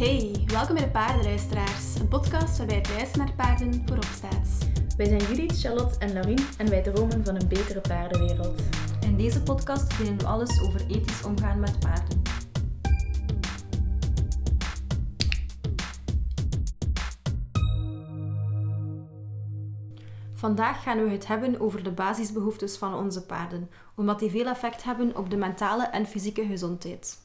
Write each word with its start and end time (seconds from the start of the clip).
Hey, 0.00 0.44
welkom 0.46 0.74
bij 0.74 0.84
de 0.84 0.90
Paardenluisteraars, 0.90 1.94
een 1.94 2.08
podcast 2.08 2.58
waarbij 2.58 2.76
het 2.76 2.88
luisteren 2.88 3.26
naar 3.26 3.34
paarden 3.34 3.82
voorop 3.86 4.04
staat. 4.04 4.68
Wij 4.96 5.06
zijn 5.06 5.20
Judith, 5.20 5.60
Charlotte 5.60 5.98
en 5.98 6.12
Laurien 6.12 6.46
en 6.58 6.70
wij 6.70 6.82
dromen 6.82 7.24
van 7.24 7.34
een 7.34 7.48
betere 7.48 7.80
paardenwereld. 7.80 8.62
In 9.00 9.16
deze 9.16 9.42
podcast 9.42 9.94
vinden 9.94 10.18
we 10.18 10.26
alles 10.26 10.62
over 10.62 10.80
ethisch 10.86 11.24
omgaan 11.24 11.60
met 11.60 11.80
paarden. 11.80 12.22
Vandaag 20.34 20.82
gaan 20.82 21.04
we 21.04 21.10
het 21.10 21.26
hebben 21.26 21.60
over 21.60 21.82
de 21.82 21.92
basisbehoeftes 21.92 22.76
van 22.76 22.94
onze 22.94 23.26
paarden, 23.26 23.70
omdat 23.96 24.18
die 24.18 24.30
veel 24.30 24.46
effect 24.46 24.82
hebben 24.82 25.16
op 25.16 25.30
de 25.30 25.36
mentale 25.36 25.86
en 25.86 26.06
fysieke 26.06 26.46
gezondheid. 26.46 27.18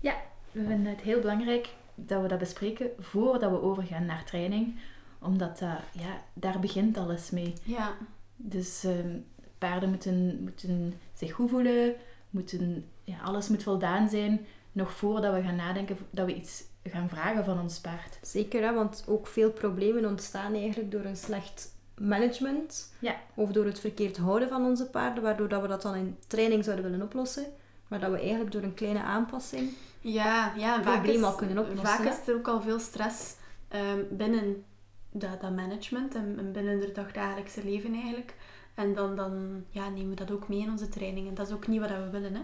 Ja, 0.00 0.14
we 0.52 0.64
vinden 0.66 0.86
het 0.86 1.00
heel 1.00 1.20
belangrijk 1.20 1.68
dat 1.94 2.22
we 2.22 2.28
dat 2.28 2.38
bespreken 2.38 2.90
voordat 2.98 3.50
we 3.50 3.62
overgaan 3.62 4.06
naar 4.06 4.24
training, 4.24 4.78
omdat 5.18 5.58
dat, 5.58 5.78
ja, 5.92 6.22
daar 6.32 6.58
begint 6.58 6.96
alles 6.96 7.30
mee. 7.30 7.54
Ja. 7.64 7.92
Dus 8.36 8.84
ehm, 8.84 9.18
paarden 9.58 9.88
moeten, 9.88 10.38
moeten 10.42 10.94
zich 11.14 11.32
goed 11.32 11.50
voelen, 11.50 11.94
moeten, 12.30 12.84
ja, 13.04 13.18
alles 13.20 13.48
moet 13.48 13.62
voldaan 13.62 14.08
zijn, 14.08 14.46
nog 14.72 14.92
voordat 14.92 15.34
we 15.34 15.42
gaan 15.42 15.56
nadenken 15.56 15.96
dat 16.10 16.26
we 16.26 16.34
iets 16.34 16.64
gaan 16.84 17.08
vragen 17.08 17.44
van 17.44 17.60
ons 17.60 17.80
paard. 17.80 18.18
Zeker, 18.22 18.62
hè, 18.62 18.74
want 18.74 19.04
ook 19.08 19.26
veel 19.26 19.50
problemen 19.50 20.06
ontstaan 20.06 20.54
eigenlijk 20.54 20.90
door 20.90 21.04
een 21.04 21.16
slecht 21.16 21.72
management 22.00 22.92
Ja, 22.98 23.16
of 23.34 23.50
door 23.50 23.64
het 23.64 23.80
verkeerd 23.80 24.16
houden 24.16 24.48
van 24.48 24.64
onze 24.64 24.86
paarden, 24.90 25.22
waardoor 25.22 25.48
dat 25.48 25.62
we 25.62 25.68
dat 25.68 25.82
dan 25.82 25.94
in 25.94 26.16
training 26.26 26.64
zouden 26.64 26.84
willen 26.84 27.06
oplossen, 27.06 27.44
maar 27.88 28.00
dat 28.00 28.10
we 28.10 28.18
eigenlijk 28.18 28.52
door 28.52 28.62
een 28.62 28.74
kleine 28.74 29.02
aanpassing 29.02 29.70
Ja, 30.12 30.52
ja 30.56 30.82
vaak, 30.82 30.92
probleem 30.94 31.16
is, 31.16 31.22
al 31.22 31.34
kunnen 31.34 31.58
oplossen, 31.58 31.86
vaak 31.86 32.00
is 32.06 32.28
er 32.28 32.34
ook 32.34 32.48
al 32.48 32.60
veel 32.60 32.78
stress 32.78 33.34
ehm, 33.68 34.00
binnen 34.10 34.64
dat, 35.10 35.40
dat 35.40 35.54
management 35.54 36.14
en, 36.14 36.34
en 36.38 36.52
binnen 36.52 36.80
het 36.80 36.94
dagdagelijkse 36.94 37.64
leven 37.64 37.94
eigenlijk. 37.94 38.34
En 38.74 38.94
dan, 38.94 39.16
dan 39.16 39.64
ja, 39.70 39.88
nemen 39.88 40.08
we 40.08 40.14
dat 40.14 40.30
ook 40.30 40.48
mee 40.48 40.58
in 40.58 40.70
onze 40.70 40.88
trainingen. 40.88 41.34
Dat 41.34 41.46
is 41.46 41.52
ook 41.52 41.66
niet 41.66 41.80
wat 41.80 41.88
we 41.90 42.10
willen, 42.10 42.34
hè? 42.34 42.42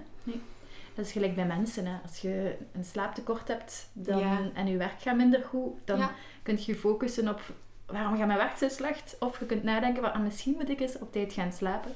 dat 0.94 1.06
is 1.06 1.12
gelijk 1.12 1.34
bij 1.34 1.46
mensen. 1.46 1.86
Hè. 1.86 1.98
Als 2.02 2.18
je 2.20 2.56
een 2.72 2.84
slaaptekort 2.84 3.48
hebt 3.48 3.90
dan, 3.92 4.18
Ja. 4.18 4.50
en 4.54 4.66
je 4.66 4.76
werk 4.76 5.00
gaat 5.02 5.16
minder 5.16 5.44
goed, 5.44 5.72
dan 5.84 5.98
Ja. 5.98 6.10
kun 6.42 6.58
je 6.60 6.74
focussen 6.74 7.28
op 7.28 7.40
waarom 7.86 8.16
gaat 8.16 8.26
mijn 8.26 8.38
werk 8.38 8.56
zo 8.56 8.68
slecht? 8.68 9.16
Of 9.20 9.38
je 9.38 9.46
kunt 9.46 9.62
nadenken, 9.62 10.02
van, 10.02 10.12
ah, 10.12 10.22
misschien 10.22 10.54
moet 10.54 10.68
ik 10.68 10.80
eens 10.80 10.98
op 10.98 11.12
tijd 11.12 11.32
gaan 11.32 11.52
slapen. 11.52 11.92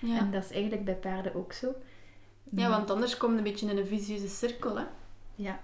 Ja. 0.00 0.18
En 0.18 0.30
dat 0.30 0.44
is 0.44 0.50
eigenlijk 0.50 0.84
bij 0.84 0.94
paarden 0.94 1.34
ook 1.34 1.52
zo. 1.52 1.74
ja, 2.50 2.68
want 2.68 2.90
anders 2.90 3.16
kom 3.16 3.30
je 3.32 3.36
een 3.38 3.42
beetje 3.42 3.70
in 3.70 3.78
een 3.78 3.86
vicieuze 3.86 4.28
cirkel, 4.28 4.76
hè? 4.78 4.84
Ja. 5.36 5.60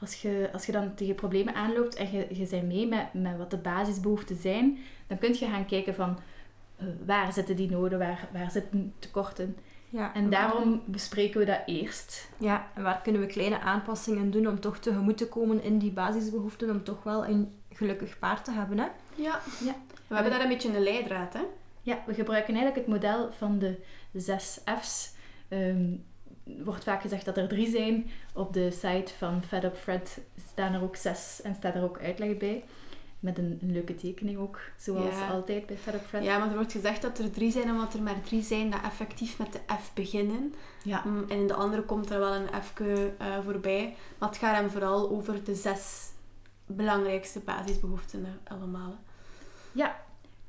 Als 0.00 0.22
je, 0.22 0.48
als 0.52 0.66
je 0.66 0.72
dan 0.72 0.94
tegen 0.94 1.14
problemen 1.14 1.54
aanloopt 1.54 1.94
en 1.94 2.12
je, 2.12 2.26
je 2.30 2.46
bent 2.46 2.66
mee 2.66 2.86
met, 2.86 3.14
met 3.14 3.36
wat 3.36 3.50
de 3.50 3.56
basisbehoeften 3.56 4.36
zijn, 4.36 4.78
dan 5.06 5.18
kun 5.18 5.28
je 5.28 5.46
gaan 5.46 5.66
kijken 5.66 5.94
van 5.94 6.18
eh, 6.76 6.86
waar 7.06 7.32
zitten 7.32 7.56
die 7.56 7.70
noden, 7.70 7.98
waar, 7.98 8.28
waar 8.32 8.50
zitten 8.50 8.94
tekorten. 8.98 9.56
Ja, 9.88 10.14
En 10.14 10.30
daarom 10.30 10.82
bespreken 10.84 11.40
we 11.40 11.46
dat 11.46 11.60
eerst. 11.66 12.30
Ja, 12.38 12.66
en 12.74 12.82
waar 12.82 13.00
kunnen 13.02 13.20
we 13.20 13.26
kleine 13.26 13.60
aanpassingen 13.60 14.30
doen 14.30 14.46
om 14.46 14.60
toch 14.60 14.78
tegemoet 14.78 15.16
te 15.16 15.28
komen 15.28 15.62
in 15.62 15.78
die 15.78 15.92
basisbehoeften, 15.92 16.70
om 16.70 16.84
toch 16.84 17.02
wel 17.02 17.26
een 17.26 17.52
gelukkig 17.72 18.18
paard 18.18 18.44
te 18.44 18.50
hebben, 18.50 18.78
hè? 18.78 18.86
Ja. 19.14 19.40
Ja. 19.64 19.74
We 20.06 20.14
hebben 20.14 20.32
daar 20.32 20.42
een 20.42 20.48
beetje 20.48 20.76
een 20.76 20.82
leidraad, 20.82 21.32
hè? 21.32 21.42
Ja, 21.82 22.02
we 22.06 22.14
gebruiken 22.14 22.54
eigenlijk 22.54 22.86
het 22.86 22.94
model 22.94 23.32
van 23.32 23.58
de 23.58 23.80
zes 24.12 24.60
F's. 24.80 25.14
Ehm, 25.48 25.92
wordt 26.44 26.84
vaak 26.84 27.00
gezegd 27.00 27.24
dat 27.24 27.36
er 27.36 27.48
drie 27.48 27.70
zijn. 27.70 28.10
Op 28.32 28.52
de 28.52 28.70
site 28.70 29.12
van 29.18 29.42
Fed 29.48 29.64
Up 29.64 29.76
Fred 29.76 30.18
staan 30.50 30.72
er 30.72 30.82
ook 30.82 30.96
zes 30.96 31.40
en 31.42 31.54
staat 31.54 31.74
er 31.74 31.82
ook 31.82 31.98
uitleg 32.00 32.36
bij. 32.36 32.64
Met 33.20 33.38
een, 33.38 33.58
een 33.62 33.72
leuke 33.72 33.94
tekening 33.94 34.38
ook, 34.38 34.60
zoals 34.76 35.14
Ja. 35.18 35.28
altijd 35.28 35.66
bij 35.66 35.76
Fed 35.76 35.94
Up 35.94 36.06
Fred. 36.06 36.24
Ja, 36.24 36.38
want 36.38 36.50
er 36.50 36.56
wordt 36.56 36.72
gezegd 36.72 37.02
dat 37.02 37.18
er 37.18 37.30
drie 37.30 37.50
zijn, 37.50 37.70
omdat 37.70 37.94
er 37.94 38.02
maar 38.02 38.20
drie 38.20 38.42
zijn 38.42 38.70
dat 38.70 38.80
effectief 38.84 39.38
met 39.38 39.52
de 39.52 39.58
F 39.82 39.90
beginnen. 39.94 40.54
Ja. 40.82 41.02
Mm, 41.04 41.24
En 41.28 41.38
in 41.38 41.46
de 41.46 41.54
andere 41.54 41.82
komt 41.82 42.10
er 42.10 42.18
wel 42.18 42.34
een 42.34 42.48
F 42.62 42.80
eh, 42.80 43.38
voorbij. 43.44 43.94
Maar 44.18 44.28
het 44.28 44.38
gaat 44.38 44.54
hem 44.56 44.70
vooral 44.70 45.10
over 45.10 45.44
de 45.44 45.54
zes 45.54 46.10
belangrijkste 46.66 47.40
basisbehoeften 47.40 48.26
allemaal. 48.48 48.98
Ja, 49.72 50.00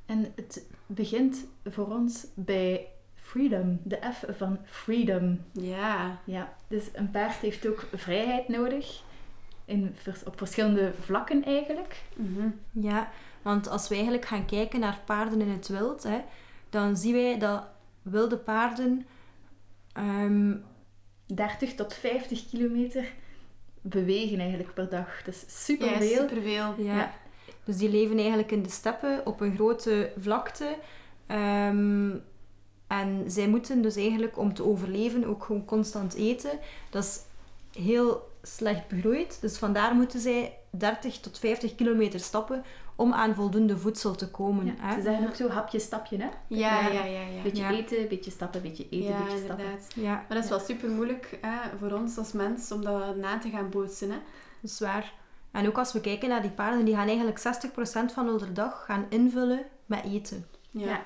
en 0.05 0.31
het 0.35 0.65
begint 0.85 1.45
voor 1.65 1.87
ons 1.87 2.25
bij 2.33 2.87
freedom. 3.25 3.79
De 3.83 3.99
F 4.13 4.23
van 4.37 4.57
freedom. 4.65 5.39
Ja. 5.51 6.19
Ja, 6.23 6.53
dus 6.67 6.83
een 6.93 7.11
paard 7.11 7.35
heeft 7.35 7.67
ook 7.67 7.87
vrijheid 7.93 8.47
nodig. 8.47 9.01
In, 9.65 9.95
op 10.25 10.37
verschillende 10.37 10.91
vlakken 11.01 11.43
eigenlijk. 11.43 12.01
Mhm. 12.15 12.47
Ja, 12.71 13.11
want 13.41 13.67
als 13.67 13.87
we 13.87 13.93
eigenlijk 13.95 14.25
gaan 14.25 14.45
kijken 14.45 14.79
naar 14.79 14.99
paarden 15.05 15.41
in 15.41 15.49
het 15.49 15.67
wild, 15.67 16.03
hè, 16.03 16.21
dan 16.69 16.97
zien 16.97 17.13
wij 17.13 17.39
dat 17.39 17.67
wilde 18.01 18.37
paarden 18.37 19.05
ehm, 19.93 20.53
30 21.25 21.75
tot 21.75 21.93
50 21.93 22.49
kilometer 22.49 23.13
bewegen 23.81 24.39
eigenlijk 24.39 24.73
per 24.73 24.89
dag. 24.89 25.21
Dat 25.23 25.33
is 25.33 25.65
super 25.65 25.89
Ja, 25.89 25.97
veel. 25.97 26.21
superveel. 26.27 26.73
Ja. 26.77 26.95
Ja. 26.95 27.13
Dus 27.63 27.77
die 27.77 27.89
leven 27.89 28.17
eigenlijk 28.17 28.51
in 28.51 28.63
de 28.63 28.69
steppen 28.69 29.25
op 29.25 29.41
een 29.41 29.55
grote 29.55 30.11
vlakte. 30.19 30.77
Ehm, 31.27 32.09
en 32.87 33.23
zij 33.27 33.47
moeten 33.47 33.81
dus 33.81 33.95
eigenlijk 33.95 34.37
om 34.37 34.53
te 34.53 34.63
overleven 34.65 35.25
ook 35.25 35.43
gewoon 35.43 35.65
constant 35.65 36.13
eten. 36.13 36.51
Dat 36.89 37.03
is 37.03 37.21
heel 37.83 38.31
slecht 38.41 38.87
begroeid. 38.87 39.37
Dus 39.41 39.57
vandaar 39.57 39.95
moeten 39.95 40.19
zij 40.19 40.57
30 40.69 41.19
tot 41.19 41.39
50 41.39 41.75
kilometer 41.75 42.19
stappen 42.19 42.63
om 42.95 43.13
aan 43.13 43.35
voldoende 43.35 43.77
voedsel 43.77 44.15
te 44.15 44.29
komen. 44.29 44.65
Ja, 44.65 44.73
hè. 44.77 44.95
Ze 44.95 45.01
zeggen 45.01 45.27
ook 45.27 45.35
zo 45.35 45.49
hapje, 45.49 45.79
stapje, 45.79 46.17
hè? 46.17 46.27
Ja, 46.47 46.79
Ja. 46.81 46.87
ja, 46.91 47.03
ja. 47.05 47.21
ja. 47.27 47.41
Beetje 47.43 47.63
Ja. 47.63 47.71
eten, 47.71 48.07
beetje 48.07 48.31
stappen, 48.31 48.61
beetje 48.61 48.83
eten, 48.89 49.09
Ja, 49.11 49.23
beetje 49.23 49.37
stappen. 49.37 49.65
inderdaad. 49.65 49.91
Ja, 49.95 50.13
Maar 50.13 50.25
dat 50.35 50.43
is 50.43 50.49
wel 50.49 50.59
super 50.59 50.89
moeilijk 50.89 51.37
hè, 51.41 51.77
voor 51.79 51.91
ons 51.91 52.17
als 52.17 52.31
mens 52.31 52.71
om 52.71 52.83
dat 52.83 53.15
na 53.15 53.37
te 53.37 53.49
gaan 53.49 53.69
bootsen. 53.69 54.09
Hè. 54.09 54.17
dat 54.61 54.71
is 54.71 54.79
waar. 54.79 55.13
En 55.51 55.67
ook 55.67 55.77
als 55.77 55.93
we 55.93 56.01
kijken 56.01 56.29
naar 56.29 56.41
die 56.41 56.51
paarden, 56.51 56.85
die 56.85 56.95
gaan 56.95 57.07
eigenlijk 57.07 57.39
60% 57.39 58.13
van 58.13 58.27
hun 58.27 58.53
dag 58.53 58.85
gaan 58.85 59.05
invullen 59.09 59.65
met 59.85 60.03
eten. 60.05 60.45
Ja. 60.71 61.01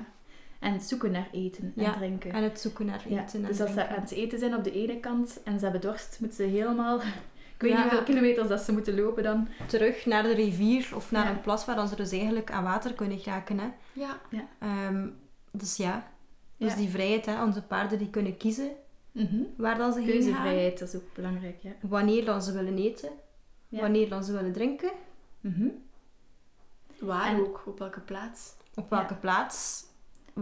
Ja. 0.60 0.68
En 0.68 0.74
het 0.74 0.84
zoeken 0.84 1.12
naar 1.12 1.28
eten 1.32 1.64
en 1.76 1.84
Ja, 1.84 1.94
drinken. 1.94 2.32
En 2.32 2.44
het 2.44 2.60
zoeken 2.60 2.86
naar 2.86 3.04
Ja, 3.08 3.22
eten 3.24 3.42
en 3.42 3.48
dus 3.48 3.62
als 3.62 3.74
ze 3.74 3.88
aan 3.88 4.02
het 4.02 4.12
eten 4.12 4.40
zijn 4.40 4.56
op 4.56 4.64
de 4.64 4.72
ene 4.72 5.00
kant 5.00 5.44
en 5.44 5.58
ze 5.58 5.64
hebben 5.64 5.82
dorst, 5.82 6.18
moeten 6.20 6.38
ze 6.38 6.44
helemaal... 6.52 7.00
Ik 7.56 7.66
weet 7.66 7.72
Ja. 7.74 7.78
niet 7.84 7.92
hoeveel 7.92 8.14
kilometers 8.14 8.48
dat 8.48 8.62
ze 8.62 8.72
moeten 8.72 8.96
lopen 9.00 9.24
dan. 9.24 9.48
terug 9.68 10.06
naar 10.06 10.24
de 10.24 10.34
rivier 10.34 10.90
of 10.96 11.12
naar 11.12 11.24
Ja. 11.26 11.32
een 11.32 11.42
plas 11.42 11.66
waar 11.66 11.76
dan 11.76 11.88
ze 11.88 11.96
dus 11.96 12.12
eigenlijk 12.12 12.52
aan 12.52 12.64
water 12.64 12.94
kunnen 12.94 13.20
geraken. 13.20 13.60
Hè. 13.60 13.68
Ja. 13.94 14.20
Ehm, 14.60 15.08
dus 15.52 15.78
ja, 15.78 16.12
dus 16.58 16.72
Ja. 16.72 16.78
die 16.78 16.90
vrijheid, 16.90 17.26
hè, 17.26 17.44
onze 17.44 17.62
paarden 17.64 17.98
die 17.98 18.10
kunnen 18.10 18.38
kiezen 18.38 18.70
Mhm. 19.12 19.36
waar 19.58 19.78
dan 19.78 19.94
ze 19.94 20.00
heen 20.00 20.08
gaan, 20.08 20.18
Keuzevrijheid, 20.18 20.80
dat 20.80 20.88
is 20.88 20.96
ook 20.96 21.14
belangrijk, 21.14 21.58
ja. 21.62 21.72
wanneer 21.82 22.26
dan 22.26 22.42
ze 22.42 22.52
willen 22.54 22.78
eten, 22.78 23.10
Ja. 23.68 23.80
wanneer 23.82 24.10
dan 24.10 24.24
ze 24.24 24.32
willen 24.34 24.54
drinken, 24.54 24.92
Mhm. 25.42 25.68
Waar 27.00 27.28
En- 27.34 27.40
ook, 27.40 27.64
op 27.66 27.80
welke 27.80 28.00
plaats. 28.00 28.54
op 28.76 28.90
welke 28.90 29.16
plaats, 29.16 29.84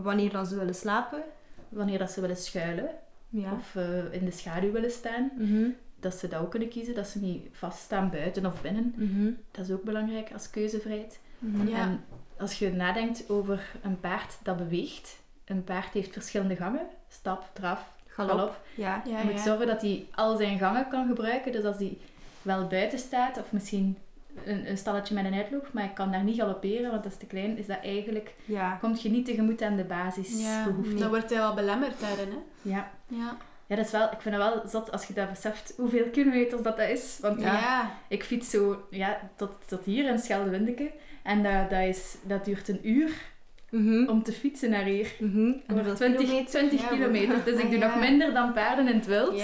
wanneer 0.01 0.31
dan 0.31 0.45
ze 0.45 0.55
willen 0.57 0.75
slapen. 0.75 1.21
Wanneer 1.69 1.97
dat 1.99 2.11
ze 2.11 2.21
willen 2.21 2.37
schuilen 2.37 2.89
Ja. 3.29 3.51
of 3.53 3.75
eh, 3.75 4.13
in 4.13 4.25
de 4.25 4.31
schaduw 4.31 4.71
willen 4.71 4.91
staan, 4.91 5.31
Mhm, 5.37 5.69
dat 5.99 6.13
ze 6.13 6.27
dat 6.27 6.41
ook 6.41 6.49
kunnen 6.51 6.69
kiezen, 6.69 6.95
dat 6.95 7.07
ze 7.07 7.19
niet 7.19 7.47
vaststaan 7.51 8.09
buiten 8.09 8.45
of 8.45 8.61
binnen. 8.61 8.93
mhm, 8.95 9.31
Dat 9.51 9.65
is 9.65 9.71
ook 9.71 9.83
belangrijk 9.83 10.31
als 10.33 10.49
keuzevrijheid. 10.49 11.19
mhm. 11.39 11.67
Ja. 11.67 11.77
En 11.77 12.03
als 12.37 12.59
je 12.59 12.71
nadenkt 12.73 13.29
over 13.29 13.71
een 13.83 13.99
paard 13.99 14.37
dat 14.43 14.57
beweegt, 14.57 15.17
een 15.45 15.63
paard 15.63 15.93
heeft 15.93 16.13
verschillende 16.13 16.55
gangen, 16.55 16.87
stap, 17.09 17.49
draf, 17.53 17.91
Galop. 18.07 18.31
galop. 18.37 18.61
Ja. 18.75 19.03
Je 19.05 19.29
moet 19.31 19.39
zorgen 19.39 19.67
dat 19.67 19.81
hij 19.81 20.07
al 20.15 20.37
zijn 20.37 20.59
gangen 20.59 20.87
kan 20.89 21.07
gebruiken. 21.07 21.51
Dus 21.51 21.63
als 21.63 21.77
hij 21.77 21.97
wel 22.41 22.67
buiten 22.67 22.99
staat, 22.99 23.37
of 23.37 23.51
misschien 23.51 23.97
een, 24.45 24.69
een 24.69 24.78
stalletje 24.78 25.13
met 25.13 25.25
een 25.25 25.34
uitloop, 25.34 25.68
maar 25.72 25.84
ik 25.84 25.94
kan 25.94 26.12
daar 26.12 26.24
niet 26.24 26.39
galopperen, 26.39 26.92
want 26.92 27.04
dat 27.04 27.12
is 27.12 27.18
te 27.18 27.25
klein, 27.25 27.57
is 27.57 27.66
dat 27.66 27.78
eigenlijk... 27.84 28.34
Ja. 28.45 28.78
Komt 28.81 29.01
je 29.01 29.10
niet 29.10 29.25
tegemoet 29.25 29.62
aan 29.62 29.75
de 29.75 29.86
Ja, 29.88 29.88
basisbehoeften. 30.06 30.98
dan 31.00 31.10
wordt 31.10 31.30
hij 31.30 31.39
wel 31.39 31.54
belemmerd 31.54 32.00
daarin. 32.00 32.28
Hè. 32.30 32.69
Ja. 32.69 32.92
Ja. 33.07 33.38
ja, 33.68 33.75
dat 33.75 33.86
is 33.86 33.92
wel... 33.92 34.04
Ik 34.12 34.22
vind 34.22 34.36
het 34.36 34.44
wel 34.44 34.62
zot 34.68 34.92
als 34.92 35.06
je 35.06 35.13
dat 35.13 35.30
beseft, 35.30 35.74
hoeveel 35.78 36.06
kilometers 36.12 36.62
dat, 36.62 36.78
dat 36.78 36.89
is. 36.89 37.18
Want 37.22 37.42
Ja. 37.42 37.54
ja, 37.54 37.92
ik 38.07 38.24
fiets 38.24 38.50
zo 38.50 38.86
ja, 38.89 39.19
tot, 39.36 39.51
tot 39.66 39.84
hier 39.86 40.10
in 40.10 40.19
Schelde-Windeke. 40.19 40.92
En 41.24 41.44
dat, 41.44 41.69
dat, 41.69 41.81
is, 41.84 42.16
dat 42.24 42.45
duurt 42.45 42.68
een 42.68 42.80
uur 42.89 43.12
Mhm, 43.69 44.10
om 44.10 44.24
te 44.24 44.31
fietsen 44.31 44.69
naar 44.69 44.84
hier. 44.84 45.13
mhm. 45.19 45.38
En 45.48 45.62
Voor 45.68 45.75
hoeveel 45.75 45.95
20, 45.95 46.19
kilometer? 46.22 46.50
20 46.51 46.81
Ja, 46.81 46.88
kilometer. 46.88 47.44
Dus 47.44 47.60
ik 47.63 47.69
doe 47.69 47.80
ja. 47.80 47.88
nog 47.88 48.00
minder 48.00 48.34
dan 48.34 48.54
paarden 48.54 48.88
in 48.88 48.95
het 48.95 49.06
wild. 49.06 49.42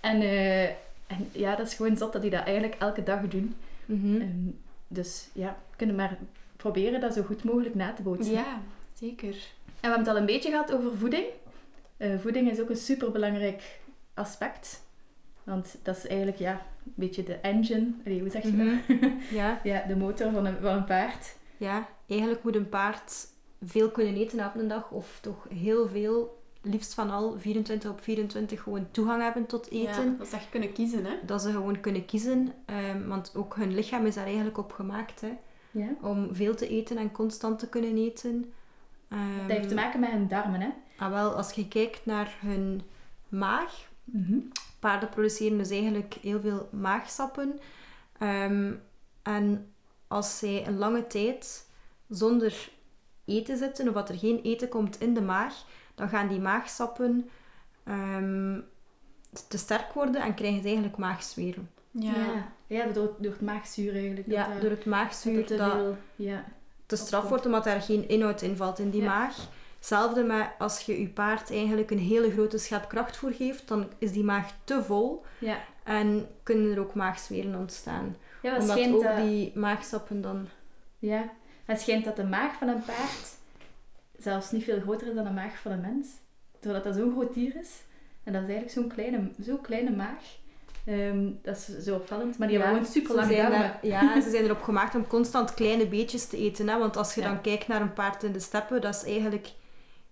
En, 0.00 0.20
eh, 0.20 0.64
en 1.06 1.28
ja, 1.32 1.56
dat 1.56 1.66
is 1.66 1.74
gewoon 1.74 1.96
zot 1.96 2.12
dat 2.12 2.22
die 2.22 2.30
dat 2.30 2.44
eigenlijk 2.44 2.76
elke 2.80 3.02
dag 3.02 3.20
doen. 3.28 3.54
Mhm. 3.90 4.20
Ehm, 4.20 4.48
dus 4.88 5.28
ja, 5.32 5.56
we 5.70 5.76
kunnen 5.76 5.96
maar 5.96 6.18
proberen 6.56 7.00
dat 7.00 7.14
zo 7.14 7.22
goed 7.22 7.44
mogelijk 7.44 7.74
na 7.74 7.92
te 7.92 8.02
bootsen. 8.02 8.32
Ja, 8.34 8.60
zeker. 8.92 9.28
En 9.34 9.34
we 9.80 9.80
hebben 9.80 9.98
het 9.98 10.08
al 10.08 10.16
een 10.16 10.26
beetje 10.26 10.50
gehad 10.50 10.72
over 10.72 10.96
voeding. 10.98 11.24
Eh, 11.96 12.18
voeding 12.18 12.50
is 12.50 12.60
ook 12.60 12.70
een 12.70 12.76
superbelangrijk 12.76 13.80
aspect. 14.14 14.82
Want 15.44 15.76
dat 15.82 15.96
is 15.96 16.06
eigenlijk 16.06 16.38
ja, 16.38 16.52
een 16.84 16.92
beetje 16.94 17.22
de 17.22 17.34
engine. 17.34 17.90
Allee, 18.04 18.20
hoe 18.20 18.30
zeg 18.30 18.42
je 18.42 18.48
Mhm. 18.48 18.66
dat? 18.88 19.10
Ja, 19.30 19.60
ja, 19.64 19.82
de 19.86 19.96
motor 19.96 20.32
van 20.32 20.46
een, 20.46 20.56
van 20.60 20.74
een 20.76 20.84
paard. 20.84 21.36
ja, 21.56 21.88
eigenlijk 22.06 22.42
moet 22.44 22.56
een 22.56 22.68
paard 22.68 23.26
veel 23.62 23.90
kunnen 23.90 24.14
eten 24.14 24.46
op 24.46 24.54
een 24.54 24.68
dag. 24.68 24.90
Of 24.90 25.18
toch 25.22 25.46
heel 25.54 25.88
veel, 25.88 26.39
liefst 26.62 26.94
van 26.94 27.10
al 27.10 27.36
24 27.38 27.90
op 27.90 28.00
24, 28.02 28.62
gewoon 28.62 28.88
toegang 28.90 29.22
hebben 29.22 29.46
tot 29.46 29.70
eten. 29.70 30.04
Ja, 30.10 30.14
dat 30.18 30.28
ze 30.28 30.36
echt 30.36 30.48
kunnen 30.50 30.72
kiezen, 30.72 31.04
hè. 31.04 31.12
Dat 31.26 31.42
ze 31.42 31.50
gewoon 31.50 31.80
kunnen 31.80 32.04
kiezen. 32.04 32.52
ehm, 32.66 33.06
want 33.08 33.32
ook 33.36 33.56
hun 33.56 33.74
lichaam 33.74 34.06
is 34.06 34.14
daar 34.14 34.24
eigenlijk 34.24 34.58
op 34.58 34.72
gemaakt. 34.72 35.20
Hè, 35.20 35.32
Ja. 35.70 35.88
om 36.00 36.28
veel 36.34 36.54
te 36.54 36.68
eten 36.68 36.96
en 36.96 37.12
constant 37.12 37.58
te 37.58 37.68
kunnen 37.68 37.96
eten. 37.96 38.52
Ehm, 39.08 39.38
Dat 39.48 39.56
heeft 39.56 39.68
te 39.68 39.74
maken 39.74 40.00
met 40.00 40.10
hun 40.10 40.28
darmen, 40.28 40.60
hè? 40.60 40.68
ah, 40.98 41.10
wel, 41.10 41.30
als 41.34 41.52
je 41.52 41.68
kijkt 41.68 42.06
naar 42.06 42.36
hun 42.40 42.82
maag, 43.28 43.88
Paarden 44.80 45.08
produceren 45.08 45.58
dus 45.58 45.70
eigenlijk 45.70 46.14
heel 46.22 46.40
veel 46.40 46.68
maagsappen. 46.72 47.58
Ehm, 48.18 48.72
en 49.22 49.72
als 50.08 50.38
zij 50.38 50.66
een 50.66 50.78
lange 50.78 51.06
tijd 51.06 51.66
zonder 52.08 52.70
eten 53.24 53.56
zitten, 53.56 53.88
of 53.88 53.94
dat 53.94 54.08
er 54.08 54.18
geen 54.18 54.40
eten 54.42 54.68
komt 54.68 55.00
in 55.00 55.14
de 55.14 55.22
maag, 55.22 55.64
dan 56.00 56.08
gaan 56.08 56.28
die 56.28 56.40
maagsappen 56.40 57.28
ehm, 57.84 58.60
te 59.48 59.58
sterk 59.58 59.92
worden 59.92 60.22
en 60.22 60.34
krijgen 60.34 60.58
ze 60.60 60.66
eigenlijk 60.66 60.96
maagzweren. 60.96 61.70
Ja. 61.90 62.12
Ja, 62.14 62.52
ja 62.66 62.86
door, 62.86 63.14
door 63.18 63.32
het 63.32 63.40
maagzuur 63.40 63.92
eigenlijk. 63.94 64.26
dat 64.28 64.36
Ja, 64.36 64.48
daar- 64.48 64.60
door 64.60 64.70
het 64.70 64.84
maagzuur 64.86 65.46
te 65.46 65.56
dat 65.56 65.72
veel... 65.72 65.96
Ja. 66.16 66.44
te 66.86 66.96
straf 66.96 67.28
wordt 67.28 67.46
omdat 67.46 67.66
er 67.66 67.80
geen 67.80 68.08
inhoud 68.08 68.42
in 68.42 68.56
valt 68.56 68.78
in 68.78 68.90
die 68.90 69.02
Ja. 69.02 69.06
maag. 69.08 69.48
Hetzelfde 69.76 70.22
met 70.22 70.46
als 70.58 70.80
je 70.80 71.00
je 71.00 71.08
paard 71.08 71.50
eigenlijk 71.50 71.90
een 71.90 71.98
hele 71.98 72.30
grote 72.30 72.58
schep 72.58 72.88
krachtvoer 72.88 73.32
geeft, 73.32 73.68
dan 73.68 73.88
is 73.98 74.12
die 74.12 74.24
maag 74.24 74.52
te 74.64 74.82
vol 74.82 75.24
Ja. 75.38 75.58
en 75.84 76.28
kunnen 76.42 76.72
er 76.72 76.80
ook 76.80 76.94
maagzweren 76.94 77.54
ontstaan. 77.54 78.16
Ja, 78.42 78.52
het 78.52 78.60
Omdat 78.62 78.76
schijnt, 78.76 78.94
ook 78.94 79.02
dat, 79.02 79.16
die 79.16 79.52
maagsappen 79.54 80.20
dan... 80.20 80.48
ja, 80.98 81.30
het 81.64 81.80
schijnt 81.80 82.04
dat 82.04 82.16
de 82.16 82.24
maag 82.24 82.52
van 82.54 82.68
een 82.68 82.82
paard 82.84 83.38
zelfs 84.20 84.50
niet 84.50 84.64
veel 84.64 84.80
groter 84.80 85.06
is 85.08 85.14
dan 85.14 85.24
de 85.24 85.30
maag 85.30 85.58
van 85.58 85.72
een 85.72 85.80
mens. 85.80 86.08
Doordat 86.60 86.84
dat 86.84 86.94
zo'n 86.94 87.12
groot 87.12 87.34
dier 87.34 87.56
is. 87.56 87.70
En 88.24 88.32
dat 88.32 88.42
is 88.42 88.48
eigenlijk 88.48 88.70
zo'n 88.70 88.88
kleine, 88.88 89.30
zo'n 89.40 89.60
kleine 89.60 89.90
maag. 89.90 90.22
Ehm, 90.86 91.28
dat 91.42 91.56
is 91.56 91.84
zo 91.84 91.94
opvallend. 91.94 92.38
Maar 92.38 92.48
die 92.48 92.58
Ja, 92.58 92.64
hebben 92.64 92.84
gewoon 92.86 93.02
super 93.02 93.28
daar, 93.38 93.78
ja, 93.82 94.20
ze 94.20 94.30
zijn 94.36 94.44
erop 94.44 94.62
gemaakt 94.62 94.94
om 94.94 95.06
constant 95.06 95.54
kleine 95.54 95.86
beetjes 95.86 96.26
te 96.26 96.36
eten. 96.36 96.68
Hè? 96.68 96.78
Want 96.78 96.96
als 96.96 97.14
je 97.14 97.20
Ja. 97.20 97.26
dan 97.28 97.40
kijkt 97.40 97.68
naar 97.68 97.80
een 97.80 97.92
paard 97.92 98.22
in 98.22 98.32
de 98.32 98.40
steppen, 98.40 98.80
dat 98.80 98.94
is 98.94 99.04
eigenlijk 99.04 99.48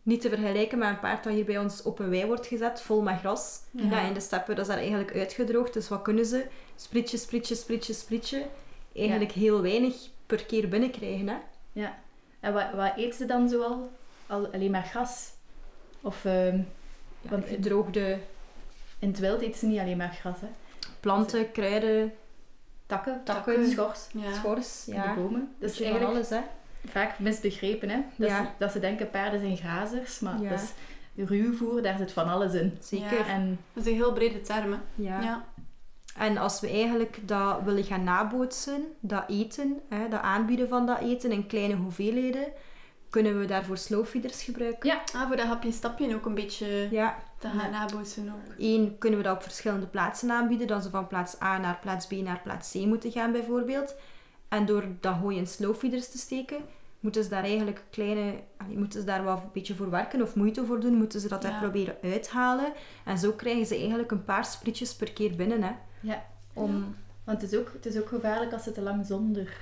niet 0.02 0.20
te 0.20 0.28
vergelijken 0.28 0.78
met 0.78 0.88
een 0.88 1.00
paard 1.00 1.24
dat 1.24 1.32
hier 1.32 1.44
bij 1.44 1.58
ons 1.58 1.82
op 1.82 1.98
een 1.98 2.10
wei 2.10 2.26
wordt 2.26 2.46
gezet, 2.46 2.80
vol 2.80 3.02
met 3.02 3.18
gras. 3.18 3.60
Ja. 3.70 3.90
Ja, 3.90 4.00
in 4.00 4.14
de 4.14 4.20
steppen, 4.20 4.54
dat 4.56 4.64
is 4.64 4.70
daar 4.70 4.80
eigenlijk 4.80 5.14
uitgedroogd. 5.14 5.72
Dus 5.72 5.88
wat 5.88 6.02
kunnen 6.02 6.24
ze? 6.26 6.46
Sprietje, 6.76 7.16
sprietje, 7.16 7.54
sprietje, 7.54 7.92
sprietje. 7.92 8.46
Eigenlijk 8.94 9.32
heel 9.32 9.62
weinig 9.62 9.94
per 10.26 10.44
keer 10.44 10.68
binnenkrijgen. 10.68 11.28
Hè? 11.28 11.36
Ja. 11.72 11.98
En 12.40 12.52
wat, 12.52 12.66
wat 12.74 12.92
eten 12.96 13.18
ze 13.18 13.24
dan 13.26 13.48
zoal? 13.48 13.90
Al, 14.28 14.46
alleen 14.52 14.70
maar 14.70 14.82
gras? 14.84 15.30
Of 16.00 16.24
ehm, 16.24 16.56
Ja, 17.20 17.30
Want- 17.30 17.46
gedroogde 17.46 18.18
in 18.98 19.08
het 19.08 19.18
wild 19.18 19.40
eten 19.40 19.58
ze 19.58 19.66
niet 19.66 19.78
alleen 19.80 19.96
maar 19.96 20.16
gras, 20.20 20.40
hè? 20.40 20.46
planten, 21.00 21.52
kruiden, 21.52 22.12
Takken, 22.86 23.20
Takken. 23.24 23.70
schors, 23.70 24.06
Ja. 24.12 24.32
schors. 24.34 24.84
de 24.84 25.12
bomen. 25.16 25.54
Dus 25.58 25.70
Beetje 25.70 25.84
eigenlijk 25.84 26.14
alles. 26.14 26.30
Hè? 26.30 26.40
vaak 26.86 27.18
misbegrepen, 27.18 27.88
hè? 27.88 27.98
Dat, 28.16 28.28
Ja. 28.28 28.42
ze, 28.44 28.48
dat 28.58 28.72
ze 28.72 28.78
denken 28.80 29.10
paarden 29.10 29.40
zijn 29.40 29.56
grazers, 29.56 30.20
maar 30.20 30.40
Ja. 30.42 30.48
dat 30.48 30.60
is 30.60 30.72
ruwvoer, 31.26 31.82
daar 31.82 31.96
zit 31.98 32.12
van 32.12 32.28
alles 32.28 32.54
in. 32.54 32.76
Zeker. 32.80 33.18
Ja. 33.18 33.26
En 33.26 33.58
Dat 33.72 33.84
is 33.86 33.90
een 33.90 33.96
heel 33.96 34.12
brede 34.12 34.40
term, 34.40 34.72
hè. 34.72 34.78
Ja. 34.94 35.20
Ja. 35.20 35.44
En 36.16 36.36
als 36.38 36.60
we 36.60 36.68
eigenlijk 36.68 37.18
dat 37.28 37.62
willen 37.64 37.84
gaan 37.84 38.04
nabootsen, 38.04 38.84
dat 39.00 39.24
eten, 39.28 39.80
hè, 39.88 40.08
dat 40.08 40.20
aanbieden 40.20 40.68
van 40.68 40.86
dat 40.86 41.00
eten 41.00 41.32
in 41.32 41.46
kleine 41.46 41.74
hoeveelheden, 41.74 42.46
kunnen 43.10 43.38
we 43.40 43.46
daarvoor 43.46 43.76
slowfeeders 43.78 44.42
gebruiken. 44.42 44.88
Ja. 44.88 45.02
Ah, 45.14 45.26
voor 45.26 45.36
dat 45.36 45.46
hapje-stapje 45.46 46.14
ook 46.14 46.26
een 46.26 46.34
beetje 46.34 46.88
Ja, 46.90 47.18
te 47.38 47.48
gaan 47.48 47.70
nabootsen 47.70 48.28
ook. 48.28 48.54
één 48.58 48.98
kunnen 48.98 49.18
we 49.18 49.24
dat 49.24 49.36
op 49.36 49.42
verschillende 49.42 49.86
plaatsen 49.86 50.30
aanbieden, 50.30 50.66
dat 50.66 50.82
ze 50.82 50.90
van 50.90 51.06
plaats 51.06 51.40
A 51.42 51.58
naar 51.58 51.78
plaats 51.80 52.06
B 52.06 52.12
naar 52.12 52.40
plaats 52.42 52.70
C 52.72 52.74
moeten 52.74 53.10
gaan 53.12 53.32
bijvoorbeeld. 53.32 53.94
En 54.48 54.66
door 54.66 54.84
dat 55.00 55.14
hooi 55.14 55.36
in 55.36 55.46
slowfeeders 55.46 56.08
te 56.10 56.18
steken, 56.18 56.56
moeten 57.00 57.22
ze 57.24 57.28
daar 57.28 57.42
eigenlijk 57.44 57.82
kleine, 57.90 58.34
moeten 58.68 59.00
ze 59.00 59.06
daar 59.06 59.24
wat 59.24 59.38
een 59.42 59.48
beetje 59.52 59.74
voor 59.74 59.90
werken 59.90 60.22
of 60.22 60.34
moeite 60.34 60.64
voor 60.66 60.80
doen, 60.80 60.94
moeten 60.94 61.20
ze 61.20 61.28
dat 61.28 61.42
Ja. 61.42 61.50
daar 61.50 61.60
proberen 61.60 61.96
uithalen. 62.02 62.72
En 63.04 63.18
zo 63.18 63.32
krijgen 63.32 63.66
ze 63.66 63.74
eigenlijk 63.76 64.10
een 64.10 64.24
paar 64.24 64.44
sprietjes 64.44 64.94
per 64.96 65.12
keer 65.12 65.36
binnen. 65.36 65.62
Hè, 65.62 65.70
ja, 66.00 66.24
om, 66.52 66.94
want 67.24 67.40
het 67.42 67.52
is, 67.52 67.58
ook, 67.58 67.70
het 67.72 67.86
is 67.86 67.98
ook 67.98 68.08
gevaarlijk 68.08 68.52
als 68.52 68.62
ze 68.62 68.72
te 68.72 68.80
lang 68.80 69.06
zonder 69.06 69.56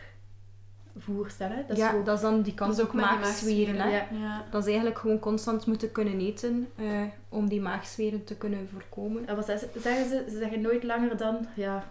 hè? 1.39 1.57
Dat 1.67 1.77
is 1.77 1.83
ja, 1.83 1.91
zo- 1.91 2.03
dat 2.03 2.17
is 2.17 2.21
dan 2.23 2.35
die 2.43 2.45
Dat 2.45 2.55
kans 2.55 2.79
is 2.79 2.85
op 2.85 2.93
maagzweren. 2.93 3.77
Hè. 3.81 3.89
Ja. 3.89 4.07
Ja. 4.11 4.45
Dat 4.51 4.61
is 4.63 4.67
eigenlijk 4.69 4.99
gewoon 4.99 5.19
constant 5.19 5.67
moeten 5.67 5.93
kunnen 5.93 6.21
eten 6.21 6.69
eh, 6.77 6.85
om 7.29 7.49
die 7.49 7.61
maagzweren 7.61 8.25
te 8.25 8.37
kunnen 8.37 8.69
voorkomen. 8.73 9.29
En 9.29 9.37
wat 9.37 9.45
zeggen 9.47 9.69
ze- 9.75 9.81
zeggen 9.81 10.09
ze? 10.09 10.25
Ze 10.31 10.39
zeggen 10.39 10.61
nooit 10.61 10.83
langer 10.85 11.17
dan, 11.17 11.47
ja, 11.55 11.85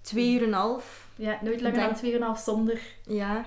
Twee 0.00 0.34
uur 0.34 0.40
en 0.42 0.46
een 0.48 0.52
half, 0.54 1.08
ja 1.16 1.38
nooit 1.42 1.60
langer 1.60 1.78
Denk- 1.78 2.20
dan 2.22 2.36
2,5 2.36 2.42
zonder. 2.44 2.80
ja, 3.06 3.44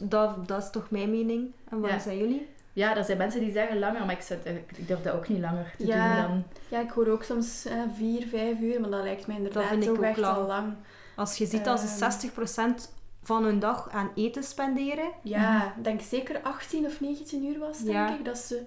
dat, 0.00 0.48
dat 0.48 0.62
is 0.62 0.70
toch 0.70 0.90
mijn 0.90 1.10
mening. 1.10 1.52
En 1.70 1.80
wat 1.80 1.90
Ja. 1.90 1.98
zijn 1.98 2.18
jullie? 2.18 2.48
Ja, 2.72 2.96
er 2.96 3.04
zijn 3.04 3.18
mensen 3.18 3.40
die 3.40 3.52
zeggen 3.52 3.78
langer, 3.78 4.04
maar 4.06 4.14
ik, 4.14 4.38
ik 4.76 4.88
durf 4.88 5.02
dat 5.02 5.14
ook 5.14 5.28
niet 5.28 5.40
langer 5.40 5.74
te 5.78 5.86
Ja. 5.86 6.14
doen 6.20 6.28
dan. 6.30 6.44
ja, 6.68 6.80
ik 6.80 6.90
hoor 6.90 7.06
ook 7.08 7.22
soms 7.22 7.64
eh, 7.64 7.74
vier, 7.96 8.26
vijf 8.26 8.60
uur, 8.60 8.80
maar 8.80 8.90
dat 8.90 9.02
lijkt 9.02 9.26
mij 9.26 9.36
inderdaad 9.36 9.66
vind 9.68 9.82
ik 9.84 9.90
ook 9.90 10.02
echt 10.02 10.18
lang. 10.18 10.36
al 10.36 10.46
lang. 10.46 10.74
Als 11.16 11.36
je 11.38 11.46
ziet 11.46 11.64
dat 11.64 11.80
ze 11.80 11.86
Ehm. 11.86 11.96
60% 11.96 12.92
van 13.22 13.44
hun 13.44 13.58
dag 13.58 13.88
aan 13.90 14.10
eten 14.14 14.42
spenderen, 14.42 15.10
Ja, 15.22 15.74
ik 15.76 15.84
denk 15.84 16.00
zeker 16.00 16.40
18 16.42 16.84
of 16.86 17.00
19 17.00 17.44
uur 17.44 17.58
was, 17.58 17.78
denk 17.78 17.96
Ja. 17.96 18.14
ik, 18.18 18.24
dat 18.24 18.38
ze... 18.38 18.62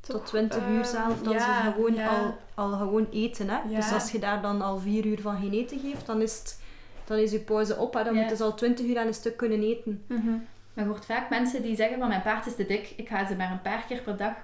toch, 0.00 0.16
tot 0.16 0.26
20 0.26 0.68
uur 0.68 0.80
eh, 0.80 0.84
zelf, 0.86 1.22
dat 1.22 1.32
ja, 1.32 1.64
ze 1.64 1.70
gewoon 1.72 1.94
ja. 1.94 2.08
al, 2.08 2.36
al 2.54 2.78
gewoon 2.78 3.06
eten. 3.12 3.48
Hè? 3.48 3.58
Ja. 3.68 3.76
Dus 3.76 3.92
als 3.92 4.12
je 4.12 4.18
daar 4.18 4.42
dan 4.42 4.62
al 4.62 4.78
vier 4.78 5.06
uur 5.06 5.20
van 5.20 5.36
geen 5.40 5.52
eten 5.52 5.78
geeft, 5.78 6.06
dan 6.06 6.20
is, 6.22 6.38
het, 6.38 6.62
dan 7.04 7.18
is 7.18 7.30
je 7.32 7.40
pauze 7.40 7.76
op. 7.76 7.94
Hè? 7.94 8.04
Dan 8.04 8.12
Ja. 8.14 8.18
moeten 8.18 8.36
ze 8.36 8.42
al 8.44 8.54
20 8.54 8.86
uur 8.86 8.98
aan 8.98 9.06
een 9.06 9.14
stuk 9.14 9.36
kunnen 9.36 9.62
eten. 9.62 10.04
Mhm. 10.08 10.30
Maar 10.74 10.84
je 10.84 10.90
hoort 10.90 11.04
vaak 11.04 11.30
mensen 11.30 11.62
die 11.62 11.76
zeggen 11.76 11.98
van 11.98 12.08
mijn 12.08 12.22
paard 12.22 12.46
is 12.46 12.54
te 12.54 12.66
dik, 12.66 12.92
ik 12.96 13.08
ga 13.08 13.26
ze 13.26 13.36
maar 13.36 13.50
een 13.50 13.62
paar 13.62 13.84
keer 13.88 14.00
per 14.00 14.16
dag 14.16 14.34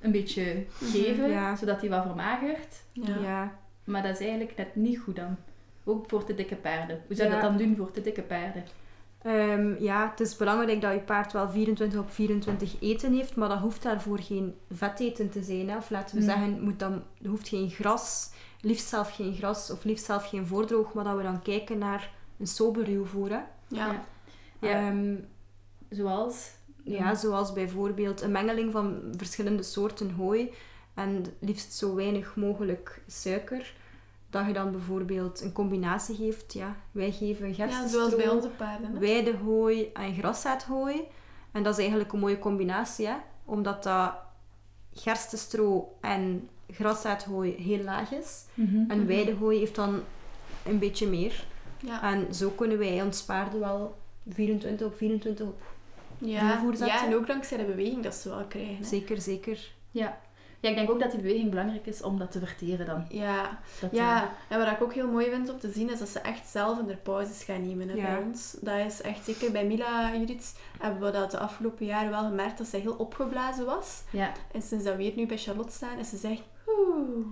een 0.00 0.12
beetje 0.12 0.64
geven, 0.82 1.28
Ja. 1.30 1.56
zodat 1.56 1.80
hij 1.80 1.90
wat 1.90 2.02
vermagert. 2.02 2.82
Ja. 2.92 3.16
Ja. 3.22 3.52
Maar 3.84 4.02
dat 4.02 4.12
is 4.12 4.18
eigenlijk 4.26 4.56
net 4.56 4.76
niet 4.76 4.98
goed 4.98 5.16
dan. 5.16 5.36
Ook 5.88 6.04
voor 6.08 6.24
te 6.24 6.34
dikke 6.34 6.56
paarden. 6.56 7.02
Hoe 7.06 7.16
zou 7.16 7.28
je 7.28 7.34
Ja. 7.34 7.40
dat 7.40 7.50
dan 7.50 7.58
doen 7.66 7.76
voor 7.76 7.90
te 7.90 8.00
dikke 8.00 8.22
paarden? 8.22 8.64
Ehm, 9.22 9.82
ja, 9.82 10.10
het 10.10 10.20
is 10.20 10.36
belangrijk 10.36 10.80
dat 10.80 10.92
je 10.92 11.00
paard 11.00 11.32
wel 11.32 11.48
24 11.48 12.00
op 12.00 12.10
24 12.10 12.80
eten 12.80 13.12
heeft, 13.14 13.36
maar 13.36 13.48
dat 13.48 13.58
hoeft 13.58 13.82
daarvoor 13.82 14.18
geen 14.20 14.54
veteten 14.70 15.30
te 15.30 15.42
zijn. 15.42 15.68
Hè? 15.70 15.76
Of 15.76 15.90
laten 15.90 16.14
we 16.16 16.22
Mm. 16.22 16.28
zeggen, 16.28 16.60
moet 16.62 16.78
dan, 16.78 17.02
er 17.22 17.28
hoeft 17.28 17.48
geen 17.48 17.70
gras, 17.70 18.30
liefst 18.60 18.88
zelf 18.88 19.14
geen 19.14 19.34
gras 19.34 19.70
of 19.70 19.84
liefst 19.84 20.04
zelf 20.04 20.28
geen 20.28 20.46
voordroog, 20.46 20.92
maar 20.92 21.04
dat 21.04 21.16
we 21.16 21.22
dan 21.22 21.42
kijken 21.42 21.78
naar 21.78 22.10
een 22.38 22.46
sober 22.46 22.84
ruwvoer. 22.84 23.28
Ja. 23.30 23.46
Ja. 23.68 24.04
Ehm, 24.60 25.14
Zoals? 25.88 26.50
ja, 26.84 27.14
zoals 27.14 27.52
bijvoorbeeld 27.52 28.20
een 28.20 28.32
mengeling 28.32 28.72
van 28.72 29.02
verschillende 29.16 29.62
soorten 29.62 30.10
hooi 30.10 30.52
en 30.94 31.24
liefst 31.40 31.72
zo 31.72 31.94
weinig 31.94 32.36
mogelijk 32.36 33.02
suiker. 33.06 33.74
Dat 34.38 34.46
je 34.46 34.52
dan 34.52 34.70
bijvoorbeeld 34.70 35.40
een 35.42 35.52
combinatie 35.52 36.16
geeft. 36.16 36.52
Ja, 36.52 36.76
wij 36.92 37.12
geven 37.12 37.48
ja, 37.48 37.54
gerstestro, 37.54 37.98
zoals 37.98 38.16
bij 38.16 38.28
onze 38.28 38.48
paarden. 38.48 38.92
hè. 38.92 38.98
weidehooi 38.98 39.90
en 39.92 40.14
graszaadhooi. 40.14 41.00
En 41.52 41.62
dat 41.62 41.72
is 41.72 41.78
eigenlijk 41.80 42.12
een 42.12 42.18
mooie 42.18 42.38
combinatie, 42.38 43.06
hè? 43.06 43.14
omdat 43.44 43.82
dat 43.82 44.12
gerstestro 44.94 45.96
en 46.00 46.48
graszaadhooi 46.70 47.54
heel 47.58 47.82
laag 47.84 48.12
is. 48.12 48.44
Mhm. 48.54 48.76
En 48.90 48.98
Mhm. 48.98 49.06
weidehooi 49.06 49.58
heeft 49.58 49.74
dan 49.74 50.00
een 50.66 50.78
beetje 50.78 51.06
meer. 51.08 51.46
Ja. 51.80 52.02
En 52.02 52.34
zo 52.34 52.50
kunnen 52.50 52.78
wij 52.78 53.02
ons 53.02 53.22
paarden 53.22 53.60
wel 53.60 53.96
24 54.28 54.86
op 54.86 54.96
24 54.96 55.46
op. 55.46 55.62
Ja. 56.18 56.60
ja, 56.78 57.04
en 57.06 57.14
ook 57.14 57.26
dankzij 57.26 57.58
de 57.58 57.64
beweging 57.64 58.02
dat 58.02 58.14
ze 58.14 58.28
wel 58.28 58.44
krijgen. 58.48 58.76
hè. 58.76 58.84
Zeker, 58.84 59.20
zeker. 59.20 59.72
Ja. 59.90 60.20
Ja, 60.66 60.72
ik 60.72 60.76
denk 60.76 60.90
ook 60.90 61.00
dat 61.00 61.10
die 61.10 61.20
beweging 61.20 61.50
belangrijk 61.50 61.86
is 61.86 62.02
om 62.02 62.18
dat 62.18 62.30
te 62.32 62.38
verteren 62.38 62.86
dan. 62.86 63.04
Ja, 63.08 63.58
Dat, 63.80 63.90
eh, 63.90 63.96
ja, 63.98 64.30
en 64.48 64.58
wat 64.58 64.68
ik 64.70 64.82
ook 64.82 64.94
heel 64.94 65.08
mooi 65.10 65.30
vind 65.30 65.48
om 65.50 65.58
te 65.58 65.70
zien 65.72 65.90
is 65.90 65.98
dat 65.98 66.08
ze 66.08 66.18
echt 66.18 66.48
zelf 66.48 66.78
in 66.78 66.86
de 66.86 66.96
pauzes 66.96 67.42
gaan 67.44 67.66
nemen 67.66 67.88
hè, 67.88 67.94
Ja. 67.94 68.02
bij 68.02 68.16
ons. 68.24 68.56
Dat 68.60 68.78
is 68.86 69.00
echt 69.00 69.24
zeker 69.24 69.52
bij 69.52 69.64
Mila 69.66 70.14
Judith 70.16 70.54
hebben 70.80 71.00
we 71.00 71.10
dat 71.10 71.30
de 71.30 71.38
afgelopen 71.38 71.86
jaren 71.86 72.10
wel 72.10 72.22
gemerkt 72.24 72.58
dat 72.58 72.66
zij 72.66 72.80
heel 72.80 72.94
opgeblazen 72.98 73.64
was. 73.66 74.02
ja. 74.10 74.32
En 74.52 74.62
sinds 74.62 74.84
dat 74.84 74.96
we 74.96 75.02
hier 75.02 75.12
nu 75.16 75.26
bij 75.26 75.38
Charlotte 75.38 75.72
staan, 75.72 75.98
is 75.98 76.08
ze 76.08 76.16
zegt, 76.16 76.42
"Oeh, 76.78 77.08
Oeh. 77.08 77.26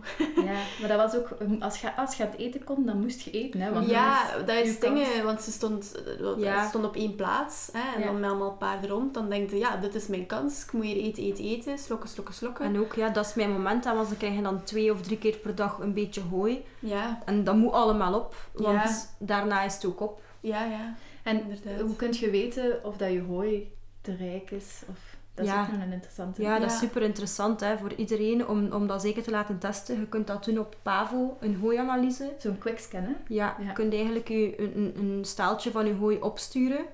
Ja, 0.47 0.59
maar 0.81 0.89
dat 0.89 0.97
was 0.97 1.15
ook... 1.17 1.29
Als 1.61 1.81
je, 1.81 1.97
als 1.97 2.15
je 2.17 2.25
aan 2.25 2.31
het 2.31 2.39
eten 2.39 2.65
kon, 2.65 2.87
dan 2.87 3.01
moest 3.01 3.21
je 3.21 3.31
eten, 3.31 3.61
hè. 3.61 3.73
Want 3.73 3.89
ja, 3.89 4.39
dat 4.39 4.57
is 4.57 4.81
dingen, 4.81 5.25
want 5.25 5.43
ze 5.43 5.51
stond, 5.53 5.95
eh, 6.07 6.39
Ja. 6.39 6.63
ze 6.63 6.69
stond 6.69 6.85
op 6.85 6.97
één 6.97 7.15
plaats 7.15 7.69
hè, 7.73 7.95
en 7.95 8.01
Ja. 8.01 8.07
dan 8.07 8.21
met 8.21 8.31
allemaal 8.31 8.53
paarden 8.53 8.91
rond. 8.91 9.15
Dan 9.15 9.29
denk 9.29 9.51
je, 9.51 9.57
ja, 9.59 9.77
dit 9.77 9.95
is 9.95 10.07
mijn 10.07 10.27
kans. 10.27 10.65
Ik 10.65 10.73
moet 10.73 10.85
hier 10.85 10.97
eten, 10.97 11.23
eten, 11.25 11.45
eten. 11.45 11.79
Slokken, 11.79 12.09
slokken, 12.09 12.35
slokken. 12.35 12.65
En 12.65 12.79
ook, 12.79 12.95
ja, 12.95 13.09
dat 13.09 13.27
is 13.27 13.35
mijn 13.35 13.53
moment. 13.53 13.85
hè, 13.85 13.95
Want 13.95 14.09
ze 14.09 14.17
krijgen 14.17 14.43
dan 14.43 14.63
twee 14.63 14.93
of 14.93 15.01
drie 15.03 15.19
keer 15.19 15.37
per 15.37 15.55
dag 15.55 15.79
een 15.79 15.95
beetje 15.95 16.21
hooi. 16.21 16.65
Ja, 16.79 17.19
En 17.25 17.45
dat 17.45 17.55
moet 17.57 17.73
allemaal 17.73 18.15
op. 18.15 18.35
Want 18.53 18.77
Ja. 18.77 18.97
daarna 19.19 19.63
is 19.63 19.75
het 19.75 19.85
ook 19.85 20.01
op. 20.01 20.21
ja, 20.41 20.65
ja. 20.65 20.95
En 21.23 21.41
Inderdaad. 21.41 21.81
hoe 21.81 21.97
kun 21.97 22.13
je 22.13 22.31
weten 22.31 22.85
of 22.85 22.97
dat 22.97 23.13
je 23.13 23.21
hooi 23.23 23.73
te 24.01 24.17
rijk 24.17 24.51
is? 24.51 24.83
Of, 24.89 25.13
dat 25.35 25.45
is 25.47 25.50
Ja. 25.50 25.62
ook 25.62 25.73
nog 25.73 25.83
een 25.83 25.93
interessante. 25.93 26.43
Ja, 26.43 26.59
dat 26.59 26.67
is 26.71 26.73
Ja. 26.73 26.79
super 26.87 27.03
interessant 27.03 27.61
hè, 27.61 27.79
voor 27.79 27.93
iedereen 27.95 28.49
om, 28.49 28.73
om 28.73 28.87
dat 28.87 29.03
zeker 29.03 29.23
te 29.23 29.31
laten 29.31 29.59
testen. 29.59 30.00
Je 30.00 30.07
kunt 30.07 30.26
dat 30.26 30.45
doen 30.45 30.59
op 30.59 30.76
Pavo, 30.83 31.37
een 31.41 31.57
hooianalyse. 31.57 32.33
Zo'n 32.38 32.59
quickscan, 32.59 33.03
hè? 33.03 33.12
Ja, 33.29 33.57
Ja. 33.59 33.67
je 33.67 33.73
kunt 33.73 33.93
eigenlijk 33.95 34.29
je, 34.29 34.61
een, 34.61 34.73
een, 34.76 34.95
een 34.99 35.25
staaltje 35.25 35.71
van 35.71 35.87
je 35.87 35.95
hooi 35.95 36.19
opsturen. 36.21 36.85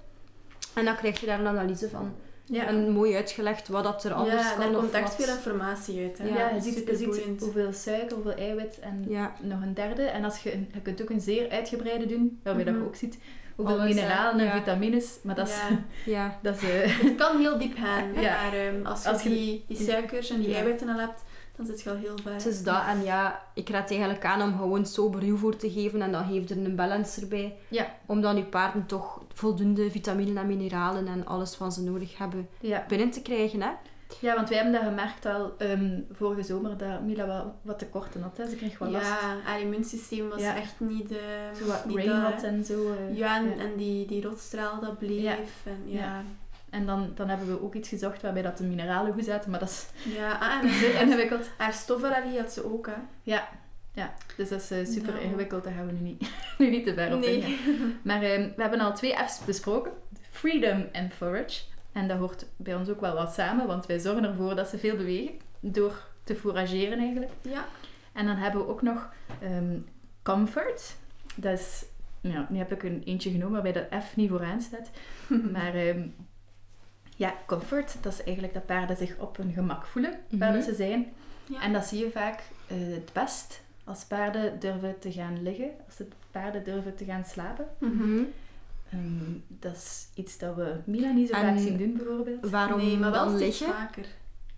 En 0.74 0.84
dan 0.84 0.96
krijg 0.96 1.20
je 1.20 1.26
daar 1.26 1.40
een 1.40 1.46
analyse 1.46 1.88
van. 1.88 2.12
Ja. 2.44 2.66
En 2.66 2.90
mooi 2.90 3.14
uitgelegd 3.16 3.68
wat 3.68 3.84
dat 3.84 4.04
er 4.04 4.12
anders 4.12 4.42
ja, 4.42 4.50
kan. 4.50 4.60
daar 4.60 4.70
of 4.70 4.76
komt 4.76 4.92
echt 4.92 5.14
veel 5.14 5.34
informatie 5.34 6.02
uit. 6.02 6.18
Hè. 6.18 6.24
Ja, 6.28 6.48
je 6.50 6.60
ziet, 6.60 6.86
je 6.86 6.96
ziet 6.96 7.40
hoeveel 7.40 7.72
suiker, 7.72 8.14
hoeveel 8.16 8.34
eiwit 8.34 8.78
en 8.80 9.04
Ja. 9.08 9.32
nog 9.40 9.62
een 9.62 9.74
derde. 9.74 10.02
En 10.02 10.24
als 10.24 10.42
je, 10.42 10.50
je 10.72 10.80
kunt 10.82 11.02
ook 11.02 11.10
een 11.10 11.20
zeer 11.20 11.50
uitgebreide 11.50 12.06
doen, 12.06 12.40
waarbij 12.42 12.64
dat 12.64 12.72
Mhm. 12.74 12.82
je 12.82 12.88
ook 12.88 12.96
ziet 12.96 13.18
hoeveel 13.66 13.84
mineralen 13.84 14.40
en 14.40 14.46
Ja. 14.46 14.52
vitamines. 14.52 15.18
Maar 15.22 15.34
dat 15.34 15.48
is... 15.48 15.56
Ja. 16.14 16.38
Dat 16.42 16.54
is 16.62 16.62
eh, 16.70 17.00
Het 17.02 17.14
kan 17.14 17.38
heel 17.38 17.58
diep 17.58 17.76
gaan, 17.78 18.12
maar 18.22 18.52
ehm, 18.52 18.86
als 18.86 19.02
je, 19.02 19.08
Als 19.08 19.22
je- 19.22 19.28
die, 19.28 19.64
die 19.68 19.76
suikers 19.76 20.30
en 20.30 20.40
die 20.40 20.54
eiwitten 20.54 20.88
al 20.88 20.98
hebt, 20.98 21.24
dan 21.56 21.66
zit 21.66 21.82
je 21.82 21.90
al 21.90 21.96
heel 21.96 22.16
ver. 22.22 22.32
Het 22.32 22.46
is 22.46 22.62
dat. 22.62 22.82
En 22.88 23.02
ja, 23.04 23.42
ik 23.54 23.68
raad 23.68 23.90
eigenlijk 23.90 24.24
aan 24.24 24.42
om 24.42 24.56
gewoon 24.58 24.86
sober 24.86 25.20
ruwvoer 25.20 25.56
te 25.56 25.70
geven. 25.70 26.02
En 26.02 26.12
dan 26.12 26.24
geef 26.24 26.50
er 26.50 26.56
een 26.56 26.76
balance 26.76 27.20
erbij. 27.20 27.56
Ja. 27.68 27.94
Om 28.06 28.20
dan 28.20 28.36
je 28.36 28.44
paarden 28.44 28.86
toch 28.86 29.20
voldoende 29.34 29.90
vitamine 29.90 30.40
en 30.40 30.46
mineralen 30.46 31.06
en 31.06 31.26
alles 31.26 31.58
wat 31.58 31.74
ze 31.74 31.82
nodig 31.82 32.18
hebben 32.18 32.48
binnen 32.88 33.10
te 33.10 33.22
krijgen. 33.22 33.62
Hè? 33.62 33.68
Ja, 34.20 34.34
want 34.34 34.48
wij 34.48 34.58
hebben 34.58 34.74
dat 34.80 34.88
gemerkt 34.88 35.26
al 35.26 35.54
ehm, 35.58 36.00
vorige 36.12 36.42
zomer, 36.42 36.76
dat 36.76 37.02
Mila 37.02 37.26
wat, 37.26 37.44
wat 37.62 37.78
tekorten 37.78 38.22
had. 38.22 38.36
Hè. 38.36 38.48
Ze 38.48 38.56
kreeg 38.56 38.78
wat 38.78 38.90
last. 38.90 39.06
Ja, 39.06 39.36
haar 39.44 39.60
immuunsysteem 39.60 40.28
was 40.28 40.40
Ja. 40.40 40.56
echt 40.56 40.74
niet... 40.80 41.10
eh, 41.12 41.18
Zo 41.58 41.66
wat 41.66 41.84
niet 41.84 42.04
dat, 42.04 42.40
hè. 42.42 42.46
en 42.46 42.64
zo. 42.64 42.92
eh, 42.92 43.16
Ja, 43.16 43.36
en, 43.36 43.44
ja. 43.44 43.62
en 43.62 43.76
die, 43.76 44.06
die 44.06 44.22
rotstraal 44.22 44.80
dat 44.80 44.98
bleef. 44.98 45.22
Ja. 45.22 45.36
En, 45.64 45.82
ja. 45.86 46.22
En 46.70 46.86
dan, 46.86 47.12
dan 47.14 47.28
hebben 47.28 47.46
we 47.46 47.62
ook 47.62 47.74
iets 47.74 47.88
gezocht 47.88 48.22
waarbij 48.22 48.42
dat 48.42 48.58
de 48.58 48.64
mineralen 48.64 49.12
goed 49.12 49.24
zaten, 49.24 49.50
maar 49.50 49.60
dat 49.60 49.68
is 49.68 49.86
Ja, 50.14 50.32
ah, 50.40 50.62
en 51.00 51.00
ingewikkeld. 51.06 51.50
haar 51.56 51.72
stofallergie 51.72 52.38
had 52.38 52.52
ze 52.52 52.72
ook, 52.72 52.86
hè. 52.86 52.92
Ja, 53.22 53.48
ja. 53.94 54.14
dus 54.36 54.48
dat 54.48 54.60
is 54.60 54.70
eh, 54.70 54.86
super 54.86 55.12
Nou. 55.12 55.24
ingewikkeld, 55.24 55.64
daar 55.64 55.72
gaan 55.72 55.86
we 55.86 55.92
nu 55.92 56.00
niet, 56.00 56.30
nu 56.58 56.70
niet 56.70 56.84
te 56.84 56.94
ver 56.94 57.14
op. 57.14 57.20
Nee. 57.20 57.58
Maar 58.02 58.22
ehm, 58.22 58.48
we 58.56 58.62
hebben 58.62 58.80
al 58.80 58.94
twee 58.94 59.14
F's 59.26 59.44
besproken. 59.44 59.92
Freedom 60.30 60.84
en 60.92 61.10
Forage. 61.10 61.60
En 61.92 62.08
dat 62.08 62.18
hoort 62.18 62.46
bij 62.56 62.74
ons 62.74 62.88
ook 62.88 63.00
wel 63.00 63.14
wat 63.14 63.32
samen, 63.34 63.66
want 63.66 63.86
wij 63.86 63.98
zorgen 63.98 64.24
ervoor 64.24 64.54
dat 64.54 64.68
ze 64.68 64.78
veel 64.78 64.96
bewegen. 64.96 65.34
Door 65.60 66.06
te 66.24 66.34
fourageren 66.36 66.98
eigenlijk. 66.98 67.30
Ja. 67.42 67.64
En 68.12 68.26
dan 68.26 68.36
hebben 68.36 68.60
we 68.60 68.68
ook 68.68 68.82
nog 68.82 69.12
ehm, 69.40 69.78
Comfort. 70.22 70.96
Dat 71.36 71.58
is... 71.58 71.84
Ja, 72.20 72.46
nu 72.50 72.58
heb 72.58 72.72
ik 72.72 72.82
een 72.82 73.02
eentje 73.04 73.30
genomen 73.30 73.62
waarbij 73.62 73.72
dat 73.90 74.02
F 74.04 74.16
niet 74.16 74.28
vooraan 74.30 74.60
staat. 74.60 74.90
Maar 75.52 75.74
ehm, 75.74 76.06
ja, 77.16 77.34
comfort, 77.46 77.96
dat 78.02 78.12
is 78.12 78.22
eigenlijk 78.22 78.54
dat 78.54 78.66
paarden 78.66 78.96
zich 78.96 79.16
op 79.18 79.36
hun 79.36 79.52
gemak 79.52 79.86
voelen 79.86 80.18
waar 80.30 80.52
Mhm. 80.52 80.62
ze 80.62 80.74
zijn. 80.74 81.12
Ja. 81.46 81.62
En 81.62 81.72
dat 81.72 81.84
zie 81.86 81.98
je 82.04 82.10
vaak 82.10 82.42
eh, 82.66 82.76
het 82.78 83.10
best 83.12 83.62
als 83.84 84.04
paarden 84.04 84.58
durven 84.60 84.98
te 84.98 85.12
gaan 85.12 85.42
liggen, 85.42 85.70
als 85.86 85.96
de 85.96 86.06
paarden 86.30 86.64
durven 86.64 86.94
te 86.96 87.04
gaan 87.04 87.24
slapen. 87.24 87.66
Mhm. 87.78 88.22
Ehm, 88.90 89.32
dat 89.48 89.74
is 89.76 90.08
iets 90.14 90.38
dat 90.38 90.54
we 90.54 90.76
Mila 90.84 91.10
niet 91.12 91.28
zo 91.28 91.34
En 91.34 91.40
vaak 91.48 91.58
zien 91.58 91.76
doen, 91.76 91.96
bijvoorbeeld. 91.96 92.50
Waarom 92.50 92.78
nee, 92.78 92.96
maar 92.96 93.10
wel 93.10 93.30
liggen? 93.30 93.66
vaker. 93.66 94.06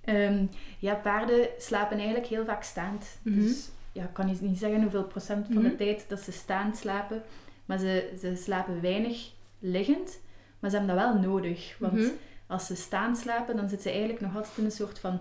Ehm, 0.01 0.45
ja, 0.79 0.95
paarden 0.95 1.49
slapen 1.59 1.97
eigenlijk 1.97 2.27
heel 2.27 2.45
vaak 2.45 2.63
staand. 2.63 3.19
Mhm. 3.23 3.41
Dus 3.41 3.69
ja, 3.93 4.03
ik 4.03 4.13
kan 4.13 4.27
niet- 4.27 4.41
niet 4.41 4.59
zeggen 4.59 4.83
hoeveel 4.83 5.05
procent 5.05 5.47
van 5.47 5.63
de 5.63 5.69
Mhm. 5.69 5.77
tijd 5.77 6.05
dat 6.09 6.21
ze 6.21 6.33
staand 6.33 6.77
slapen. 6.77 7.23
Maar 7.65 7.79
ze, 7.79 8.13
ze 8.21 8.37
slapen 8.37 8.81
weinig 8.81 9.31
liggend. 9.59 10.21
Maar 10.59 10.71
ze 10.71 10.77
hebben 10.77 10.97
dat 10.97 11.05
wel 11.05 11.19
nodig. 11.33 11.77
Want 11.79 11.93
Mhm. 11.93 12.09
als 12.47 12.67
ze 12.67 12.75
staan 12.77 13.17
slapen, 13.17 13.57
dan 13.57 13.69
zitten 13.69 13.83
ze 13.83 13.91
eigenlijk 13.91 14.21
nog 14.21 14.37
altijd 14.37 14.59
in 14.59 14.65
een 14.65 14.71
soort 14.71 14.99
van... 14.99 15.19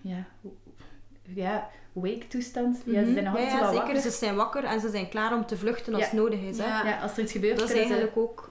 Ja, 0.00 0.26
ja 1.22 1.68
wake 2.00 2.26
toestand. 2.28 2.78
Ja, 2.84 3.04
ze 3.04 3.12
zijn 3.12 3.24
nog 3.24 3.32
Mhm. 3.34 3.42
altijd 3.42 3.46
ja, 3.46 3.50
zo 3.50 3.56
ja, 3.56 3.60
wat 3.62 3.70
zeker. 3.74 3.84
wakker. 3.94 4.10
Ze 4.10 4.10
zijn 4.18 4.34
wakker 4.36 4.64
en 4.64 4.80
ze 4.80 4.90
zijn 4.90 5.08
klaar 5.08 5.34
om 5.34 5.46
te 5.46 5.56
vluchten 5.56 5.92
als 5.94 6.02
Ja. 6.02 6.08
het 6.08 6.18
nodig 6.18 6.40
is. 6.40 6.58
Hè? 6.58 6.64
Ja. 6.66 6.84
Ja, 6.86 6.98
als 7.00 7.12
er 7.16 7.22
iets 7.22 7.32
gebeurt, 7.32 7.58
Dat 7.58 7.68
is 7.68 7.74
kunnen 7.74 7.88
ze- 7.88 7.94
eigenlijk 7.94 8.28
ook 8.28 8.50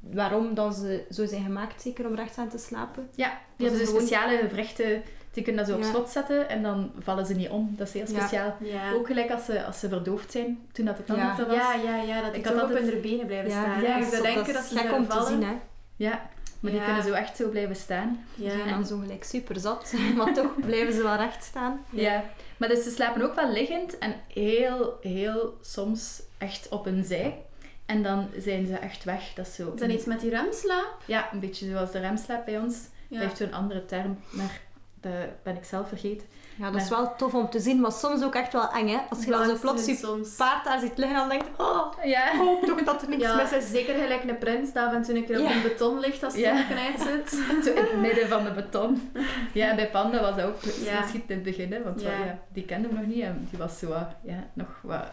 waarom 0.00 0.54
dan 0.54 0.72
ze 0.72 1.04
zo 1.10 1.26
zijn 1.26 1.42
gemaakt, 1.42 1.82
zeker 1.82 2.06
om 2.06 2.14
recht 2.14 2.38
aan 2.38 2.48
te 2.48 2.58
slapen. 2.58 3.08
Ja, 3.14 3.38
die 3.56 3.66
hebben 3.68 3.86
gewoon- 3.86 4.00
speciale 4.02 4.36
gewrichten. 4.38 5.02
Die 5.32 5.44
kunnen 5.44 5.64
dat 5.66 5.72
zo 5.74 5.78
op 5.80 5.84
Ja. 5.86 5.90
slot 5.90 6.08
zetten 6.10 6.48
en 6.48 6.62
dan 6.62 6.90
vallen 6.98 7.26
ze 7.26 7.34
niet 7.34 7.48
om. 7.48 7.74
Dat 7.76 7.86
is 7.86 7.92
heel 7.92 8.06
speciaal. 8.06 8.56
Ja. 8.60 8.92
Ook 8.92 9.06
gelijk 9.06 9.30
als 9.30 9.44
ze, 9.44 9.64
als 9.64 9.80
ze 9.80 9.88
verdoofd 9.88 10.32
zijn, 10.32 10.58
toen 10.72 10.84
dat 10.84 10.98
het 10.98 11.06
Ja. 11.06 11.14
anders 11.30 11.48
was. 11.48 11.56
Ja, 11.56 11.74
ja, 11.74 12.02
ja, 12.02 12.22
dat 12.22 12.34
Ik 12.34 12.44
had 12.44 12.54
toch 12.54 12.62
op 12.62 12.68
altijd- 12.68 12.90
hun 12.92 13.00
benen 13.00 13.26
blijven 13.26 13.50
Ja, 13.50 13.62
staan. 13.62 13.82
ja, 13.82 13.96
ik 13.96 14.02
je 14.04 14.10
zou 14.10 14.22
dat 14.22 14.34
denken 14.34 14.54
dat 14.54 14.64
ze 14.64 14.78
gek 14.78 14.92
om 14.92 15.06
te 15.06 15.12
vallen. 15.12 15.26
zien. 15.28 15.42
Hè? 15.42 15.54
Ja, 15.96 16.30
maar 16.60 16.72
die 16.72 16.84
kunnen 16.84 17.02
zo 17.02 17.12
echt 17.12 17.36
zo 17.36 17.48
blijven 17.48 17.76
staan. 17.76 18.26
Ja. 18.34 18.50
Zijn 18.50 18.68
dan 18.68 18.86
zo 18.86 18.98
gelijk 18.98 19.24
super 19.24 19.60
zat, 19.60 19.94
maar 20.16 20.34
toch 20.34 20.60
blijven 20.60 20.92
ze 20.92 21.02
wel 21.02 21.16
recht 21.16 21.44
staan. 21.44 21.84
Ja. 21.90 22.24
Maar 22.56 22.68
dus 22.68 22.84
ze 22.84 22.90
slapen 22.90 23.22
ook 23.22 23.34
wel 23.34 23.52
liggend 23.52 23.98
en 23.98 24.14
heel, 24.32 24.98
heel 25.00 25.58
soms 25.60 26.22
echt 26.38 26.68
op 26.68 26.86
een 26.86 27.04
zij. 27.04 27.44
En 27.86 28.02
dan 28.02 28.28
zijn 28.38 28.66
ze 28.66 28.74
echt 28.74 29.04
weg. 29.04 29.32
Dat 29.34 29.46
is 29.46 29.54
zo... 29.54 29.72
Is 29.74 29.80
dat 29.80 29.90
iets 29.90 30.04
met 30.04 30.20
die 30.20 30.30
remslaap? 30.30 31.02
Ja, 31.06 31.32
een 31.32 31.40
beetje 31.40 31.70
zoals 31.70 31.92
de 31.92 31.98
remslaap 31.98 32.44
bij 32.44 32.58
ons. 32.58 32.76
Ja. 33.08 33.18
Dat 33.18 33.28
heeft 33.28 33.36
zo'n 33.36 33.52
andere 33.52 33.84
term, 33.84 34.18
maar 34.30 34.60
dat 35.00 35.42
ben 35.42 35.56
ik 35.56 35.64
zelf 35.64 35.88
vergeten. 35.88 36.26
Ja, 36.58 36.70
dat 36.70 36.80
is 36.82 36.88
wel 36.88 37.16
tof 37.16 37.34
om 37.34 37.50
te 37.50 37.60
zien, 37.60 37.80
maar 37.80 37.92
soms 37.92 38.22
ook 38.24 38.34
echt 38.34 38.52
wel 38.52 38.70
eng. 38.72 38.88
Hè? 38.88 38.98
Als 39.10 39.24
je 39.24 39.30
dan 39.30 39.46
zo 39.46 39.56
plots 39.60 39.86
je 39.86 39.94
soms. 39.94 40.34
paard 40.36 40.64
daar 40.64 40.80
ziet 40.80 40.98
liggen 40.98 41.22
en 41.22 41.28
denkt, 41.28 41.46
oh, 41.58 41.92
Ja. 42.04 42.32
ik 42.32 42.38
hoop 42.38 42.64
toch 42.64 42.82
dat 42.82 43.02
er 43.02 43.08
niks 43.08 43.22
Ja, 43.22 43.36
mis 43.36 43.52
is. 43.52 43.70
zeker 43.70 43.94
gelijk 43.94 44.24
een 44.24 44.38
prins 44.38 44.72
dat 44.72 44.86
af 44.86 44.92
en 44.92 45.02
toe 45.02 45.16
een 45.16 45.24
keer 45.24 45.40
op 45.40 45.48
een 45.50 45.62
beton 45.62 45.98
ligt 46.00 46.24
als 46.24 46.34
zonnetje 46.34 46.74
uitzet. 46.74 47.30
Zo 47.64 47.70
in 47.70 47.82
het 47.82 48.00
midden 48.00 48.28
van 48.28 48.44
de 48.44 48.50
beton. 48.50 49.10
Ja, 49.52 49.68
en 49.68 49.76
bij 49.76 49.90
Panda 49.90 50.20
was 50.20 50.36
dat 50.36 50.44
ook 50.44 50.64
misschien 50.64 51.22
in 51.26 51.34
het 51.34 51.42
begin, 51.42 51.72
hè, 51.72 51.82
want 51.82 52.00
Ja. 52.02 52.38
die 52.52 52.64
kenden 52.64 52.90
we 52.90 52.96
nog 52.96 53.06
niet 53.06 53.22
en 53.22 53.46
die 53.50 53.58
was 53.58 53.78
zo 53.78 53.88
wat, 53.88 54.08
ja, 54.22 54.44
nog 54.52 54.68
wat 54.82 55.04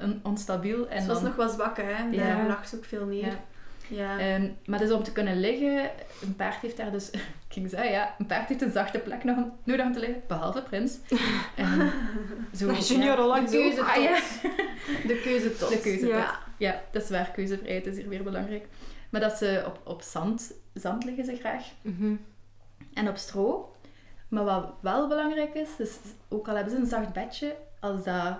on- 0.00 0.20
onstabiel. 0.22 0.88
En 0.88 1.00
Ze 1.02 1.06
was 1.08 1.16
dan, 1.16 1.24
nog 1.26 1.36
wel 1.36 1.48
zwakker, 1.48 1.84
hè. 1.96 2.02
Ja. 2.10 2.36
Daar 2.36 2.46
lag 2.46 2.68
ze 2.68 2.76
ook 2.76 2.84
veel 2.84 3.04
neer. 3.04 3.32
Ja. 3.88 4.18
Ehm, 4.18 4.50
maar 4.66 4.78
dus 4.78 4.90
om 4.90 5.02
te 5.02 5.12
kunnen 5.12 5.40
liggen, 5.40 5.90
een 6.22 6.36
paard 6.36 6.60
heeft 6.60 6.76
daar 6.76 6.90
dus, 6.90 7.10
ik 7.48 7.48
ging 7.48 7.70
zeggen, 7.70 7.90
ja, 7.90 8.14
een 8.18 8.26
paard 8.26 8.48
heeft 8.48 8.62
een 8.62 8.72
zachte 8.72 8.98
plek 8.98 9.24
nog 9.24 9.36
om, 9.36 9.52
nodig 9.64 9.86
om 9.86 9.92
te 9.92 9.98
liggen, 9.98 10.22
behalve 10.26 10.62
Prins. 10.62 10.98
En 11.56 11.92
zo, 12.54 12.72
Junior 12.72 13.26
ja, 13.26 13.40
de 13.40 13.50
keuze 13.50 13.82
Ah, 13.82 14.02
ja. 14.02 14.20
De 15.10 15.20
keuze 15.22 15.56
tot. 15.56 15.68
De 15.68 15.80
keuze 15.80 16.00
tot. 16.00 16.08
Ja. 16.08 16.38
ja, 16.56 16.82
dat 16.90 17.02
is 17.02 17.10
waar, 17.10 17.30
keuzevrijheid 17.30 17.86
is 17.86 17.96
hier 17.96 18.08
weer 18.08 18.22
belangrijk. 18.22 18.66
Maar 19.10 19.20
dat 19.20 19.36
ze 19.36 19.62
op, 19.66 19.80
op 19.84 20.02
zand, 20.02 20.52
zand 20.74 21.04
liggen 21.04 21.24
ze 21.24 21.36
graag. 21.36 21.64
Mhm. 21.82 22.14
en 22.94 23.08
op 23.08 23.16
stro. 23.16 23.72
Maar 24.28 24.44
wat 24.44 24.74
wel 24.80 25.08
belangrijk 25.08 25.54
is, 25.54 25.68
dus 25.76 25.96
ook 26.28 26.48
al 26.48 26.54
hebben 26.54 26.72
ze 26.72 26.78
een 26.78 26.86
zacht 26.86 27.12
bedje, 27.12 27.56
als 27.80 28.04
dat 28.04 28.38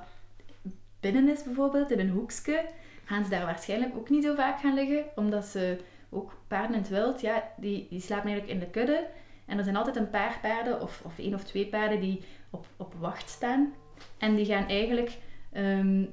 binnen 1.00 1.28
is 1.28 1.42
bijvoorbeeld, 1.42 1.90
in 1.90 1.98
een 1.98 2.10
hoekje, 2.10 2.64
gaan 3.08 3.24
ze 3.24 3.30
daar 3.30 3.44
waarschijnlijk 3.44 3.96
ook 3.96 4.10
niet 4.10 4.24
zo 4.24 4.34
vaak 4.34 4.60
gaan 4.60 4.74
liggen, 4.74 5.04
omdat 5.14 5.44
ze 5.44 5.78
ook 6.10 6.32
paarden 6.48 6.72
in 6.76 6.80
het 6.80 6.88
wild, 6.90 7.20
ja, 7.20 7.42
die, 7.56 7.86
die 7.90 8.00
slapen 8.00 8.30
eigenlijk 8.30 8.52
in 8.60 8.66
de 8.66 8.70
kudde. 8.70 9.06
En 9.46 9.58
er 9.58 9.64
zijn 9.64 9.76
altijd 9.76 9.96
een 9.96 10.10
paar 10.10 10.38
paarden, 10.42 10.80
of, 10.82 11.02
of 11.04 11.18
één 11.18 11.34
of 11.34 11.44
twee 11.44 11.66
paarden, 11.66 12.00
die 12.00 12.22
op, 12.50 12.66
op 12.76 12.94
wacht 12.98 13.28
staan. 13.28 13.72
En 14.18 14.34
die 14.36 14.44
gaan 14.46 14.68
eigenlijk 14.68 15.18
ehm, 15.52 16.04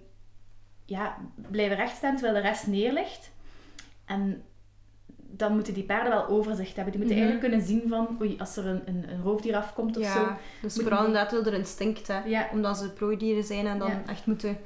ja, 0.85 1.17
blijven 1.51 1.77
recht 1.77 1.95
staan 1.95 2.15
terwijl 2.17 2.41
de 2.41 2.47
rest 2.49 2.67
neerligt. 2.67 3.31
En 4.05 4.43
dan 5.17 5.53
moeten 5.53 5.73
die 5.73 5.83
paarden 5.83 6.11
wel 6.11 6.27
overzicht 6.27 6.75
hebben. 6.75 6.93
Die 6.93 7.01
moeten 7.01 7.17
Mhm. 7.19 7.27
eigenlijk 7.27 7.53
kunnen 7.53 7.67
zien 7.67 7.89
van, 7.89 8.17
oei, 8.21 8.35
als 8.39 8.57
er 8.57 8.65
een, 8.65 8.81
een, 8.85 9.05
een 9.11 9.21
roofdier 9.21 9.55
afkomt 9.55 9.97
of 9.97 10.03
Ja, 10.03 10.13
zo. 10.13 10.27
dus 10.61 10.75
vooral 10.75 11.05
inderdaad 11.05 11.31
wel 11.31 11.45
er 11.45 11.53
instinct, 11.53 12.07
hè. 12.07 12.19
Ja, 12.25 12.47
Omdat 12.51 12.77
ze 12.77 12.89
prooidieren 12.93 13.43
zijn 13.43 13.67
en 13.67 13.79
dan 13.79 13.89
Ja. 13.89 14.01
echt 14.07 14.25
moeten... 14.25 14.57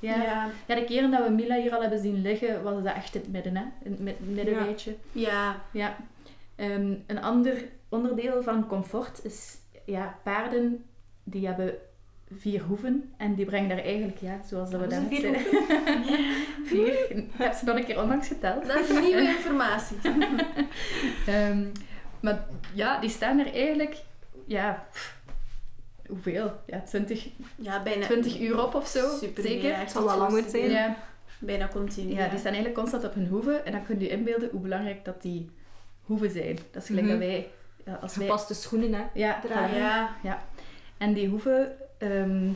ja. 0.00 0.16
Ja. 0.22 0.50
ja. 0.66 0.74
de 0.74 0.84
keren 0.84 1.10
dat 1.10 1.24
we 1.26 1.30
Mila 1.32 1.56
hier 1.56 1.74
al 1.74 1.80
hebben 1.80 1.98
zien 1.98 2.22
liggen, 2.22 2.62
was 2.62 2.82
dat 2.82 2.94
echt 2.94 3.14
in 3.14 3.20
het 3.20 3.30
midden, 3.32 3.56
hè? 3.56 3.62
In 3.82 3.90
het 3.90 4.00
mid- 4.00 4.28
middenrijtje. 4.34 4.96
Ja. 5.12 5.60
Ja. 5.72 5.96
Ehm, 6.56 6.94
een 7.06 7.22
ander 7.22 7.64
onderdeel 7.88 8.42
van 8.42 8.66
comfort 8.66 9.24
is 9.24 9.56
ja, 9.84 10.18
paarden 10.22 10.84
die 11.24 11.46
hebben 11.46 11.74
vier 12.38 12.62
hoeven 12.62 13.12
en 13.16 13.34
die 13.34 13.44
brengen 13.44 13.68
daar 13.68 13.78
eigenlijk, 13.84 14.18
ja, 14.18 14.40
zoals 14.46 14.70
dat 14.70 14.80
we 14.80 14.86
daarnet 14.86 15.08
vier 15.08 15.36
vier. 16.70 17.10
Ik 17.16 17.30
heb 17.32 17.52
ze 17.54 17.64
nog 17.64 17.76
een 17.76 17.84
keer 17.84 18.00
onlangs 18.02 18.28
geteld. 18.28 18.66
Dat 18.66 18.78
is 18.78 18.90
nieuwe 19.00 19.28
informatie. 19.36 19.96
Ehm, 21.26 21.64
maar 22.20 22.46
ja, 22.74 23.00
die 23.00 23.10
staan 23.10 23.38
er 23.38 23.52
eigenlijk, 23.54 23.96
ja, 24.46 24.86
pff, 24.92 25.19
hoeveel? 26.10 26.52
Ja, 26.66 26.80
20, 26.86 27.28
Ja, 27.56 27.82
bijna 27.82 28.06
20 28.06 28.40
uur 28.40 28.62
op 28.62 28.74
of 28.74 28.86
zo. 28.86 29.16
Super 29.18 29.42
zeker. 29.42 29.78
Het 29.78 29.90
zal 29.90 30.04
wel 30.04 30.18
langer 30.18 30.44
zijn. 30.48 30.70
Ja. 30.70 30.96
Bijna 31.38 31.68
continu. 31.68 32.12
ja, 32.14 32.28
die 32.28 32.38
staan 32.38 32.52
eigenlijk 32.52 32.74
constant 32.74 33.04
op 33.04 33.14
hun 33.14 33.26
hoeven. 33.26 33.64
En 33.66 33.72
dan 33.72 33.84
kun 33.84 33.98
je 33.98 34.04
je 34.04 34.10
inbeelden 34.10 34.48
hoe 34.52 34.60
belangrijk 34.60 35.04
dat 35.04 35.22
die 35.22 35.50
hoeven 36.02 36.30
zijn. 36.30 36.58
Dat 36.70 36.82
is 36.82 36.88
gelijk 36.88 37.06
Mhm. 37.06 37.18
dat 37.18 37.26
wij... 37.26 37.48
Ja, 37.84 37.94
als 38.02 38.16
wij 38.16 38.26
Gepaste 38.26 38.54
schoenen, 38.54 38.92
hè. 38.94 39.02
ja, 39.14 39.40
dragen. 39.40 39.78
Ja, 40.22 40.42
En 40.98 41.12
die 41.12 41.28
hoeven, 41.28 41.72
ehm, 41.98 42.48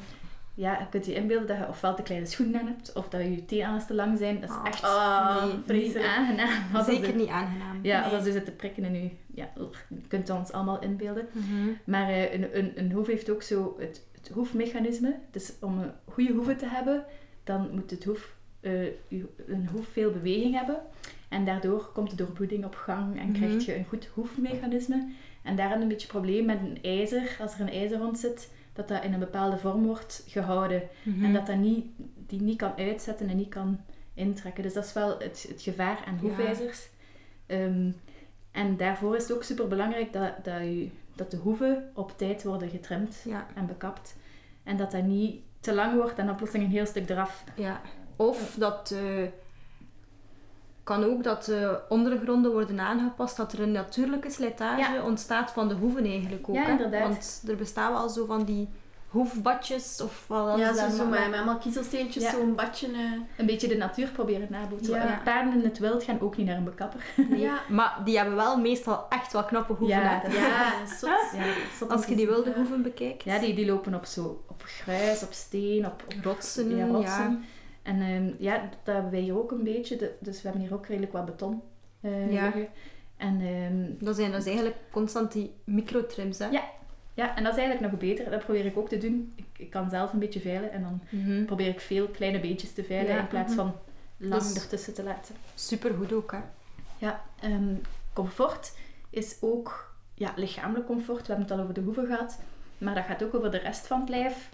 ja, 0.54 0.78
je 0.78 0.88
kunt 0.90 1.06
je 1.06 1.14
inbeelden 1.14 1.46
dat 1.46 1.56
je 1.56 1.68
ofwel 1.68 1.94
te 1.94 2.02
kleine 2.02 2.26
schoenen 2.26 2.60
aan 2.60 2.66
hebt, 2.66 2.92
of 2.92 3.08
dat 3.08 3.20
je 3.20 3.44
teennagels 3.44 3.86
te 3.86 3.94
lang 3.94 4.18
zijn. 4.18 4.40
Dat 4.40 4.50
is 4.50 4.56
Ah. 4.56 4.66
echt 4.66 4.84
Oh, 4.84 5.44
Nee, 5.66 5.82
niet 5.86 5.96
aangenaam. 5.96 6.84
Zeker 6.84 7.10
ze- 7.10 7.16
niet 7.16 7.28
aangenaam. 7.28 7.78
Ja, 7.82 8.04
Nee. 8.06 8.14
als 8.14 8.24
ze 8.24 8.32
zitten 8.32 8.56
prikken 8.56 8.84
in 8.84 8.94
je... 9.02 9.10
Ja, 9.34 9.50
je 9.88 9.96
kunt 10.08 10.28
het 10.28 10.38
ons 10.38 10.52
allemaal 10.52 10.80
inbeelden. 10.82 11.26
Mhm. 11.32 11.68
Maar 11.84 12.08
eh, 12.08 12.32
een, 12.34 12.58
een, 12.58 12.72
een 12.76 12.92
hoef 12.92 13.06
heeft 13.06 13.30
ook 13.30 13.42
zo 13.42 13.76
het, 13.78 14.06
het 14.12 14.28
hoefmechanisme. 14.28 15.14
Dus 15.30 15.52
om 15.60 15.78
een 15.78 15.92
goede 16.04 16.32
hoeven 16.32 16.56
te 16.56 16.66
hebben, 16.66 17.04
dan 17.44 17.68
moet 17.72 17.90
het 17.90 18.04
hoef, 18.04 18.34
eh, 18.60 18.82
een 19.46 19.68
hoef 19.72 19.86
veel 19.92 20.10
beweging 20.10 20.54
hebben. 20.54 20.76
En 21.28 21.44
daardoor 21.44 21.90
komt 21.92 22.10
de 22.10 22.16
doorbloeding 22.16 22.64
op 22.64 22.74
gang 22.74 23.18
en 23.20 23.26
Mhm. 23.28 23.32
krijg 23.38 23.64
je 23.66 23.76
een 23.76 23.84
goed 23.88 24.08
hoefmechanisme. 24.14 25.08
En 25.42 25.56
daar 25.56 25.80
een 25.80 25.88
beetje 25.88 26.08
probleem 26.08 26.44
met 26.44 26.58
een 26.60 26.78
ijzer, 26.82 27.36
als 27.40 27.54
er 27.54 27.60
een 27.60 27.70
ijzer 27.72 27.98
rond 27.98 28.18
zit, 28.18 28.50
dat 28.74 28.88
dat 28.88 29.04
in 29.04 29.12
een 29.12 29.18
bepaalde 29.18 29.56
vorm 29.58 29.86
wordt 29.86 30.24
gehouden. 30.26 30.82
Mhm. 31.02 31.24
En 31.24 31.32
dat 31.32 31.46
dat 31.46 31.56
niet, 31.56 31.86
die 32.26 32.40
niet 32.42 32.56
kan 32.58 32.72
uitzetten 32.76 33.28
en 33.28 33.36
niet 33.36 33.48
kan 33.48 33.80
intrekken. 34.14 34.62
Dus 34.62 34.72
dat 34.72 34.84
is 34.84 34.92
wel 34.92 35.18
het, 35.18 35.46
het 35.48 35.62
gevaar 35.62 35.98
aan 36.06 36.14
Ja. 36.14 36.20
hoefijzers. 36.20 36.88
Ehm, 37.46 37.90
en 38.50 38.76
daarvoor 38.76 39.16
is 39.16 39.22
het 39.22 39.32
ook 39.32 39.42
super 39.42 39.68
belangrijk 39.68 40.12
dat, 40.12 40.44
dat, 40.44 40.60
u, 40.62 40.90
dat 41.14 41.30
de 41.30 41.36
hoeven 41.36 41.90
op 41.94 42.18
tijd 42.18 42.42
worden 42.44 42.68
getrimd 42.68 43.16
Ja, 43.24 43.46
en 43.54 43.66
bekapt. 43.66 44.16
En 44.62 44.76
dat 44.76 44.90
dat 44.90 45.02
niet 45.02 45.40
te 45.60 45.74
lang 45.74 45.94
wordt 45.96 46.18
en 46.18 46.26
dan 46.26 46.36
plotseling 46.36 46.68
een 46.68 46.74
heel 46.76 46.86
stuk 46.86 47.08
eraf. 47.10 47.44
ja. 47.56 47.80
Of 48.16 48.54
dat... 48.58 48.90
eh, 48.90 49.28
kan 50.84 51.04
ook 51.04 51.22
dat 51.24 51.44
de 51.44 51.78
ondergronden 51.88 52.52
worden 52.52 52.80
aangepast, 52.80 53.36
dat 53.36 53.52
er 53.52 53.60
een 53.60 53.72
natuurlijke 53.72 54.30
slijtage 54.30 54.92
Ja. 54.92 55.02
ontstaat 55.02 55.50
van 55.50 55.68
de 55.68 55.74
hoeven 55.74 56.04
eigenlijk 56.04 56.48
ook. 56.48 56.54
Ja, 56.54 56.62
hè. 56.62 56.70
inderdaad. 56.70 57.02
Want 57.08 57.42
er 57.48 57.56
bestaan 57.56 57.92
wel 57.92 58.08
zo 58.08 58.24
van 58.24 58.44
die 58.44 58.68
hoefbadjes 59.08 60.00
of 60.00 60.24
wat 60.26 60.58
ja 60.58 60.74
zo, 60.74 60.96
zo 60.96 61.06
maar- 61.06 61.28
met, 61.28 61.36
allemaal 61.38 61.58
kiezelsteentjes, 61.58 62.22
Ja. 62.22 62.30
zo'n 62.30 62.54
badje. 62.54 62.86
eh. 62.86 62.92
Een 63.36 63.46
beetje 63.46 63.68
de 63.68 63.76
natuur 63.76 64.08
proberen 64.08 64.46
nabootsen. 64.50 64.94
Ja. 64.94 65.00
En 65.02 65.22
Paarden 65.24 65.52
in 65.52 65.64
het 65.64 65.78
wild 65.78 66.02
gaan 66.04 66.20
ook 66.20 66.36
niet 66.36 66.46
naar 66.46 66.56
een 66.56 66.64
bekapper. 66.64 67.00
Nee, 67.28 67.40
Ja. 67.40 67.58
Maar 67.68 67.98
die 68.04 68.16
hebben 68.16 68.34
wel 68.36 68.56
meestal 68.60 69.06
echt 69.08 69.32
wel 69.32 69.44
knappe 69.44 69.72
hoeven. 69.72 69.96
Ja, 69.98 70.02
hè. 70.22 70.28
dat- 70.28 70.38
Ja, 70.38 70.72
zot. 71.78 71.90
Als 71.90 72.06
je 72.06 72.16
die 72.16 72.26
wilde 72.26 72.50
Ja. 72.50 72.56
hoeven 72.56 72.82
bekijkt. 72.82 73.22
Ja, 73.24 73.38
die, 73.38 73.54
die 73.54 73.66
lopen 73.66 73.94
op, 73.94 74.04
zo, 74.04 74.44
op 74.48 74.62
gruis, 74.66 75.22
op 75.22 75.32
steen, 75.32 75.86
op, 75.86 76.02
op 76.16 76.24
Rotsen, 76.24 76.70
ja, 76.76 76.84
ja. 76.84 76.92
rotsen. 76.92 77.44
En 77.84 78.00
ehm, 78.00 78.32
ja, 78.38 78.56
dat 78.84 78.94
hebben 78.94 79.10
wij 79.12 79.20
hier 79.20 79.38
ook 79.38 79.50
een 79.50 79.64
beetje. 79.64 79.96
De- 79.96 80.14
dus 80.20 80.36
we 80.42 80.48
hebben 80.48 80.66
hier 80.66 80.74
ook 80.74 80.86
redelijk 80.86 81.12
wat 81.12 81.24
beton 81.24 81.62
eh, 82.00 82.32
Ja. 82.32 82.44
liggen. 82.44 82.68
En 83.16 83.40
ehm, 83.40 84.04
Dat 84.04 84.16
zijn 84.16 84.30
dus 84.30 84.44
eigenlijk 84.46 84.76
constant 84.90 85.32
die 85.32 85.52
microtrims, 85.64 86.38
hè? 86.38 86.46
Ja. 86.48 86.64
ja, 87.14 87.36
en 87.36 87.42
dat 87.42 87.52
is 87.52 87.58
eigenlijk 87.58 87.90
nog 87.92 88.00
beter. 88.00 88.30
Dat 88.30 88.44
probeer 88.44 88.64
ik 88.66 88.76
ook 88.76 88.88
te 88.88 88.98
doen. 88.98 89.32
Ik, 89.36 89.44
ik 89.56 89.70
kan 89.70 89.90
zelf 89.90 90.12
een 90.12 90.18
beetje 90.18 90.40
veilen 90.40 90.72
en 90.72 90.82
dan 90.82 91.00
Mhm. 91.10 91.44
probeer 91.44 91.68
ik 91.68 91.80
veel 91.80 92.06
kleine 92.08 92.40
beetjes 92.40 92.72
te 92.72 92.84
veilen 92.84 93.12
Ja, 93.14 93.20
in 93.20 93.26
plaats 93.28 93.54
mhm. 93.54 93.60
van 93.62 93.74
lang 94.16 94.42
Dus- 94.42 94.54
ertussen 94.62 94.94
te 94.94 95.02
laten. 95.02 95.34
Supergoed 95.54 96.12
ook, 96.12 96.32
hè? 96.32 96.38
Ja, 96.98 97.22
ehm, 97.40 97.74
comfort 98.12 98.76
is 99.10 99.36
ook 99.40 99.94
ja, 100.14 100.32
lichamelijk 100.36 100.86
comfort. 100.86 101.20
We 101.20 101.26
hebben 101.26 101.44
het 101.46 101.54
al 101.56 101.60
over 101.62 101.74
de 101.74 101.80
hoeven 101.80 102.06
gehad. 102.06 102.38
Maar 102.78 102.94
dat 102.94 103.04
gaat 103.04 103.22
ook 103.24 103.34
over 103.34 103.50
de 103.50 103.58
rest 103.58 103.86
van 103.86 104.00
het 104.00 104.08
lijf. 104.08 104.50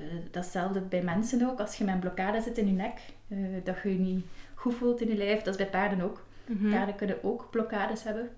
Eh, 0.00 0.06
datzelfde 0.30 0.80
bij 0.80 1.02
mensen 1.02 1.48
ook. 1.50 1.60
Als 1.60 1.76
je 1.76 1.84
met 1.84 1.94
een 1.94 2.00
blokkade 2.00 2.40
zit 2.40 2.58
in 2.58 2.66
je 2.66 2.72
nek, 2.72 3.00
eh, 3.28 3.38
dat 3.64 3.76
je 3.82 3.92
je 3.92 3.98
niet 3.98 4.24
goed 4.54 4.74
voelt 4.74 5.00
in 5.00 5.08
je 5.08 5.14
lijf, 5.16 5.42
dat 5.42 5.54
is 5.54 5.56
bij 5.56 5.70
paarden 5.70 6.00
ook. 6.00 6.24
Mhm. 6.46 6.70
Paarden 6.70 6.94
kunnen 6.94 7.24
ook 7.24 7.50
blokkades 7.50 8.02
hebben. 8.02 8.28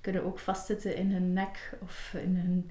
Kunnen 0.00 0.24
ook 0.24 0.38
vastzitten 0.38 0.96
in 0.96 1.12
hun 1.12 1.32
nek 1.32 1.72
of 1.82 2.14
in 2.22 2.36
hun 2.36 2.70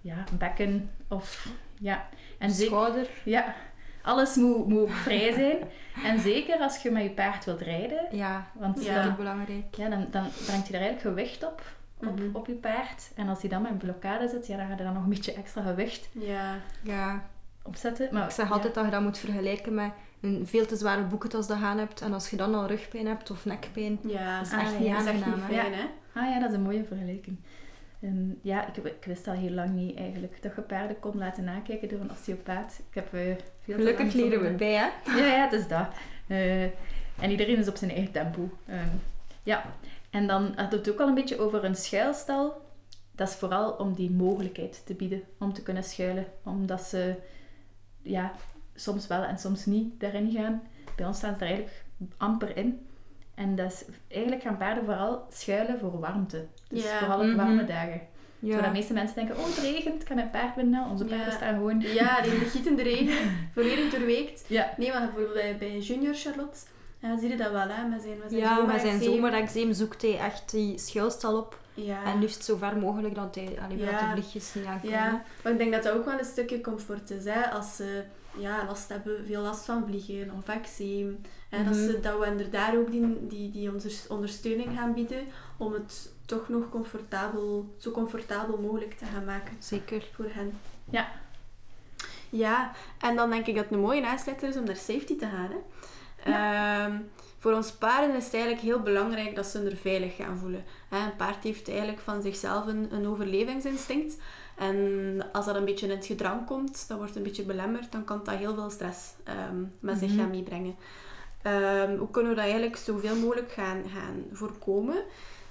ja, 0.00 0.24
bekken. 0.38 0.90
Of, 1.08 1.48
ja. 1.78 2.08
En 2.38 2.50
zeker, 2.50 2.72
Schouder. 2.76 3.08
ja, 3.24 3.54
alles 4.02 4.36
moet, 4.36 4.66
moet 4.68 4.80
ook 4.80 4.90
vrij 4.90 5.32
zijn. 5.32 5.56
En 6.04 6.18
zeker 6.20 6.58
als 6.58 6.82
je 6.82 6.90
met 6.90 7.02
je 7.02 7.10
paard 7.10 7.44
wilt 7.44 7.60
rijden, 7.60 8.06
Ja, 8.16 8.46
want 8.54 8.84
Ja. 8.84 8.94
dan, 8.94 9.02
super 9.02 9.16
belangrijk. 9.16 9.74
ja, 9.74 9.88
dan, 9.88 10.06
dan 10.10 10.26
brengt 10.46 10.66
je 10.66 10.72
daar 10.72 10.82
eigenlijk 10.82 11.00
gewicht 11.00 11.46
op, 11.46 11.62
op, 11.96 12.18
Mhm. 12.20 12.28
op 12.36 12.46
je 12.46 12.52
paard. 12.54 13.10
En 13.16 13.28
als 13.28 13.40
hij 13.40 13.50
dan 13.50 13.62
met 13.62 13.70
een 13.70 13.76
blokkade 13.76 14.28
zit, 14.28 14.46
ja, 14.46 14.56
dan 14.56 14.66
ga 14.66 14.72
je 14.76 14.82
dan 14.82 14.94
nog 14.94 15.02
een 15.02 15.08
beetje 15.08 15.32
extra 15.34 15.62
gewicht 15.62 16.08
Ja. 16.12 16.54
Ja, 16.82 17.26
op 17.68 17.76
zetten. 17.76 18.08
Maar, 18.12 18.24
ik 18.24 18.30
zeg 18.30 18.48
ja. 18.48 18.52
altijd 18.52 18.74
dat 18.74 18.84
je 18.84 18.90
dat 18.90 19.02
moet 19.02 19.18
vergelijken 19.18 19.74
met 19.74 19.90
een 20.20 20.46
veel 20.46 20.66
te 20.66 20.76
zware 20.76 21.02
boekentas 21.02 21.46
dat 21.46 21.58
je 21.58 21.64
aan 21.64 21.78
hebt. 21.78 22.00
En 22.00 22.12
als 22.12 22.30
je 22.30 22.36
dan 22.36 22.54
al 22.54 22.66
rugpijn 22.66 23.06
hebt 23.06 23.30
of 23.30 23.44
nekpijn, 23.44 23.98
Ja, 24.06 24.38
dat 24.38 24.46
is 24.46 24.52
Ah, 24.52 24.60
echt 24.60 24.72
ja, 24.72 24.78
niet 24.78 24.90
dat 24.90 25.00
is 25.00 25.06
echt 25.06 25.22
aangenaam. 25.22 25.38
niet 25.48 25.56
hè. 25.56 25.60
fijn, 25.62 25.72
hè? 25.72 25.84
Ah 26.20 26.28
ja, 26.30 26.40
dat 26.40 26.48
is 26.50 26.54
een 26.56 26.62
mooie 26.62 26.84
vergelijking. 26.84 27.36
Ehm, 28.02 28.30
ja, 28.42 28.66
ik, 28.66 28.76
ik 28.76 29.04
wist 29.04 29.26
al 29.28 29.34
heel 29.34 29.50
lang 29.50 29.70
niet 29.74 29.96
eigenlijk 29.96 30.42
dat 30.42 30.52
je 30.56 30.60
paarden 30.62 30.98
kon 31.00 31.18
laten 31.18 31.44
nakijken 31.44 31.88
door 31.88 32.00
een 32.00 32.10
osteopaat. 32.10 32.80
Ik 32.88 32.94
heb 32.94 33.14
eh, 33.14 33.20
veel 33.62 33.74
Gelukkig 33.74 34.12
leren 34.14 34.42
we 34.42 34.50
bij, 34.50 34.74
hè? 34.74 34.86
Ja, 35.18 35.26
ja, 35.26 35.42
het 35.44 35.52
is 35.52 35.68
dat. 35.68 35.86
Eh, 36.26 36.62
en 37.20 37.30
iedereen 37.30 37.56
is 37.58 37.68
op 37.68 37.76
zijn 37.76 37.90
eigen 37.90 38.12
tempo. 38.12 38.50
Ehm, 38.66 38.88
ja, 39.42 39.64
en 40.10 40.26
dan 40.26 40.52
had 40.56 40.72
het 40.72 40.90
ook 40.90 41.00
al 41.00 41.08
een 41.08 41.14
beetje 41.14 41.38
over 41.38 41.64
een 41.64 41.74
schuilstal. 41.74 42.66
Dat 43.12 43.28
is 43.28 43.34
vooral 43.34 43.70
om 43.70 43.94
die 43.94 44.10
mogelijkheid 44.10 44.82
te 44.86 44.94
bieden 44.94 45.22
om 45.38 45.52
te 45.52 45.62
kunnen 45.62 45.82
schuilen. 45.84 46.26
Omdat 46.44 46.82
ze 46.82 47.14
ja, 48.08 48.32
soms 48.74 49.06
wel 49.06 49.22
en 49.22 49.38
soms 49.38 49.66
niet 49.66 50.00
daarin 50.00 50.30
gaan. 50.32 50.62
Bij 50.96 51.06
ons 51.06 51.16
staan 51.16 51.34
ze 51.38 51.40
er 51.44 51.46
eigenlijk 51.46 51.76
amper 52.16 52.56
in. 52.56 52.86
En 53.34 53.54
dat 53.56 53.72
is, 53.72 53.84
eigenlijk 54.08 54.42
gaan 54.42 54.56
paarden 54.56 54.84
vooral 54.84 55.26
schuilen 55.30 55.78
voor 55.78 56.00
warmte. 56.00 56.46
Dus 56.68 56.82
Ja. 56.84 56.98
vooral 56.98 57.18
op 57.20 57.26
Mhm. 57.26 57.36
warme 57.36 57.64
dagen. 57.64 58.00
Ja. 58.38 58.50
Zodat 58.50 58.64
de 58.64 58.70
meeste 58.70 58.92
mensen 58.92 59.14
denken, 59.16 59.36
oh 59.38 59.44
het 59.44 59.58
regent, 59.58 60.00
ik 60.00 60.06
kan 60.06 60.16
mijn 60.16 60.30
paard 60.30 60.54
binnen. 60.54 60.90
Onze 60.90 61.04
Ja. 61.04 61.16
paarden 61.16 61.32
staan 61.34 61.54
gewoon... 61.54 61.80
Ja, 61.80 62.20
die 62.20 62.30
gietende 62.32 62.82
regen, 62.82 63.30
volledig 63.54 63.90
doorweekt. 63.92 64.44
Ja. 64.48 64.74
Nee, 64.76 64.88
maar 64.90 65.00
bijvoorbeeld 65.00 65.32
bij, 65.34 65.56
bij 65.58 65.78
Junior 65.78 66.14
Charlotte, 66.14 66.58
ja, 66.98 67.18
zie 67.18 67.28
je 67.28 67.36
dat 67.36 67.50
wel, 67.52 67.68
hè? 67.68 67.88
Met 67.88 68.02
zijn, 68.02 68.18
met 68.18 68.28
zijn 68.30 68.40
Ja, 68.42 68.60
met 68.64 68.80
zijn 68.80 69.02
zomerexeem 69.02 69.72
zoekt 69.72 70.02
hij 70.02 70.18
echt 70.18 70.50
die 70.50 70.78
schuilstal 70.78 71.36
op. 71.38 71.58
Ja. 71.84 72.04
En 72.04 72.18
liefst 72.18 72.44
zo 72.44 72.56
ver 72.56 72.76
mogelijk 72.76 73.14
dat, 73.14 73.34
hij, 73.34 73.58
allee, 73.64 73.78
dat 73.78 73.88
de 73.98 74.06
vliegjes 74.12 74.54
niet 74.54 74.64
aankomen. 74.64 74.96
Ja, 74.96 75.22
maar 75.42 75.52
ik 75.52 75.58
denk 75.58 75.72
dat 75.72 75.82
dat 75.82 75.92
ook 75.94 76.04
wel 76.04 76.18
een 76.18 76.24
stukje 76.24 76.60
comfort 76.60 77.10
is. 77.10 77.24
Hè? 77.24 77.50
Als 77.50 77.76
ze 77.76 78.02
ja, 78.38 78.64
last 78.66 78.88
hebben, 78.88 79.26
veel 79.26 79.42
last 79.42 79.64
van 79.64 79.84
vliegen 79.86 80.30
of 80.38 80.48
eczeem. 80.48 81.20
En 81.48 81.64
dat, 81.64 81.74
Mhm. 81.74 81.84
ze, 81.84 82.00
dat 82.00 82.18
we 82.18 82.24
er 82.26 82.50
daar 82.50 82.76
ook 82.76 82.90
die, 82.90 83.26
die, 83.28 83.50
die 83.50 83.70
onder- 83.70 83.92
ondersteuning 84.08 84.68
gaan 84.78 84.94
bieden 84.94 85.26
om 85.56 85.72
het 85.72 86.12
toch 86.26 86.48
nog 86.48 86.68
comfortabel, 86.70 87.74
zo 87.78 87.90
comfortabel 87.90 88.58
mogelijk 88.58 88.94
te 88.98 89.04
gaan 89.04 89.24
maken 89.24 89.56
Zeker. 89.58 90.04
voor 90.14 90.28
hen. 90.28 90.52
Ja. 90.90 91.08
Ja, 92.30 92.72
en 93.00 93.16
dan 93.16 93.30
denk 93.30 93.46
ik 93.46 93.54
dat 93.54 93.64
het 93.64 93.72
een 93.72 93.80
mooie 93.80 94.06
aansluiter 94.06 94.48
is 94.48 94.56
om 94.56 94.64
naar 94.64 94.76
safety 94.76 95.16
te 95.18 95.26
gaan. 95.26 95.50
Hè? 95.50 95.58
Ehm, 96.32 96.96
voor 97.38 97.52
ons 97.52 97.72
paarden 97.72 98.16
is 98.16 98.24
het 98.24 98.34
eigenlijk 98.34 98.62
heel 98.62 98.80
belangrijk 98.80 99.34
dat 99.34 99.46
ze 99.46 99.62
er 99.62 99.76
veilig 99.76 100.16
gaan 100.16 100.38
voelen. 100.38 100.64
Een 100.90 101.16
paard 101.16 101.44
heeft 101.44 101.68
eigenlijk 101.68 101.98
van 102.00 102.22
zichzelf 102.22 102.66
een, 102.66 102.88
een 102.90 103.06
overlevingsinstinct. 103.06 104.16
En 104.56 105.24
als 105.32 105.46
dat 105.46 105.54
een 105.56 105.64
beetje 105.64 105.86
in 105.86 105.96
het 105.96 106.06
gedrang 106.06 106.46
komt, 106.46 106.88
dat 106.88 106.98
wordt 106.98 107.16
een 107.16 107.22
beetje 107.22 107.42
belemmerd, 107.44 107.92
dan 107.92 108.04
kan 108.04 108.20
dat 108.24 108.34
heel 108.34 108.54
veel 108.54 108.70
stress 108.70 109.12
ehm, 109.24 109.62
met 109.80 109.98
zich 109.98 110.10
Mhm. 110.10 110.18
gaan 110.18 110.30
meebrengen. 110.30 110.76
Ehm, 111.42 111.96
hoe 111.96 112.10
kunnen 112.10 112.30
we 112.30 112.36
dat 112.36 112.44
eigenlijk 112.46 112.76
zoveel 112.76 113.16
mogelijk 113.16 113.52
gaan, 113.52 113.82
gaan 113.94 114.24
voorkomen? 114.32 114.96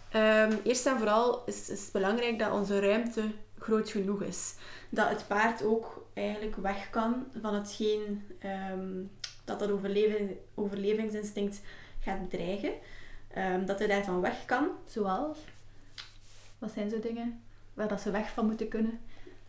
Ehm, 0.10 0.52
eerst 0.64 0.86
en 0.86 0.98
vooral 0.98 1.44
is, 1.46 1.70
is 1.70 1.82
het 1.84 1.92
belangrijk 1.92 2.40
dat 2.40 2.52
onze 2.52 2.80
ruimte 2.80 3.22
groot 3.60 3.90
genoeg 3.90 4.22
is. 4.22 4.54
Dat 4.90 5.10
het 5.10 5.26
paard 5.28 5.64
ook 5.64 6.06
eigenlijk 6.14 6.56
weg 6.56 6.90
kan 6.90 7.26
van 7.42 7.54
hetgeen 7.54 8.24
dat 9.48 9.60
dat 9.60 9.72
overleving, 9.72 10.32
overlevingsinstinct 10.56 11.62
gaat 12.00 12.30
bedreigen. 12.30 12.72
Ehm, 13.34 13.66
dat 13.66 13.80
hij 13.80 13.88
daarvan 13.88 14.22
weg 14.22 14.46
kan. 14.46 14.68
Zoals? 14.86 15.38
Wat 16.58 16.72
zijn 16.72 16.90
zo 16.90 17.00
dingen 17.00 17.42
waar 17.74 17.88
dat 17.88 18.02
ze 18.02 18.12
weg 18.12 18.30
van 18.32 18.46
moeten 18.46 18.68
kunnen? 18.68 19.00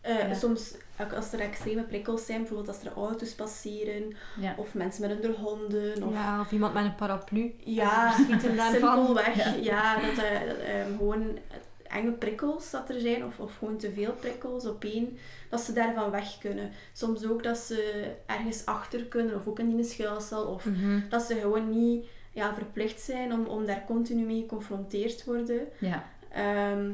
Eh, 0.01 0.19
Ja. 0.29 0.35
Soms 0.35 0.75
ook 1.01 1.13
als 1.13 1.33
er 1.33 1.41
extreme 1.41 1.83
prikkels 1.83 2.27
zijn, 2.27 2.39
bijvoorbeeld 2.39 2.69
als 2.69 2.85
er 2.87 2.93
auto's 2.93 3.35
passeren, 3.35 4.17
Ja. 4.41 4.55
of 4.57 4.75
mensen 4.75 5.09
met 5.09 5.23
hun 5.23 5.35
honden, 5.35 6.03
of 6.03 6.13
Ja, 6.13 6.41
of 6.41 6.53
iemand 6.53 6.75
met 6.75 6.85
een 6.85 6.95
paraplu. 6.95 7.55
Ja, 7.65 8.13
Schieten 8.13 8.57
daarvan. 8.57 8.95
simpelweg. 8.97 9.37
Ja. 9.45 9.55
Ja, 9.55 10.01
dat 10.07 10.25
er 10.25 10.59
ehm, 10.61 10.97
gewoon 10.97 11.39
enge 11.89 12.11
prikkels 12.13 12.71
dat 12.71 12.89
er 12.89 13.01
zijn, 13.01 13.25
of, 13.25 13.39
of 13.41 13.57
gewoon 13.59 13.77
te 13.77 13.93
veel 13.93 14.13
prikkels 14.13 14.67
op 14.67 14.85
één, 14.85 15.19
dat 15.51 15.61
ze 15.61 15.73
daarvan 15.73 16.11
weg 16.11 16.39
kunnen. 16.39 16.71
Soms 16.93 17.27
ook 17.27 17.43
dat 17.43 17.59
ze 17.59 18.11
ergens 18.27 18.65
achter 18.67 19.05
kunnen, 19.05 19.35
of 19.35 19.47
ook 19.47 19.59
in 19.59 19.77
die 19.77 19.85
schuilsel, 19.85 20.45
of 20.47 20.65
Mhm. 20.65 21.01
dat 21.09 21.23
ze 21.23 21.35
gewoon 21.35 21.71
niet 21.71 22.07
ja, 22.33 22.55
verplicht 22.55 23.01
zijn 23.01 23.33
om, 23.33 23.47
om 23.47 23.67
daar 23.67 23.85
continu 23.87 24.25
mee 24.25 24.41
geconfronteerd 24.41 25.19
te 25.19 25.25
worden. 25.25 25.69
Ja. 25.79 26.05
Ehm, 26.33 26.93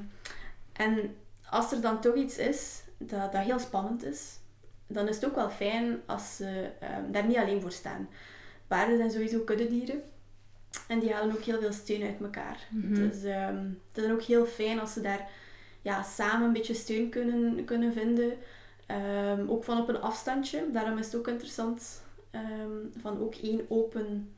en 0.72 1.14
als 1.50 1.72
er 1.72 1.80
dan 1.80 2.00
toch 2.00 2.14
iets 2.14 2.38
is, 2.38 2.82
dat, 2.98 3.32
dat 3.32 3.42
heel 3.42 3.58
spannend 3.58 4.04
is, 4.04 4.38
dan 4.86 5.08
is 5.08 5.14
het 5.14 5.24
ook 5.26 5.34
wel 5.34 5.50
fijn 5.50 6.00
als 6.06 6.36
ze 6.36 6.70
ehm, 6.80 7.10
daar 7.10 7.26
niet 7.26 7.36
alleen 7.36 7.60
voor 7.60 7.72
staan. 7.72 8.08
Paarden 8.66 8.96
zijn 8.96 9.10
sowieso 9.10 9.38
kuddedieren. 9.40 10.02
En 10.88 10.98
die 10.98 11.12
halen 11.12 11.34
ook 11.34 11.42
heel 11.42 11.60
veel 11.60 11.72
steun 11.72 12.02
uit 12.02 12.20
elkaar. 12.20 12.58
Mhm. 12.70 12.94
Dus 12.94 13.22
ehm, 13.24 13.56
het 13.92 14.04
is 14.04 14.10
ook 14.10 14.22
heel 14.22 14.46
fijn 14.46 14.80
als 14.80 14.92
ze 14.92 15.00
daar 15.00 15.28
ja, 15.82 16.02
samen 16.02 16.46
een 16.46 16.52
beetje 16.52 16.74
steun 16.74 17.08
kunnen, 17.08 17.64
kunnen 17.64 17.92
vinden. 17.92 18.32
Ehm, 18.86 19.48
ook 19.48 19.64
van 19.64 19.80
op 19.80 19.88
een 19.88 20.00
afstandje. 20.00 20.64
Daarom 20.72 20.98
is 20.98 21.06
het 21.06 21.16
ook 21.16 21.28
interessant 21.28 22.02
ehm, 22.30 23.00
van 23.00 23.20
ook 23.20 23.34
één 23.34 23.60
open 23.68 24.28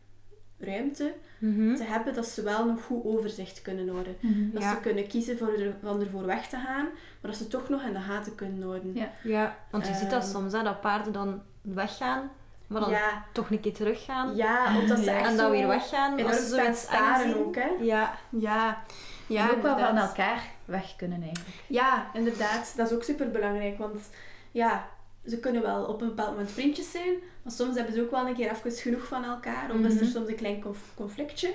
ruimte 0.59 1.12
Mhm. 1.38 1.75
te 1.75 1.83
hebben, 1.85 2.14
dat 2.14 2.27
ze 2.27 2.42
wel 2.42 2.66
nog 2.66 2.83
goed 2.85 3.05
overzicht 3.05 3.62
kunnen 3.62 3.88
houden. 3.88 4.16
Mhm. 4.20 4.51
Dat 4.53 4.62
Ja. 4.62 4.75
ze 4.75 4.81
kunnen 4.81 5.07
kiezen 5.07 5.38
voor 5.38 5.53
er, 5.59 5.75
van 5.83 6.01
ervoor 6.01 6.27
weg 6.27 6.49
te 6.49 6.57
gaan, 6.57 6.85
maar 7.20 7.31
dat 7.31 7.37
ze 7.37 7.46
toch 7.49 7.68
nog 7.68 7.83
in 7.83 7.92
de 7.92 8.01
gaten 8.01 8.35
kunnen 8.35 8.62
houden. 8.62 8.94
Ja. 8.94 9.11
Ja, 9.22 9.57
want 9.70 9.87
je 9.87 9.94
ziet 9.94 10.11
dat 10.11 10.25
soms, 10.27 10.53
hè, 10.53 10.62
dat 10.62 10.81
paarden 10.81 11.12
dan 11.12 11.42
weggaan, 11.62 12.31
maar 12.67 12.81
dan 12.81 12.91
ja, 12.91 13.25
toch 13.33 13.51
een 13.51 13.61
keer 13.61 13.75
teruggaan. 13.75 14.37
ja, 14.37 14.79
omdat 14.79 14.99
ze 14.99 15.05
Ja. 15.05 15.17
echt 15.19 15.27
en 15.29 15.37
dan 15.37 15.47
zo 15.47 15.51
weer 15.53 15.67
weggaan. 15.67 16.13
enorm 16.17 16.33
Als 16.33 16.41
ze 16.41 16.47
zoiets 16.55 16.81
staren 16.81 17.47
ook, 17.47 17.55
hè. 17.55 17.69
Ja, 17.81 18.15
Ja, 18.29 18.83
ja 19.27 19.49
en 19.51 19.57
ook 19.57 19.63
wel 19.63 19.79
van 19.79 19.97
elkaar 19.97 20.43
weg 20.65 20.97
kunnen 20.97 21.23
eigenlijk. 21.23 21.57
Ja, 21.67 22.07
inderdaad. 22.15 22.73
Dat 22.77 22.87
is 22.91 22.95
ook 22.97 23.03
super 23.03 23.31
belangrijk. 23.31 23.79
Want 23.79 24.09
ja, 24.51 24.89
ze 25.27 25.39
kunnen 25.39 25.63
wel 25.63 25.85
op 25.85 26.01
een 26.01 26.09
bepaald 26.09 26.31
moment 26.31 26.51
vriendjes 26.51 26.91
zijn. 26.91 27.13
Maar 27.43 27.53
soms 27.53 27.77
hebben 27.77 27.95
ze 27.95 28.03
ook 28.03 28.11
wel 28.11 28.27
een 28.27 28.35
keer 28.35 28.51
even 28.51 28.73
genoeg 28.73 29.07
van 29.07 29.25
elkaar. 29.25 29.71
Of 29.71 29.79
is 29.81 29.95
er 29.97 30.03
Mhm. 30.03 30.11
soms 30.13 30.29
een 30.29 30.37
klein 30.37 30.61
conf- 30.63 30.93
conflictje. 30.95 31.53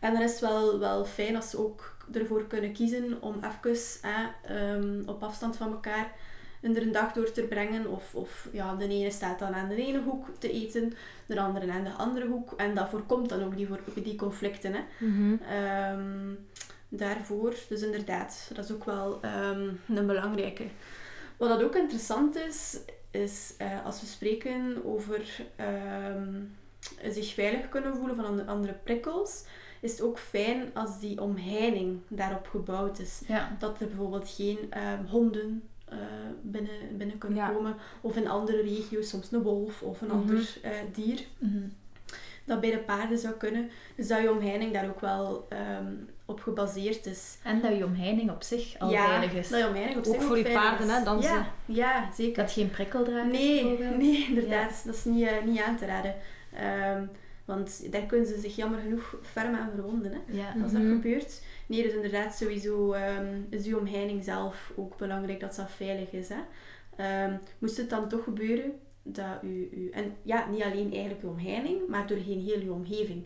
En 0.00 0.12
dan 0.12 0.22
is 0.22 0.30
het 0.30 0.40
wel, 0.40 0.78
wel 0.78 1.04
fijn 1.04 1.36
als 1.36 1.50
ze 1.50 1.58
ook 1.58 1.96
ervoor 2.12 2.44
kunnen 2.46 2.72
kiezen 2.72 3.16
om 3.22 3.34
even 3.34 3.76
hè, 4.02 4.26
ehm, 4.54 5.02
op 5.08 5.22
afstand 5.22 5.56
van 5.56 5.70
elkaar 5.72 6.12
er 6.74 6.82
een 6.82 6.92
dag 6.92 7.12
door 7.12 7.32
te 7.32 7.42
brengen. 7.42 7.86
Of, 7.86 8.14
of 8.14 8.48
ja, 8.52 8.74
de 8.74 8.88
ene 8.88 9.10
staat 9.10 9.38
dan 9.38 9.54
aan 9.54 9.68
de 9.68 9.86
ene 9.86 10.02
hoek 10.02 10.26
te 10.38 10.52
eten, 10.52 10.92
de 11.26 11.40
andere 11.40 11.72
aan 11.72 11.84
de 11.84 11.90
andere 11.90 12.26
hoek. 12.26 12.52
En 12.56 12.74
dat 12.74 12.88
voorkomt 12.88 13.28
dan 13.28 13.44
ook 13.44 13.56
die, 13.56 13.68
die 14.02 14.16
conflicten. 14.16 14.72
Hè. 14.72 14.80
Mhm. 14.98 15.36
Ehm, 15.42 16.34
daarvoor. 16.88 17.54
Dus 17.68 17.82
inderdaad, 17.82 18.50
dat 18.54 18.64
is 18.64 18.72
ook 18.72 18.84
wel 18.84 19.18
ehm, 19.22 19.68
een 19.88 20.06
belangrijke. 20.06 20.64
Wat 21.36 21.48
dat 21.48 21.62
ook 21.62 21.76
interessant 21.76 22.36
is, 22.36 22.78
is 23.10 23.54
eh, 23.58 23.84
als 23.84 24.00
we 24.00 24.06
spreken 24.06 24.84
over 24.84 25.46
ehm, 25.56 26.34
zich 27.10 27.34
veilig 27.34 27.68
kunnen 27.68 27.96
voelen 27.96 28.16
van 28.16 28.46
andere- 28.46 28.78
prikkels, 28.82 29.44
is 29.80 29.90
het 29.90 30.00
ook 30.00 30.18
fijn 30.18 30.70
als 30.74 31.00
die 31.00 31.20
omheining 31.20 32.00
daarop 32.08 32.46
gebouwd 32.46 32.98
is. 32.98 33.22
Ja. 33.26 33.56
Dat 33.58 33.80
er 33.80 33.86
bijvoorbeeld 33.86 34.28
geen 34.28 34.58
honden 35.10 35.62
eh, 35.88 35.96
binnen, 36.42 36.96
binnen 36.96 37.18
kunnen 37.18 37.38
Ja. 37.38 37.48
komen, 37.48 37.74
of 38.00 38.16
in 38.16 38.28
andere 38.28 38.62
regio's 38.62 39.08
soms 39.08 39.32
een 39.32 39.42
wolf 39.42 39.82
of 39.82 40.00
een 40.00 40.06
Mhm. 40.08 40.16
ander 40.16 40.56
eh, 40.62 40.70
dier 40.92 41.20
Mhm. 41.38 41.58
dat 42.44 42.60
bij 42.60 42.70
de 42.70 42.78
paarden 42.78 43.18
zou 43.18 43.34
kunnen. 43.34 43.70
Dus 43.96 44.08
dat 44.08 44.20
je 44.22 44.30
omheining 44.30 44.72
daar 44.72 44.88
ook 44.88 45.00
wel 45.00 45.46
ehm, 45.48 45.92
op 46.24 46.40
gebaseerd 46.40 47.06
is. 47.06 47.38
En 47.42 47.60
dat 47.60 47.76
je 47.76 47.84
omheining 47.84 48.30
op 48.30 48.42
zich 48.42 48.78
al 48.78 48.90
ja, 48.90 49.06
veilig 49.06 49.32
is. 49.32 49.48
dat 49.48 49.60
je 49.60 49.66
omheining 49.68 49.98
op 49.98 50.06
Ook 50.06 50.14
zich 50.14 50.22
voor 50.22 50.38
je 50.38 50.44
paarden, 50.52 50.88
hè, 50.88 51.04
dan 51.04 51.20
ja, 51.20 51.46
ja, 51.64 52.08
zeker. 52.14 52.42
Dat 52.42 52.52
geen 52.52 52.70
prikkeldraad 52.70 53.26
nee, 53.26 53.78
nee, 53.98 54.26
inderdaad. 54.28 54.82
Dat 54.84 54.94
is 54.94 55.04
niet, 55.04 55.26
eh, 55.26 55.42
niet 55.44 55.60
aan 55.60 55.76
te 55.76 55.86
raden. 55.86 56.14
Ehm, 56.54 57.04
want 57.44 57.92
daar 57.92 58.02
kunnen 58.02 58.26
ze 58.26 58.40
zich 58.40 58.56
jammer 58.56 58.78
genoeg 58.80 59.16
ferm 59.22 59.54
aan 59.54 59.70
verwonden. 59.74 60.12
Hè, 60.12 60.62
als 60.62 60.72
dat 60.72 60.82
Mhm. 60.82 60.92
gebeurt. 60.92 61.42
Nee, 61.66 61.82
dus 61.82 61.92
inderdaad 61.92 62.34
sowieso 62.34 62.92
ehm, 62.92 63.40
is 63.50 63.64
je 63.64 63.78
omheining 63.78 64.24
zelf 64.24 64.72
ook 64.76 64.96
belangrijk 64.96 65.40
dat 65.40 65.54
dat 65.54 65.70
veilig 65.70 66.10
is. 66.12 66.28
Hè. 66.28 66.40
Ehm, 66.96 67.36
moest 67.58 67.76
het 67.76 67.90
dan 67.90 68.08
toch 68.08 68.24
gebeuren 68.24 68.72
dat 69.02 69.38
u, 69.42 69.68
u... 69.72 69.90
En 69.90 70.16
ja, 70.22 70.46
niet 70.50 70.62
alleen 70.62 70.92
eigenlijk 70.92 71.22
uw 71.22 71.28
omheining, 71.30 71.88
maar 71.88 72.06
doorheen 72.06 72.40
heel 72.40 72.60
uw 72.60 72.72
omgeving. 72.72 73.24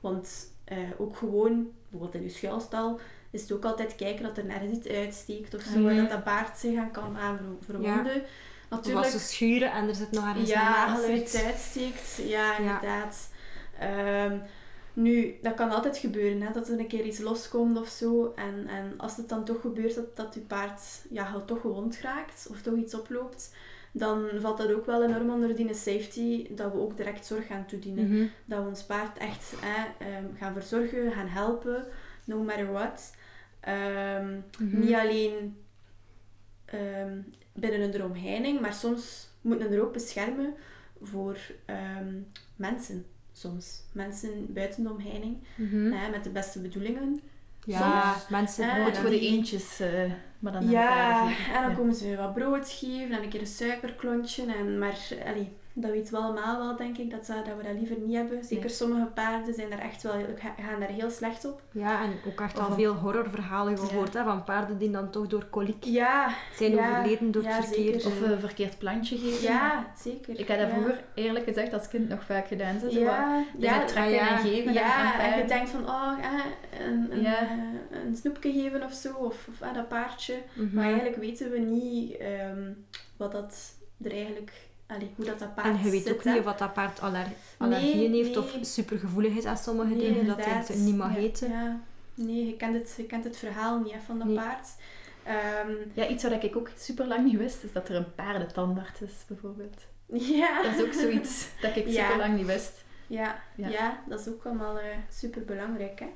Want 0.00 0.50
eh, 0.64 0.78
ook 0.98 1.16
gewoon, 1.16 1.70
bijvoorbeeld 1.82 2.14
in 2.14 2.22
uw 2.22 2.34
schuilstal, 2.34 3.00
is 3.30 3.42
het 3.42 3.52
ook 3.52 3.64
altijd 3.64 3.94
kijken 3.94 4.22
dat 4.24 4.38
er 4.38 4.44
nergens 4.44 4.78
iets 4.78 4.88
uitsteekt 4.88 5.54
of 5.54 5.62
zo. 5.62 5.86
En 5.86 5.96
dat 5.96 6.10
dat 6.10 6.24
paard 6.24 6.58
zich 6.58 6.78
aan 6.78 6.90
kan 6.90 7.16
aan 7.16 7.36
ver- 7.36 7.46
verwonden. 7.74 8.22
Of 8.70 8.78
Natuurlijk, 8.78 9.04
als 9.04 9.12
ze 9.12 9.18
schuren 9.18 9.72
en 9.72 9.88
er 9.88 9.94
zit 9.94 10.10
nog 10.10 10.24
ergens 10.26 10.50
een 10.50 10.56
ja, 10.58 10.68
nagel 10.70 10.94
als 10.94 11.04
er 11.04 11.10
uit. 11.10 11.20
iets 11.22 11.42
uitsteekt. 11.44 12.16
Ja, 12.28 12.52
Ja. 12.52 12.58
inderdaad. 12.58 13.30
Nu, 14.94 15.34
dat 15.42 15.54
kan 15.54 15.70
altijd 15.70 15.96
gebeuren, 15.96 16.42
hè, 16.42 16.52
dat 16.52 16.68
er 16.68 16.78
een 16.78 16.86
keer 16.86 17.04
iets 17.04 17.18
loskomt 17.18 17.78
of 17.78 17.88
zo. 17.88 18.32
En, 18.36 18.66
en 18.66 18.94
als 18.98 19.16
het 19.16 19.28
dan 19.28 19.44
toch 19.44 19.60
gebeurt 19.60 19.94
dat, 19.94 20.16
dat 20.16 20.34
je 20.34 20.40
paard 20.40 20.80
ja, 21.10 21.40
toch 21.40 21.60
gewond 21.60 22.00
raakt 22.00 22.46
of 22.50 22.62
toch 22.62 22.74
iets 22.74 22.94
oploopt, 22.94 23.54
dan 23.92 24.28
valt 24.38 24.58
dat 24.58 24.72
ook 24.72 24.86
wel 24.86 25.04
enorm 25.04 25.30
onder 25.30 25.56
die 25.56 25.74
safety, 25.74 26.54
dat 26.54 26.72
we 26.72 26.78
ook 26.78 26.96
direct 26.96 27.26
zorg 27.26 27.46
gaan 27.46 27.66
toedienen. 27.66 28.08
Mhm. 28.08 28.26
Dat 28.44 28.62
we 28.62 28.68
ons 28.68 28.84
paard 28.84 29.18
echt 29.18 29.52
hè, 29.60 30.06
ehm, 30.06 30.24
gaan 30.38 30.52
verzorgen, 30.52 31.12
gaan 31.12 31.28
helpen, 31.28 31.84
no 32.24 32.42
matter 32.42 32.72
what. 32.72 33.14
Ehm, 33.60 34.40
Mhm. 34.58 34.80
Niet 34.80 34.94
alleen 34.94 35.56
ehm, 36.64 37.18
binnen 37.52 37.90
de 37.90 38.04
omheining, 38.04 38.60
maar 38.60 38.74
soms 38.74 39.28
moeten 39.40 39.68
we 39.68 39.76
er 39.76 39.82
ook 39.82 39.92
beschermen 39.92 40.54
voor 41.00 41.38
mensen. 42.56 43.06
Soms 43.42 43.80
mensen 43.92 44.52
buiten 44.52 44.82
de 44.82 44.90
omheining, 44.90 45.36
Mhm. 45.56 45.92
hè, 45.92 46.10
met 46.10 46.24
de 46.24 46.30
beste 46.30 46.60
bedoelingen. 46.60 47.20
Ja, 47.64 48.12
Soms, 48.12 48.28
mensen 48.28 48.84
Goed 48.84 48.96
voor 48.98 49.10
de 49.10 49.20
eentjes, 49.20 49.80
eh, 49.80 50.10
maar 50.38 50.52
dan 50.52 50.68
Ja, 50.70 51.22
en 51.28 51.62
dan 51.62 51.70
Ja. 51.70 51.76
komen 51.76 51.94
ze 51.94 52.16
wat 52.16 52.34
brood 52.34 52.70
geven 52.70 53.12
en 53.16 53.22
een 53.22 53.28
keer 53.28 53.40
een 53.40 53.46
suikerklontje. 53.46 54.52
En, 54.54 54.78
maar 54.78 54.98
allee, 55.26 55.52
dat 55.74 55.90
weten 55.90 56.12
we 56.14 56.18
allemaal 56.20 56.58
wel, 56.58 56.76
denk 56.76 56.98
ik, 56.98 57.10
dat, 57.10 57.26
dat 57.26 57.46
dat 57.46 57.56
we 57.56 57.62
dat 57.62 57.72
liever 57.78 57.96
niet 57.98 58.14
hebben. 58.16 58.44
Zeker 58.44 58.64
Nee. 58.64 58.74
sommige 58.74 59.06
paarden 59.06 59.54
zijn 59.54 59.70
daar 59.70 59.78
echt 59.78 60.02
wel, 60.02 60.12
ga- 60.36 60.54
gaan 60.62 60.80
daar 60.80 60.88
heel 60.88 61.10
slecht 61.10 61.44
op. 61.44 61.62
Ja, 61.72 62.02
en 62.02 62.12
ook 62.26 62.40
echt 62.40 62.58
al 62.58 62.72
veel 62.72 62.94
horrorverhalen 62.94 63.78
gehoord 63.78 64.14
hè, 64.14 64.24
van 64.24 64.44
paarden 64.44 64.78
die 64.78 64.90
dan 64.90 65.10
toch 65.10 65.26
door 65.26 65.44
koliek 65.44 65.84
Ja, 65.84 66.34
zijn 66.56 66.70
Ja, 66.72 66.88
overleden 66.90 67.30
door 67.32 67.42
ja, 67.42 67.48
het 67.56 67.64
verkeerde... 67.64 68.00
zeker. 68.00 68.22
Of 68.24 68.30
een 68.30 68.40
verkeerd 68.40 68.78
plantje 68.78 69.18
geven. 69.18 69.42
ja 69.42 69.92
zeker. 69.96 70.38
Ik 70.40 70.48
heb 70.48 70.58
dat 70.58 70.68
ja. 70.68 70.72
vroeger 70.74 71.04
eerlijk 71.14 71.44
gezegd 71.44 71.72
als 71.72 71.88
kind 71.88 72.08
nog 72.08 72.24
vaak 72.24 72.46
gedaan. 72.46 72.80
Zo, 72.80 72.88
Ja, 72.90 73.44
ja, 73.58 73.84
trekken 73.84 74.12
ja. 74.14 74.30
en 74.30 74.38
geven. 74.38 74.72
Ja, 74.72 75.20
en 75.20 75.38
je 75.38 75.44
denkt 75.44 75.70
van, 75.70 75.88
oh, 75.88 76.12
eh, 76.20 76.86
een, 76.86 77.12
een, 77.12 77.22
Ja. 77.22 77.40
eh, 77.40 78.02
een 78.06 78.16
snoepje 78.16 78.52
geven 78.52 78.82
of 78.82 78.92
zo, 78.92 79.14
of, 79.14 79.48
of 79.48 79.60
eh, 79.60 79.74
dat 79.74 79.88
paardje. 79.88 80.34
Mhm. 80.54 80.74
Maar 80.74 80.84
eigenlijk 80.84 81.16
weten 81.16 81.50
we 81.50 81.58
niet 81.58 82.16
ehm, 82.16 82.72
wat 83.16 83.32
dat 83.32 83.74
er 84.02 84.10
eigenlijk, 84.12 84.52
allee, 84.94 85.10
hoe 85.16 85.24
dat, 85.24 85.38
dat 85.38 85.54
paard 85.54 85.66
En 85.66 85.84
je 85.84 85.90
weet 85.90 86.02
zit, 86.02 86.12
ook 86.14 86.24
hè. 86.24 86.32
niet 86.32 86.46
of 86.46 86.54
dat, 86.56 86.72
paard 86.72 87.00
aller, 87.00 87.26
allergieën 87.58 88.10
Nee, 88.10 88.24
heeft 88.24 88.36
of 88.36 88.54
nee. 88.54 88.64
supergevoelig 88.64 89.36
is 89.36 89.44
aan 89.44 89.56
sommige 89.56 89.94
Nee, 89.94 89.98
dingen, 90.12 90.26
dat 90.26 90.44
hij 90.44 90.54
het 90.54 90.74
niet 90.76 90.96
mag 90.96 91.12
Ja. 91.14 91.18
eten. 91.18 91.50
Ja, 91.50 91.80
nee, 92.14 92.46
je 92.46 92.56
kent 92.56 92.74
het, 92.74 92.94
je 92.96 93.04
kent 93.06 93.24
het 93.24 93.36
verhaal 93.36 93.78
niet 93.80 93.92
hè, 93.92 93.98
van 94.06 94.18
dat 94.18 94.26
Nee. 94.26 94.36
paard. 94.36 94.68
Ehm, 95.22 95.70
Ja, 95.94 96.08
iets 96.08 96.22
wat 96.22 96.42
ik 96.42 96.56
ook 96.56 96.70
super 96.78 97.06
lang 97.06 97.24
niet 97.24 97.36
wist, 97.38 97.62
is 97.64 97.72
dat 97.72 97.88
er 97.88 97.94
een 97.96 98.14
paardentandarts 98.14 99.00
is, 99.00 99.12
bijvoorbeeld. 99.28 99.80
ja. 100.06 100.62
Dat 100.62 100.74
is 100.74 100.82
ook 100.82 100.92
zoiets 100.92 101.46
dat 101.60 101.76
ik 101.76 101.86
Ja. 101.88 102.02
super 102.04 102.16
lang 102.18 102.36
niet 102.36 102.46
wist. 102.46 102.84
Ja, 103.06 103.42
ja. 103.56 103.68
Ja. 103.68 104.02
dat 104.08 104.20
is 104.20 104.28
ook 104.28 104.44
allemaal 104.44 104.78
super 105.10 105.44
belangrijk. 105.44 106.00
Hè? 106.00 106.06